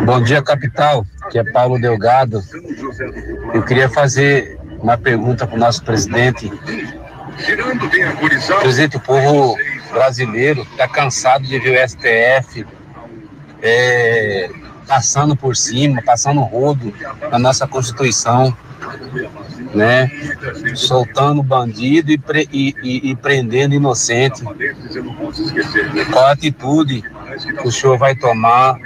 Bom 0.06 0.24
dia, 0.24 0.42
capital. 0.42 1.06
Aqui 1.22 1.38
é 1.38 1.44
Paulo 1.52 1.80
Delgado. 1.80 2.44
Eu 3.54 3.62
queria 3.62 3.88
fazer 3.88 4.60
uma 4.80 4.98
pergunta 4.98 5.46
para 5.46 5.56
o 5.56 5.60
nosso 5.60 5.84
presidente. 5.84 6.52
Presidente, 8.62 8.98
o 8.98 9.00
povo 9.00 9.56
brasileiro 9.92 10.64
está 10.64 10.88
cansado 10.88 11.44
de 11.44 11.60
ver 11.60 11.80
o 11.80 11.88
STF 11.88 12.66
é, 13.62 14.50
passando 14.88 15.36
por 15.36 15.56
cima, 15.56 16.02
passando 16.02 16.42
rodo 16.42 16.92
na 17.32 17.38
nossa 17.38 17.68
Constituição 17.68 18.58
né? 19.74 20.10
Soltando 20.76 21.44
bandido 21.44 22.12
e, 22.12 22.18
pre, 22.18 22.48
e, 22.52 22.76
e, 22.84 23.12
e, 23.12 23.16
prendendo 23.16 23.76
inocente. 23.76 24.44
Qual 26.12 26.26
a 26.26 26.32
atitude 26.32 27.04
que 27.62 27.68
o 27.68 27.72
senhor 27.72 27.98
vai 27.98 28.16
tomar 28.16 28.80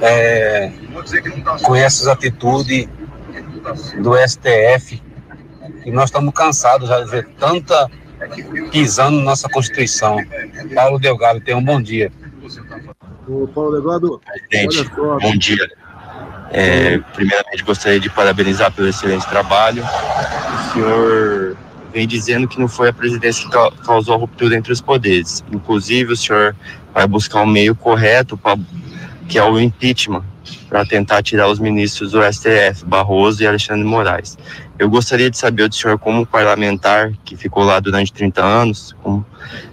é, 0.00 0.72
com 1.62 1.76
essas 1.76 2.08
atitudes 2.08 2.88
do 4.00 4.12
STF? 4.16 5.02
E 5.84 5.90
nós 5.90 6.10
estamos 6.10 6.32
cansados 6.34 6.88
já 6.88 7.00
de 7.00 7.10
ver 7.10 7.28
tanta 7.38 7.90
pisando 8.70 9.18
na 9.18 9.24
nossa 9.24 9.48
Constituição. 9.48 10.16
Paulo 10.74 10.98
Delgado, 10.98 11.40
tenha 11.40 11.56
um 11.56 11.64
bom 11.64 11.80
dia. 11.80 12.12
O 13.28 13.46
Paulo 13.48 13.72
Delgado, 13.72 14.20
Presidente, 14.48 14.90
bom 14.94 15.36
dia. 15.36 15.68
É, 16.52 16.98
primeiramente, 17.14 17.64
gostaria 17.64 17.98
de 17.98 18.10
parabenizar 18.10 18.70
pelo 18.70 18.88
excelente 18.88 19.26
trabalho. 19.26 19.82
O 19.82 20.72
senhor 20.72 21.56
vem 21.92 22.06
dizendo 22.06 22.46
que 22.46 22.60
não 22.60 22.68
foi 22.68 22.90
a 22.90 22.92
presidência 22.92 23.48
que 23.48 23.84
causou 23.84 24.14
a 24.14 24.18
ruptura 24.18 24.54
entre 24.54 24.70
os 24.70 24.80
poderes. 24.80 25.42
Inclusive, 25.50 26.12
o 26.12 26.16
senhor 26.16 26.54
vai 26.92 27.06
buscar 27.06 27.40
um 27.40 27.46
meio 27.46 27.74
correto, 27.74 28.36
pra, 28.36 28.56
que 29.28 29.38
é 29.38 29.42
o 29.42 29.58
impeachment, 29.58 30.24
para 30.68 30.84
tentar 30.84 31.22
tirar 31.22 31.48
os 31.48 31.58
ministros 31.58 32.12
do 32.12 32.20
STF, 32.22 32.84
Barroso 32.84 33.42
e 33.42 33.46
Alexandre 33.46 33.84
Moraes. 33.84 34.36
Eu 34.78 34.90
gostaria 34.90 35.30
de 35.30 35.38
saber 35.38 35.68
do 35.68 35.74
senhor, 35.74 35.98
como 35.98 36.26
parlamentar 36.26 37.12
que 37.24 37.36
ficou 37.36 37.64
lá 37.64 37.80
durante 37.80 38.12
30 38.12 38.42
anos, 38.42 38.94
como, 39.02 39.24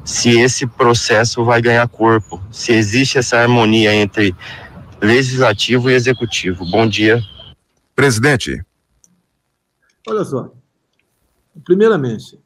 se 0.06 0.40
esse 0.40 0.66
processo 0.66 1.44
vai 1.44 1.62
ganhar 1.62 1.88
corpo, 1.88 2.42
se 2.52 2.72
existe 2.72 3.18
essa 3.18 3.38
harmonia 3.38 3.94
entre 3.94 4.36
legislativo 5.02 5.90
e 5.90 5.94
executivo. 5.94 6.66
Bom 6.70 6.88
dia. 6.88 7.22
Presidente. 7.96 8.64
Olha 10.08 10.24
só. 10.24 10.52
Primeiramente, 11.64 12.40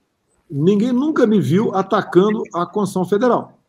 ninguém 0.50 0.92
nunca 0.92 1.26
me 1.28 1.40
viu 1.40 1.76
atacando 1.76 2.44
a 2.54 2.66
Constituição 2.66 3.06
Federal. 3.06 3.60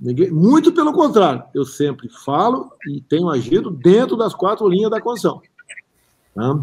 Ninguém, 0.00 0.30
muito 0.30 0.72
pelo 0.72 0.92
contrário, 0.92 1.42
eu 1.54 1.64
sempre 1.64 2.08
falo 2.08 2.70
e 2.88 3.00
tenho 3.02 3.28
agido 3.28 3.70
dentro 3.70 4.16
das 4.16 4.34
quatro 4.34 4.68
linhas 4.68 4.90
da 4.90 5.00
Constituição. 5.00 5.42
Tá? 6.34 6.58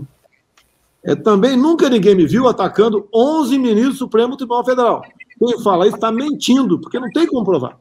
É, 1.04 1.16
também 1.16 1.56
nunca 1.56 1.90
ninguém 1.90 2.16
me 2.16 2.26
viu 2.26 2.48
atacando 2.48 3.08
11 3.14 3.60
ministros 3.60 3.96
do 3.96 4.00
Supremo 4.00 4.36
Tribunal 4.36 4.66
Federal. 4.66 5.02
Quem 5.38 5.62
fala 5.62 5.86
isso 5.86 5.96
está 5.96 6.12
mentindo, 6.12 6.80
porque 6.80 7.00
não 7.00 7.10
tem 7.12 7.28
como 7.28 7.46
provar. 7.46 7.78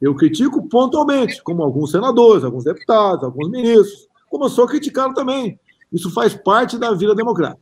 Eu 0.00 0.14
critico 0.14 0.68
pontualmente, 0.68 1.42
como 1.42 1.62
alguns 1.62 1.90
senadores, 1.90 2.44
alguns 2.44 2.64
deputados, 2.64 3.24
alguns 3.24 3.50
ministros, 3.50 4.08
como 4.28 4.44
eu 4.44 4.48
sou 4.50 4.66
criticado 4.66 5.14
também. 5.14 5.58
Isso 5.92 6.10
faz 6.10 6.34
parte 6.34 6.78
da 6.78 6.92
vida 6.92 7.14
democrática. 7.14 7.60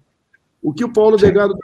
O 0.62 0.72
que 0.72 0.84
o 0.84 0.92
Paulo 0.92 1.16
Delgado, 1.16 1.54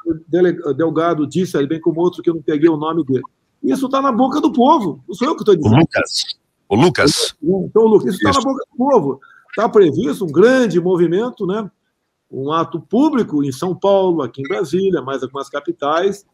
Delgado 0.77 1.27
disse, 1.27 1.67
bem 1.67 1.81
como 1.81 2.01
outro 2.01 2.23
que 2.23 2.31
eu 2.31 2.35
não 2.35 2.43
peguei 2.43 2.69
o 2.69 2.77
nome 2.77 3.05
dele, 3.05 3.23
isso 3.63 3.87
está 3.87 4.01
na 4.01 4.13
boca 4.13 4.41
do 4.41 4.53
povo. 4.53 5.03
Não 5.09 5.15
sou 5.15 5.29
eu 5.29 5.35
que 5.35 5.43
estou 5.43 5.57
dizendo. 5.57 5.75
O 5.75 5.79
Lucas. 5.79 6.25
O 6.69 6.77
Lucas. 6.77 7.37
Então, 7.43 7.83
Lucas, 7.85 8.15
isso 8.15 8.29
está 8.29 8.39
na 8.39 8.45
boca 8.45 8.65
do 8.71 8.77
povo. 8.77 9.21
Está 9.49 9.69
previsto 9.69 10.25
um 10.25 10.31
grande 10.31 10.81
movimento, 10.81 11.47
né? 11.47 11.69
um 12.31 12.53
ato 12.53 12.81
público 12.81 13.43
em 13.43 13.51
São 13.51 13.75
Paulo, 13.75 14.23
aqui 14.23 14.41
em 14.41 14.49
Brasília, 14.49 15.03
mais 15.03 15.23
algumas 15.23 15.49
capitais, 15.49 16.25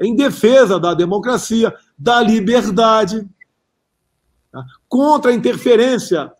em 0.00 0.16
defesa 0.16 0.80
da 0.80 0.92
democracia, 0.92 1.72
da 1.96 2.20
liberdade, 2.20 3.26
tá? 4.54 4.64
contra 4.88 5.32
a 5.32 5.34
interferência 5.34 6.32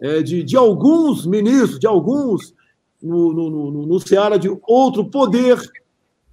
é, 0.00 0.22
de, 0.22 0.42
de 0.42 0.56
alguns 0.56 1.26
ministros, 1.26 1.78
de 1.78 1.86
alguns 1.86 2.54
no, 3.02 3.32
no, 3.32 3.50
no, 3.50 3.86
no 3.86 4.00
Seara 4.00 4.38
de 4.38 4.48
outro 4.66 5.04
poder. 5.04 5.60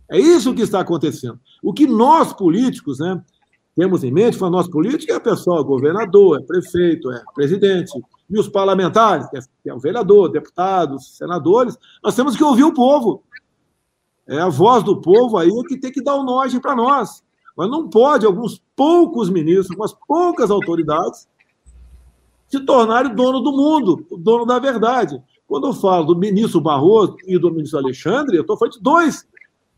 É 0.10 0.18
isso 0.18 0.56
que 0.56 0.62
está 0.62 0.80
acontecendo. 0.80 1.38
O 1.62 1.74
que 1.74 1.86
nós, 1.86 2.32
políticos, 2.32 3.00
né, 3.00 3.22
temos 3.76 4.04
em 4.04 4.12
mente, 4.12 4.38
para 4.38 4.50
nós 4.50 4.68
políticos, 4.70 5.14
é 5.14 5.18
a 5.18 5.20
pessoa, 5.20 5.62
governador, 5.64 6.40
é 6.40 6.44
prefeito, 6.44 7.12
é 7.12 7.22
presidente, 7.36 7.92
e 8.30 8.40
os 8.40 8.48
parlamentares, 8.48 9.30
que 9.30 9.38
é, 9.38 9.42
é 9.68 9.74
o 9.74 9.80
vereador, 9.80 10.30
deputados, 10.30 11.18
senadores, 11.18 11.78
nós 12.02 12.16
temos 12.16 12.36
que 12.36 12.44
ouvir 12.44 12.64
o 12.64 12.74
povo. 12.74 13.24
É 14.28 14.40
a 14.40 14.50
voz 14.50 14.84
do 14.84 15.00
povo 15.00 15.38
aí 15.38 15.50
que 15.68 15.78
tem 15.78 15.92
que 15.92 16.04
dar 16.04 16.16
o 16.16 16.22
um 16.22 16.26
nome 16.26 16.60
para 16.60 16.76
nós. 16.76 17.24
Mas 17.58 17.70
não 17.70 17.90
pode 17.90 18.26
alguns 18.26 18.62
poucos 18.76 19.30
ministros, 19.30 19.72
algumas 19.72 19.96
poucas 20.08 20.52
autoridades 20.52 21.28
se 22.48 22.60
tornarem 22.62 23.16
dono 23.16 23.42
do 23.42 23.52
mundo, 23.52 24.06
o 24.12 24.16
dono 24.16 24.46
da 24.46 24.60
verdade. 24.60 25.22
Quando 25.48 25.68
eu 25.68 25.74
falo 25.74 26.06
do 26.06 26.16
ministro 26.16 26.62
Barroso 26.62 27.18
e 27.26 27.38
do 27.40 27.52
ministro 27.52 27.80
Alexandre, 27.80 28.38
eu 28.38 28.42
estou 28.42 28.56
falando 28.56 28.74
de 28.74 28.82
dois 28.82 29.28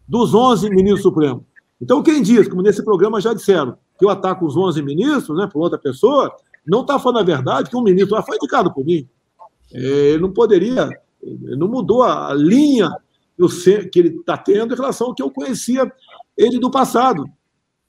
dos 0.07 0.33
11 0.33 0.69
ministros 0.69 1.01
supremos. 1.01 1.43
Então, 1.81 2.03
quem 2.03 2.21
diz, 2.21 2.47
como 2.47 2.61
nesse 2.61 2.83
programa 2.83 3.21
já 3.21 3.33
disseram, 3.33 3.77
que 3.97 4.03
eu 4.03 4.09
ataco 4.09 4.45
os 4.45 4.57
11 4.57 4.81
ministros, 4.81 5.37
né, 5.37 5.47
por 5.47 5.61
outra 5.61 5.77
pessoa, 5.77 6.35
não 6.65 6.81
está 6.81 6.99
falando 6.99 7.21
a 7.21 7.23
verdade 7.23 7.69
que 7.69 7.77
um 7.77 7.81
ministro 7.81 8.15
lá 8.15 8.21
foi 8.23 8.35
indicado 8.35 8.73
por 8.73 8.85
mim. 8.85 9.07
Ele 9.71 10.19
não 10.19 10.31
poderia, 10.31 10.89
ele 11.23 11.55
não 11.55 11.67
mudou 11.67 12.03
a 12.03 12.33
linha 12.33 12.91
que 13.91 13.99
ele 13.99 14.17
está 14.19 14.37
tendo 14.37 14.73
em 14.73 14.77
relação 14.77 15.07
ao 15.07 15.15
que 15.15 15.23
eu 15.23 15.31
conhecia 15.31 15.89
ele 16.35 16.59
do 16.59 16.69
passado. 16.69 17.25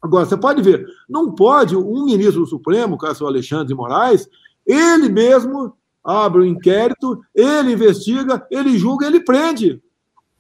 Agora, 0.02 0.24
você 0.24 0.36
pode 0.36 0.62
ver, 0.62 0.86
não 1.08 1.30
pode 1.32 1.76
um 1.76 2.04
ministro 2.06 2.40
do 2.40 2.46
Supremo, 2.46 2.96
caso 2.96 3.26
Alexandre 3.26 3.68
de 3.68 3.74
Moraes, 3.74 4.28
ele 4.66 5.08
mesmo 5.08 5.74
abre 6.02 6.40
o 6.40 6.44
um 6.44 6.46
inquérito, 6.46 7.20
ele 7.34 7.72
investiga, 7.72 8.46
ele 8.50 8.78
julga, 8.78 9.06
ele 9.06 9.20
prende. 9.20 9.82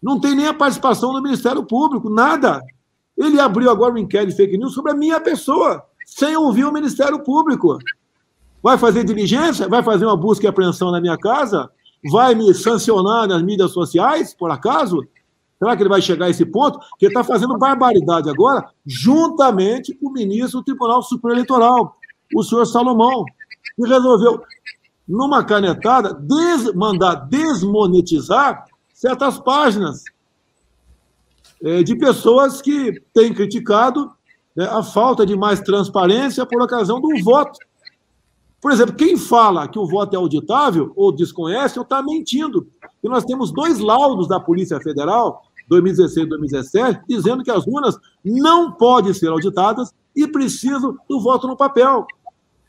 Não 0.02 0.18
tem 0.18 0.34
nem 0.34 0.46
a 0.46 0.54
participação 0.54 1.12
do 1.12 1.22
Ministério 1.22 1.62
Público, 1.62 2.08
nada. 2.08 2.62
Ele 3.16 3.38
abriu 3.38 3.70
agora 3.70 3.92
um 3.92 3.98
inquérito 3.98 4.30
de 4.30 4.36
fake 4.36 4.56
news 4.56 4.72
sobre 4.72 4.92
a 4.92 4.96
minha 4.96 5.20
pessoa, 5.20 5.84
sem 6.06 6.34
ouvir 6.36 6.64
o 6.64 6.72
Ministério 6.72 7.22
Público. 7.22 7.78
Vai 8.62 8.78
fazer 8.78 9.04
diligência? 9.04 9.68
Vai 9.68 9.82
fazer 9.82 10.06
uma 10.06 10.16
busca 10.16 10.46
e 10.46 10.48
apreensão 10.48 10.90
na 10.90 11.00
minha 11.00 11.18
casa? 11.18 11.70
Vai 12.10 12.34
me 12.34 12.54
sancionar 12.54 13.28
nas 13.28 13.42
mídias 13.42 13.72
sociais, 13.72 14.32
por 14.32 14.50
acaso? 14.50 15.06
Será 15.60 15.76
que 15.76 15.82
ele 15.82 15.90
vai 15.90 16.00
chegar 16.00 16.24
a 16.24 16.30
esse 16.30 16.46
ponto? 16.46 16.80
Que 16.98 17.06
está 17.06 17.22
fazendo 17.22 17.58
barbaridade 17.58 18.30
agora, 18.30 18.70
juntamente 18.86 19.94
com 19.94 20.08
o 20.08 20.12
ministro 20.12 20.60
do 20.60 20.64
Tribunal 20.64 21.02
Superior 21.02 21.36
Eleitoral, 21.36 21.96
o 22.34 22.42
senhor 22.42 22.64
Salomão, 22.64 23.26
que 23.76 23.86
resolveu, 23.86 24.40
numa 25.06 25.44
canetada, 25.44 26.14
des 26.14 26.72
mandar 26.72 27.26
desmonetizar 27.26 28.64
certas 28.94 29.38
páginas 29.38 30.04
é, 31.62 31.82
de 31.82 31.94
pessoas 31.94 32.62
que 32.62 32.98
têm 33.12 33.34
criticado 33.34 34.10
né, 34.56 34.64
a 34.64 34.82
falta 34.82 35.26
de 35.26 35.36
mais 35.36 35.60
transparência 35.60 36.46
por 36.46 36.62
ocasião 36.62 37.00
do 37.00 37.22
voto. 37.22 37.58
Por 38.60 38.70
exemplo, 38.72 38.94
quem 38.94 39.16
fala 39.16 39.68
que 39.68 39.78
o 39.78 39.86
voto 39.86 40.14
é 40.14 40.16
auditável 40.16 40.92
ou 40.96 41.12
desconhece 41.12 41.78
ou 41.78 41.82
está 41.82 42.02
mentindo. 42.02 42.66
E 43.02 43.08
nós 43.08 43.24
temos 43.24 43.50
dois 43.50 43.78
laudos 43.78 44.28
da 44.28 44.38
Polícia 44.38 44.78
Federal, 44.80 45.42
2016 45.70 46.26
e 46.26 46.28
2017, 46.28 47.00
dizendo 47.08 47.44
que 47.44 47.50
as 47.50 47.66
urnas 47.66 47.96
não 48.24 48.72
podem 48.72 49.14
ser 49.14 49.28
auditadas 49.28 49.94
e 50.14 50.26
precisam 50.26 50.98
do 51.08 51.20
voto 51.20 51.46
no 51.46 51.56
papel. 51.56 52.06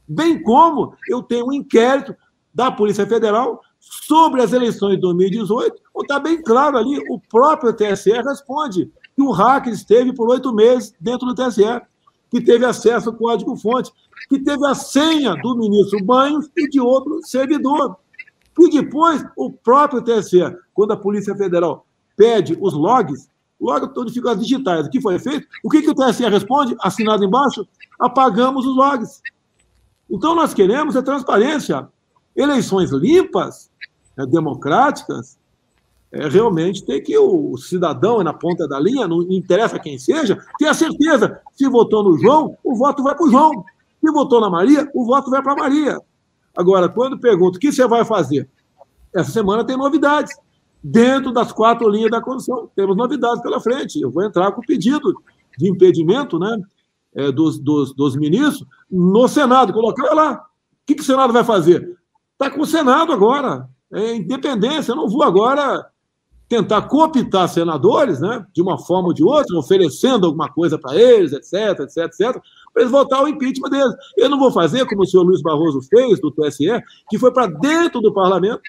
Bem 0.07 0.41
como 0.41 0.93
eu 1.09 1.21
tenho 1.23 1.47
um 1.47 1.53
inquérito 1.53 2.15
da 2.53 2.71
Polícia 2.71 3.05
Federal 3.07 3.59
sobre 3.79 4.41
as 4.41 4.53
eleições 4.53 4.95
de 4.95 5.01
2018, 5.01 5.75
onde 5.95 6.05
está 6.05 6.19
bem 6.19 6.41
claro 6.41 6.77
ali, 6.77 6.97
o 7.09 7.19
próprio 7.19 7.73
TSE 7.73 8.11
responde 8.11 8.91
que 9.15 9.21
o 9.21 9.31
hacker 9.31 9.73
esteve 9.73 10.13
por 10.13 10.29
oito 10.29 10.53
meses 10.53 10.93
dentro 10.99 11.25
do 11.25 11.35
TSE, 11.35 11.81
que 12.29 12.39
teve 12.39 12.65
acesso 12.65 13.09
ao 13.09 13.15
código-fonte 13.15 13.91
que 14.29 14.39
teve 14.39 14.65
a 14.65 14.75
senha 14.75 15.35
do 15.35 15.57
ministro 15.57 16.03
Banhos 16.05 16.49
e 16.55 16.69
de 16.69 16.79
outro 16.79 17.19
servidor. 17.23 17.97
E 18.59 18.69
depois, 18.69 19.25
o 19.35 19.51
próprio 19.51 20.01
TSE, 20.01 20.55
quando 20.73 20.91
a 20.91 20.97
Polícia 20.97 21.35
Federal 21.35 21.85
pede 22.15 22.57
os 22.59 22.73
logs, 22.73 23.29
logo 23.59 23.91
onde 23.97 24.13
ficam 24.13 24.35
digitais, 24.35 24.87
o 24.87 24.89
que 24.89 25.01
foi 25.01 25.19
feito? 25.19 25.47
O 25.63 25.69
que, 25.69 25.81
que 25.81 25.89
o 25.89 25.95
TSE 25.95 26.27
responde? 26.27 26.75
Assinado 26.79 27.23
embaixo? 27.23 27.67
Apagamos 27.99 28.65
os 28.65 28.75
logs. 28.75 29.21
Então, 30.09 30.35
nós 30.35 30.53
queremos 30.53 30.95
a 30.97 31.01
transparência. 31.01 31.87
Eleições 32.35 32.91
limpas, 32.91 33.69
né, 34.17 34.25
democráticas, 34.25 35.37
é, 36.11 36.27
realmente 36.27 36.83
tem 36.83 37.01
que 37.01 37.17
o 37.17 37.55
cidadão 37.57 38.21
na 38.21 38.33
ponta 38.33 38.67
da 38.67 38.77
linha, 38.77 39.07
não 39.07 39.21
interessa 39.21 39.79
quem 39.79 39.97
seja, 39.97 40.37
ter 40.57 40.67
a 40.67 40.73
certeza, 40.73 41.39
se 41.53 41.69
votou 41.69 42.03
no 42.03 42.17
João, 42.17 42.57
o 42.63 42.75
voto 42.75 43.01
vai 43.01 43.15
para 43.15 43.25
o 43.25 43.31
João. 43.31 43.63
Se 44.03 44.11
votou 44.11 44.41
na 44.41 44.49
Maria, 44.49 44.89
o 44.93 45.05
voto 45.05 45.29
vai 45.29 45.41
para 45.41 45.55
Maria. 45.55 45.97
Agora, 46.55 46.89
quando 46.89 47.17
pergunto 47.17 47.57
o 47.57 47.59
que 47.59 47.71
você 47.71 47.87
vai 47.87 48.03
fazer, 48.03 48.49
essa 49.13 49.31
semana 49.31 49.63
tem 49.63 49.77
novidades. 49.77 50.35
Dentro 50.83 51.31
das 51.31 51.51
quatro 51.51 51.87
linhas 51.87 52.09
da 52.09 52.21
Constituição, 52.21 52.69
temos 52.75 52.97
novidades 52.97 53.41
pela 53.41 53.59
frente. 53.59 54.01
Eu 54.01 54.09
vou 54.09 54.23
entrar 54.23 54.51
com 54.51 54.61
pedido 54.61 55.13
de 55.57 55.69
impedimento 55.69 56.39
né, 56.39 56.57
é, 57.13 57.31
dos, 57.31 57.59
dos, 57.59 57.93
dos, 57.93 58.15
ministros 58.15 58.67
no 58.89 59.27
Senado. 59.27 59.73
Colocar 59.73 60.13
lá. 60.13 60.33
O 60.33 60.85
que, 60.85 60.95
que 60.95 61.01
o 61.01 61.05
Senado 61.05 61.31
vai 61.31 61.43
fazer? 61.43 61.97
Está 62.33 62.49
com 62.49 62.61
o 62.61 62.65
Senado 62.65 63.11
agora. 63.11 63.69
É 63.93 64.15
independência. 64.15 64.91
Eu 64.91 64.95
não 64.95 65.07
vou 65.07 65.21
agora 65.21 65.85
tentar 66.51 66.81
cooptar 66.81 67.47
senadores, 67.47 68.19
né, 68.19 68.45
de 68.53 68.61
uma 68.61 68.77
forma 68.77 69.07
ou 69.07 69.13
de 69.13 69.23
outra, 69.23 69.57
oferecendo 69.57 70.25
alguma 70.25 70.49
coisa 70.51 70.77
para 70.77 70.93
eles, 70.97 71.31
etc, 71.31 71.79
etc, 71.79 71.97
etc, 71.97 72.41
para 72.73 72.81
eles 72.81 72.91
votar 72.91 73.23
o 73.23 73.27
impeachment 73.29 73.69
deles. 73.69 73.95
Eu 74.17 74.27
não 74.27 74.37
vou 74.37 74.51
fazer 74.51 74.85
como 74.85 75.03
o 75.03 75.05
senhor 75.05 75.23
Luiz 75.23 75.41
Barroso 75.41 75.81
fez, 75.83 76.19
do 76.19 76.29
TSE, 76.29 76.83
que 77.09 77.17
foi 77.17 77.31
para 77.31 77.47
dentro 77.47 78.01
do 78.01 78.13
parlamento, 78.13 78.61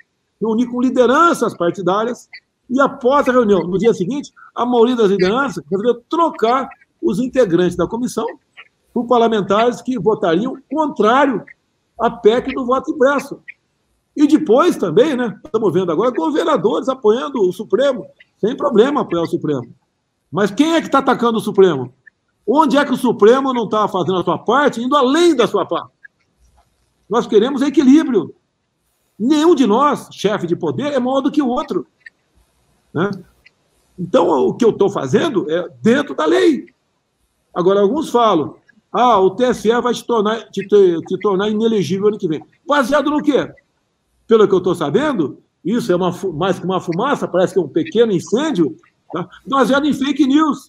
reunir 0.42 0.66
com 0.66 0.80
lideranças 0.80 1.56
partidárias, 1.56 2.28
e 2.68 2.80
após 2.80 3.28
a 3.28 3.32
reunião, 3.32 3.60
no 3.60 3.78
dia 3.78 3.94
seguinte, 3.94 4.32
a 4.54 4.66
maioria 4.66 4.96
das 4.96 5.10
lideranças 5.10 5.62
resolveu 5.70 6.02
trocar 6.08 6.68
os 7.00 7.18
integrantes 7.18 7.76
da 7.76 7.86
comissão 7.86 8.26
por 8.92 9.06
parlamentares 9.06 9.80
que 9.80 9.98
votariam 9.98 10.56
contrário 10.70 11.42
à 11.98 12.10
PEC 12.10 12.54
do 12.54 12.64
voto 12.64 12.90
impresso. 12.92 13.40
E 14.16 14.26
depois 14.26 14.76
também, 14.76 15.16
né? 15.16 15.38
Estamos 15.44 15.72
vendo 15.72 15.90
agora 15.90 16.10
governadores 16.10 16.88
apoiando 16.88 17.40
o 17.40 17.52
Supremo, 17.52 18.06
sem 18.38 18.56
problema 18.56 19.00
apoiar 19.00 19.22
o 19.22 19.26
Supremo. 19.26 19.74
Mas 20.30 20.50
quem 20.50 20.74
é 20.74 20.80
que 20.80 20.86
está 20.86 20.98
atacando 20.98 21.38
o 21.38 21.42
Supremo? 21.42 21.92
Onde 22.46 22.76
é 22.76 22.84
que 22.84 22.92
o 22.92 22.96
Supremo 22.96 23.52
não 23.52 23.64
está 23.64 23.86
fazendo 23.88 24.18
a 24.18 24.24
sua 24.24 24.38
parte, 24.38 24.82
indo 24.82 24.96
além 24.96 25.34
da 25.34 25.46
sua 25.46 25.64
parte? 25.64 25.90
Nós 27.08 27.26
queremos 27.26 27.62
equilíbrio. 27.62 28.34
Nenhum 29.24 29.54
de 29.54 29.68
nós, 29.68 30.08
chefe 30.10 30.48
de 30.48 30.56
poder, 30.56 30.92
é 30.92 30.98
maior 30.98 31.20
do 31.20 31.30
que 31.30 31.40
o 31.40 31.46
outro. 31.46 31.86
Né? 32.92 33.08
Então, 33.96 34.28
o 34.28 34.52
que 34.52 34.64
eu 34.64 34.70
estou 34.70 34.90
fazendo 34.90 35.48
é 35.48 35.68
dentro 35.80 36.12
da 36.12 36.26
lei. 36.26 36.66
Agora, 37.54 37.80
alguns 37.80 38.10
falam, 38.10 38.56
ah, 38.90 39.20
o 39.20 39.30
TSE 39.30 39.70
vai 39.80 39.94
te 39.94 40.04
tornar, 40.04 40.50
te, 40.50 40.66
te 40.66 41.18
tornar 41.20 41.48
inelegível 41.48 42.08
ano 42.08 42.18
que 42.18 42.26
vem. 42.26 42.44
Baseado 42.66 43.10
no 43.10 43.22
quê? 43.22 43.48
Pelo 44.26 44.48
que 44.48 44.54
eu 44.54 44.58
estou 44.58 44.74
sabendo, 44.74 45.38
isso 45.64 45.92
é 45.92 45.94
uma, 45.94 46.10
mais 46.34 46.58
que 46.58 46.64
uma 46.64 46.80
fumaça, 46.80 47.28
parece 47.28 47.52
que 47.52 47.60
é 47.60 47.62
um 47.62 47.68
pequeno 47.68 48.10
incêndio, 48.10 48.76
tá? 49.12 49.28
baseado 49.46 49.86
em 49.86 49.94
fake 49.94 50.26
news. 50.26 50.68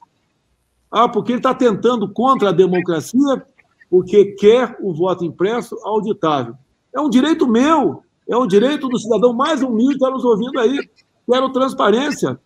Ah, 0.92 1.10
porque 1.10 1.32
ele 1.32 1.40
está 1.40 1.56
tentando 1.56 2.08
contra 2.08 2.50
a 2.50 2.54
democracia, 2.54 3.44
porque 3.90 4.26
quer 4.34 4.78
o 4.80 4.94
voto 4.94 5.26
impresso 5.26 5.76
auditável. 5.84 6.54
É 6.94 7.02
um 7.02 7.10
direito 7.10 7.48
meu, 7.48 8.04
é 8.28 8.38
um 8.38 8.48
direito 8.48 8.88
do 8.88 9.00
cidadão 9.00 9.34
mais 9.34 9.62
humilde 9.62 9.98
que 9.98 10.04
está 10.04 10.10
nos 10.10 10.24
ouvindo 10.24 10.60
aí. 10.60 10.80
Quero 11.30 11.52
transparência. 11.52 12.40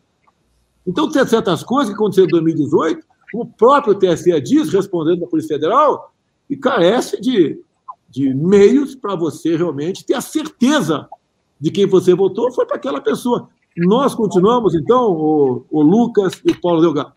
Então, 0.86 1.10
tem 1.10 1.26
certas 1.26 1.64
coisas 1.64 1.90
que 1.90 1.96
aconteceram 1.96 2.28
em 2.28 2.32
2018, 2.32 3.06
o 3.34 3.46
próprio 3.46 3.96
TSE 3.96 4.40
diz, 4.42 4.72
respondendo 4.72 5.22
da 5.22 5.28
Polícia 5.28 5.56
Federal, 5.56 6.14
e 6.50 6.56
carece 6.56 7.20
de, 7.20 7.60
de 8.10 8.34
meios 8.34 8.96
para 8.96 9.16
você 9.16 9.58
realmente 9.58 10.06
ter 10.06 10.14
a 10.14 10.22
certeza 10.22 11.10
de 11.60 11.72
quem 11.72 11.86
você 11.86 12.14
votou 12.14 12.52
foi 12.54 12.66
para 12.66 12.78
aquela 12.78 13.02
pessoa. 13.02 13.50
Nós 13.76 14.16
continuamos, 14.16 14.74
então, 14.74 15.12
o, 15.12 15.66
o 15.70 15.82
Lucas 15.82 16.42
e 16.46 16.52
o 16.52 16.62
Paulo 16.62 16.82
Delgado, 16.82 17.12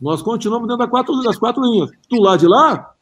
nós 0.00 0.22
continuamos 0.22 0.66
dentro 0.66 0.78
das 0.78 0.90
quatro, 0.90 1.22
das 1.22 1.38
quatro 1.38 1.62
linhas. 1.62 1.90
Do 2.10 2.20
lado 2.20 2.40
de 2.40 2.46
lá, 2.48 2.94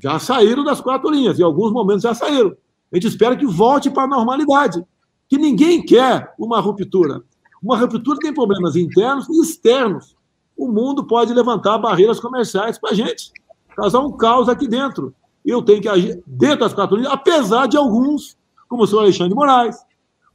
já 0.00 0.18
saíram 0.18 0.64
das 0.64 0.80
quatro 0.80 1.10
linhas, 1.10 1.38
em 1.38 1.42
alguns 1.42 1.72
momentos 1.72 2.02
já 2.02 2.14
saíram. 2.14 2.56
A 2.92 2.96
gente 2.96 3.08
espera 3.08 3.36
que 3.36 3.46
volte 3.46 3.90
para 3.90 4.04
a 4.04 4.08
normalidade, 4.08 4.84
que 5.28 5.36
ninguém 5.36 5.84
quer 5.84 6.32
uma 6.38 6.60
ruptura. 6.60 7.22
Uma 7.62 7.76
ruptura 7.76 8.18
tem 8.18 8.32
problemas 8.32 8.76
internos 8.76 9.28
e 9.28 9.40
externos. 9.40 10.16
O 10.56 10.68
mundo 10.68 11.04
pode 11.06 11.32
levantar 11.32 11.78
barreiras 11.78 12.18
comerciais 12.18 12.78
para 12.78 12.90
a 12.90 12.94
gente, 12.94 13.32
causar 13.76 14.00
um 14.00 14.16
caos 14.16 14.48
aqui 14.48 14.66
dentro. 14.66 15.14
Eu 15.44 15.62
tenho 15.62 15.80
que 15.80 15.88
agir 15.88 16.22
dentro 16.26 16.60
das 16.60 16.72
quatro 16.72 16.96
linhas, 16.96 17.12
apesar 17.12 17.66
de 17.66 17.76
alguns, 17.76 18.36
como 18.68 18.82
o 18.82 18.86
senhor 18.86 19.02
Alexandre 19.02 19.34
Moraes, 19.34 19.76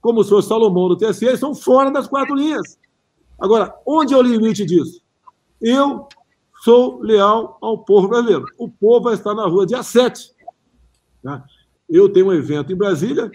como 0.02 0.22
o 0.22 0.24
senhor 0.24 0.42
Salomão 0.42 0.90
do 0.90 0.98
TSE, 0.98 1.26
estão 1.26 1.56
fora 1.56 1.90
das 1.90 2.08
quatro 2.08 2.36
linhas. 2.36 2.78
Agora, 3.40 3.74
onde 3.86 4.14
é 4.14 4.18
o 4.18 4.22
limite 4.22 4.66
disso? 4.66 5.02
Eu 5.62 6.08
sou 6.64 7.02
leal 7.02 7.58
ao 7.62 7.78
povo 7.78 8.08
brasileiro. 8.08 8.46
O 8.58 8.70
povo 8.70 9.06
vai 9.06 9.16
estar 9.16 9.34
na 9.34 9.46
rua 9.46 9.66
dia 9.66 9.84
7. 9.84 10.32
Tá? 11.22 11.44
Eu 11.94 12.10
tenho 12.10 12.28
um 12.28 12.34
evento 12.34 12.74
em 12.74 12.76
Brasília. 12.76 13.32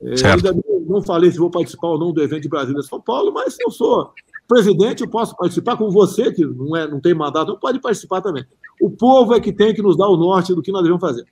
É, 0.00 0.30
ainda 0.30 0.54
não 0.88 1.02
falei 1.02 1.30
se 1.30 1.38
vou 1.38 1.50
participar 1.50 1.88
ou 1.88 1.98
não 1.98 2.12
do 2.12 2.22
evento 2.22 2.42
de 2.42 2.48
Brasília 2.48 2.80
São 2.82 3.00
Paulo, 3.00 3.32
mas 3.32 3.54
se 3.54 3.62
eu 3.62 3.70
sou 3.70 4.12
presidente, 4.48 5.02
eu 5.02 5.10
posso 5.10 5.36
participar 5.36 5.76
com 5.76 5.90
você, 5.90 6.32
que 6.32 6.44
não, 6.44 6.74
é, 6.74 6.88
não 6.88 6.98
tem 6.98 7.12
mandato, 7.12 7.48
não 7.48 7.58
pode 7.58 7.78
participar 7.80 8.22
também. 8.22 8.46
O 8.80 8.88
povo 8.90 9.34
é 9.34 9.40
que 9.40 9.52
tem 9.52 9.74
que 9.74 9.82
nos 9.82 9.96
dar 9.96 10.08
o 10.08 10.16
norte 10.16 10.54
do 10.54 10.62
que 10.62 10.72
nós 10.72 10.82
devemos 10.82 11.02
fazer. 11.02 11.26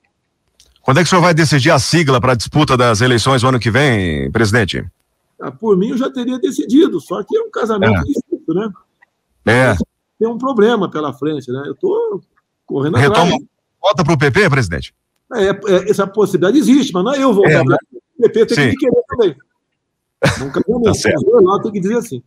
Quando 0.83 0.99
é 0.99 1.01
que 1.01 1.07
o 1.07 1.11
senhor 1.11 1.22
vai 1.22 1.33
decidir 1.33 1.70
a 1.70 1.79
sigla 1.79 2.20
para 2.20 2.33
a 2.33 2.37
disputa 2.37 2.77
das 2.77 3.01
eleições 3.01 3.43
no 3.43 3.49
ano 3.49 3.59
que 3.59 3.70
vem, 3.70 4.31
presidente? 4.31 4.85
Ah, 5.41 5.51
por 5.51 5.77
mim, 5.77 5.89
eu 5.89 5.97
já 5.97 6.11
teria 6.11 6.39
decidido, 6.39 7.01
só 7.01 7.22
que 7.22 7.37
é 7.37 7.41
um 7.41 7.51
casamento 7.51 7.99
é. 7.99 8.03
distinto, 8.03 8.55
né? 8.55 8.70
É. 9.47 9.74
Tem 10.18 10.29
um 10.29 10.39
problema 10.39 10.91
pela 10.91 11.12
frente, 11.12 11.51
né? 11.51 11.62
Eu 11.66 11.72
estou 11.72 12.20
correndo 12.66 12.97
Retoma, 12.97 13.22
atrás. 13.22 13.45
Volta 13.81 14.05
para 14.05 14.14
o 14.14 14.18
PP, 14.18 14.51
presidente? 14.51 14.95
É, 15.35 15.49
é, 15.49 15.91
essa 15.91 16.07
possibilidade 16.07 16.59
existe, 16.59 16.93
mas 16.93 17.05
não 17.05 17.14
é 17.14 17.22
eu 17.22 17.35
voltar 17.35 17.61
é, 17.61 17.64
para 17.64 17.77
o 17.77 18.22
PP, 18.22 18.47
tem 18.47 18.57
Sim. 18.57 18.70
que 18.70 18.77
querer 18.77 19.03
também. 19.09 19.37
Nunca 20.39 20.62
tá 20.85 20.95
certo. 20.95 21.41
lá 21.43 21.61
tem 21.61 21.72
que 21.72 21.81
dizer 21.81 21.99
assim. 21.99 22.22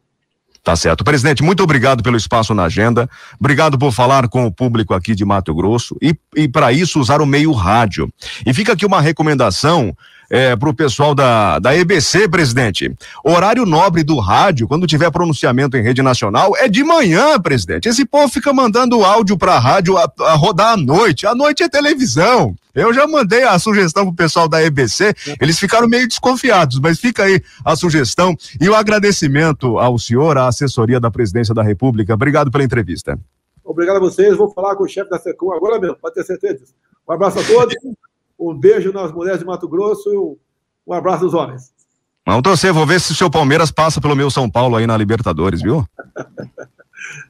Tá 0.64 0.76
certo. 0.76 1.04
Presidente, 1.04 1.42
muito 1.42 1.64
obrigado 1.64 2.04
pelo 2.04 2.18
espaço 2.18 2.54
na 2.54 2.66
agenda. 2.66 3.10
Obrigado 3.40 3.80
por 3.80 3.92
falar 3.92 4.28
com 4.28 4.46
o 4.46 4.52
público 4.52 4.94
aqui 4.94 5.16
de 5.16 5.24
Mato 5.24 5.54
Grosso 5.56 5.96
e, 6.02 6.14
e 6.36 6.48
para 6.48 6.72
isso 6.74 7.00
usar 7.00 7.22
o 7.22 7.26
meio 7.26 7.52
rádio. 7.52 8.12
E 8.46 8.54
fica 8.54 8.74
aqui 8.74 8.86
uma 8.86 9.00
recomendação 9.00 9.96
é, 10.30 10.56
para 10.56 10.70
o 10.70 10.74
pessoal 10.74 11.16
da, 11.16 11.60
da 11.60 11.76
EBC, 11.76 12.28
presidente. 12.30 12.94
Horário 13.24 13.66
nobre 13.66 14.04
do 14.04 14.20
rádio, 14.20 14.68
quando 14.68 14.86
tiver 14.86 15.10
pronunciamento 15.12 15.76
em 15.76 15.82
rede 15.82 16.02
nacional, 16.02 16.56
é 16.58 16.68
de 16.68 16.84
manhã, 16.84 17.40
presidente. 17.40 17.90
Esse 17.90 18.06
povo 18.06 18.32
fica 18.32 18.54
mandando 18.54 19.04
áudio 19.04 19.38
para 19.38 19.54
a 19.56 19.60
rádio 19.60 19.98
a, 19.98 20.34
rodar 20.36 20.74
à 20.74 20.78
noite. 20.78 21.26
À 21.26 21.34
noite 21.34 21.64
é 21.64 21.70
televisão. 21.70 22.56
Eu 22.76 22.94
já 22.94 23.08
mandei 23.08 23.44
a 23.44 23.58
sugestão 23.58 24.06
pro 24.06 24.16
pessoal 24.16 24.48
da 24.48 24.64
EBC, 24.64 25.14
eles 25.42 25.60
ficaram 25.60 25.88
meio 25.88 26.08
desconfiados, 26.08 26.80
mas 26.80 27.00
fica 27.00 27.24
aí 27.24 27.42
a 27.66 27.76
sugestão 27.76 28.38
e 28.62 28.70
o 28.70 28.76
agradecimento 28.76 29.80
ao 29.80 29.98
senhor, 29.98 30.38
à 30.38 30.48
assessoria 30.48 31.00
da 31.00 31.10
Presidência 31.10 31.54
da 31.54 31.64
República. 31.64 32.14
Obrigado 32.14 32.52
pela 32.52 32.64
entrevista. 32.64 33.20
Obrigado 33.64 33.98
a 33.98 34.00
vocês. 34.00 34.38
Vou 34.38 34.52
falar 34.52 34.76
com 34.76 34.84
o 34.84 34.88
chefe 34.88 35.10
da 35.10 35.20
SECOM 35.20 35.52
agora 35.52 35.80
mesmo, 35.80 35.98
pode 35.98 36.16
ter 36.16 36.24
certeza. 36.24 36.64
Um 37.08 37.14
abraço 37.14 37.40
a 37.40 37.44
todos. 37.44 37.76
Um 38.40 38.54
beijo 38.54 38.94
nas 38.94 39.12
mulheres 39.12 39.40
de 39.40 39.46
Mato 39.46 39.68
Grosso 39.68 40.10
e 40.10 40.18
um 40.90 40.94
abraço 40.94 41.26
aos 41.26 41.34
homens. 41.34 41.72
Vamos 42.26 42.44
torcer, 42.44 42.72
vou 42.72 42.86
ver 42.86 43.02
se 43.02 43.12
o 43.12 43.16
seu 43.16 43.30
Palmeiras 43.30 43.72
passa 43.72 44.00
pelo 44.00 44.16
meu 44.16 44.30
São 44.30 44.50
Paulo 44.50 44.76
aí 44.76 44.88
na 44.88 44.96
Libertadores, 44.96 45.62
viu? 45.62 45.86